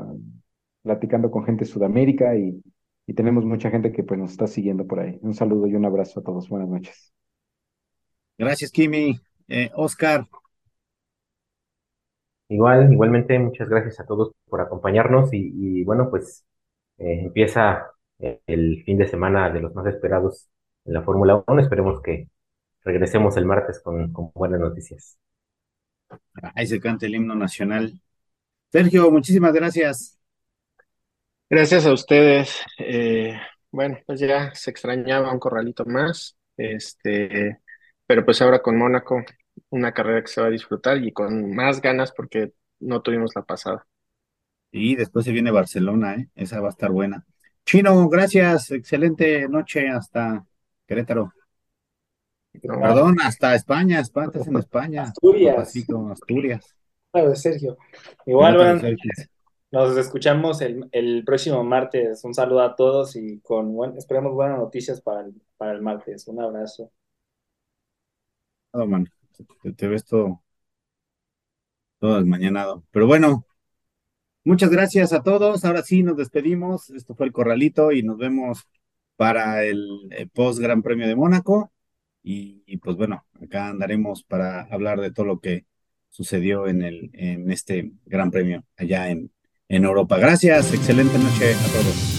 platicando 0.84 1.32
con 1.32 1.46
gente 1.46 1.66
de 1.66 1.72
Sudamérica 1.72 2.36
y, 2.36 2.62
y 3.08 3.14
tenemos 3.14 3.46
mucha 3.46 3.70
gente 3.72 3.92
que 3.92 4.04
pues 4.04 4.20
nos 4.20 4.32
está 4.32 4.48
siguiendo 4.48 4.88
por 4.88 5.00
ahí. 5.00 5.20
Un 5.22 5.34
saludo 5.34 5.68
y 5.68 5.76
un 5.76 5.86
abrazo 5.86 6.20
a 6.20 6.24
todos. 6.24 6.50
Buenas 6.50 6.70
noches. 6.70 7.14
Gracias, 8.38 8.72
Kimi. 8.72 9.20
Eh, 9.48 9.70
Oscar, 9.76 10.28
Igual, 12.50 12.92
igualmente, 12.94 13.38
muchas 13.40 13.68
gracias 13.70 14.00
a 14.00 14.06
todos 14.06 14.32
por 14.50 14.62
acompañarnos 14.62 15.34
y, 15.34 15.52
y 15.82 15.84
bueno, 15.84 16.10
pues 16.10 16.46
eh, 16.98 17.20
empieza 17.22 17.92
eh, 18.20 18.42
el 18.48 18.84
fin 18.86 18.98
de 18.98 19.08
semana 19.08 19.50
de 19.50 19.62
los 19.62 19.74
más 19.76 19.86
esperados 19.88 20.50
en 20.86 20.94
la 20.94 21.04
Fórmula 21.04 21.44
1. 21.48 21.62
Esperemos 21.62 22.02
que 22.02 22.30
regresemos 22.84 23.38
el 23.38 23.46
martes 23.46 23.82
con, 23.82 24.12
con 24.14 24.32
buenas 24.34 24.60
noticias. 24.60 25.18
ahí 26.56 26.68
se 26.68 26.80
canta 26.80 27.06
el 27.06 27.16
himno 27.16 27.36
nacional. 27.36 28.00
Sergio, 28.72 29.12
muchísimas 29.12 29.54
gracias. 29.54 30.20
Gracias 31.50 31.86
a 31.86 31.94
ustedes. 31.94 32.62
Eh, 32.80 33.36
bueno, 33.72 33.98
pues 34.06 34.20
ya 34.20 34.54
se 34.56 34.72
extrañaba 34.72 35.32
un 35.32 35.40
corralito 35.40 35.86
más. 35.86 36.38
Este, 36.58 37.60
pero 38.06 38.26
pues 38.26 38.42
ahora 38.42 38.62
con 38.62 38.78
Mónaco, 38.78 39.24
una 39.70 39.94
carrera 39.94 40.22
que 40.22 40.28
se 40.28 40.42
va 40.42 40.48
a 40.48 40.50
disfrutar 40.52 40.98
y 41.04 41.12
con 41.14 41.56
más 41.56 41.82
ganas 41.82 42.12
porque 42.12 42.54
no 42.80 43.02
tuvimos 43.02 43.32
la 43.36 43.44
pasada. 43.44 43.86
Y 44.76 44.96
después 44.96 45.24
se 45.24 45.32
viene 45.32 45.52
Barcelona, 45.52 46.16
¿eh? 46.16 46.30
Esa 46.34 46.60
va 46.60 46.70
a 46.70 46.72
estar 46.72 46.90
buena. 46.92 47.24
Chino, 47.64 48.10
gracias. 48.10 48.72
Excelente 48.72 49.48
noche 49.48 49.88
hasta 49.88 50.44
Querétaro. 50.88 51.32
¿no? 52.64 52.80
Perdón, 52.82 53.18
hasta 53.22 53.54
España. 53.54 54.00
España, 54.00 54.32
estás 54.34 54.48
en 54.48 54.58
España. 54.58 55.04
Asturias. 55.04 55.56
Papacito, 55.56 56.10
Asturias. 56.10 56.76
Claro, 57.12 57.36
Sergio. 57.36 57.78
Igual, 58.26 58.98
nos 59.72 59.96
escuchamos 59.96 60.60
el, 60.62 60.90
el 60.92 61.24
próximo 61.24 61.64
martes. 61.64 62.24
Un 62.24 62.34
saludo 62.34 62.62
a 62.62 62.76
todos 62.76 63.16
y 63.16 63.42
con 63.42 63.76
buen, 63.76 63.96
esperemos 63.96 64.34
buenas 64.34 64.58
noticias 64.58 65.02
para 65.02 65.22
el, 65.22 65.40
para 65.56 65.74
el 65.74 65.84
martes. 65.84 66.28
Un 66.28 66.42
abrazo. 66.42 66.92
Oh, 68.72 68.88
man, 68.88 69.08
te, 69.62 69.72
te 69.74 69.88
ves 69.88 70.04
todo, 70.04 70.42
todo 72.00 72.18
desmañanado. 72.18 72.84
Pero 72.90 73.06
bueno, 73.06 73.46
muchas 74.44 74.70
gracias 74.70 75.14
a 75.14 75.24
todos. 75.24 75.66
Ahora 75.66 75.84
sí 75.84 76.04
nos 76.04 76.18
despedimos. 76.18 76.90
Esto 76.92 77.16
fue 77.16 77.26
el 77.28 77.32
Corralito 77.32 77.92
y 77.92 78.04
nos 78.04 78.18
vemos 78.18 78.68
para 79.16 79.64
el, 79.64 79.88
eh, 80.12 80.28
post 80.34 80.60
Gran 80.60 80.82
Premio 80.82 81.08
de 81.08 81.16
Mónaco. 81.16 81.72
Y, 82.24 82.64
y, 82.66 82.78
pues 82.78 82.96
bueno, 82.96 83.26
acá 83.42 83.68
andaremos 83.68 84.24
para 84.24 84.62
hablar 84.64 85.02
de 85.02 85.12
todo 85.12 85.26
lo 85.26 85.40
que 85.40 85.66
sucedió 86.10 86.68
en 86.68 86.82
el, 86.82 87.10
en 87.14 87.52
este 87.52 87.92
Gran 88.06 88.32
Premio 88.32 88.64
allá 88.78 89.10
en, 89.10 89.32
en 89.68 89.84
Europa. 89.84 90.18
Gracias, 90.18 90.74
excelente 90.74 91.18
noche 91.18 91.54
a 91.54 91.68
todos. 91.74 92.13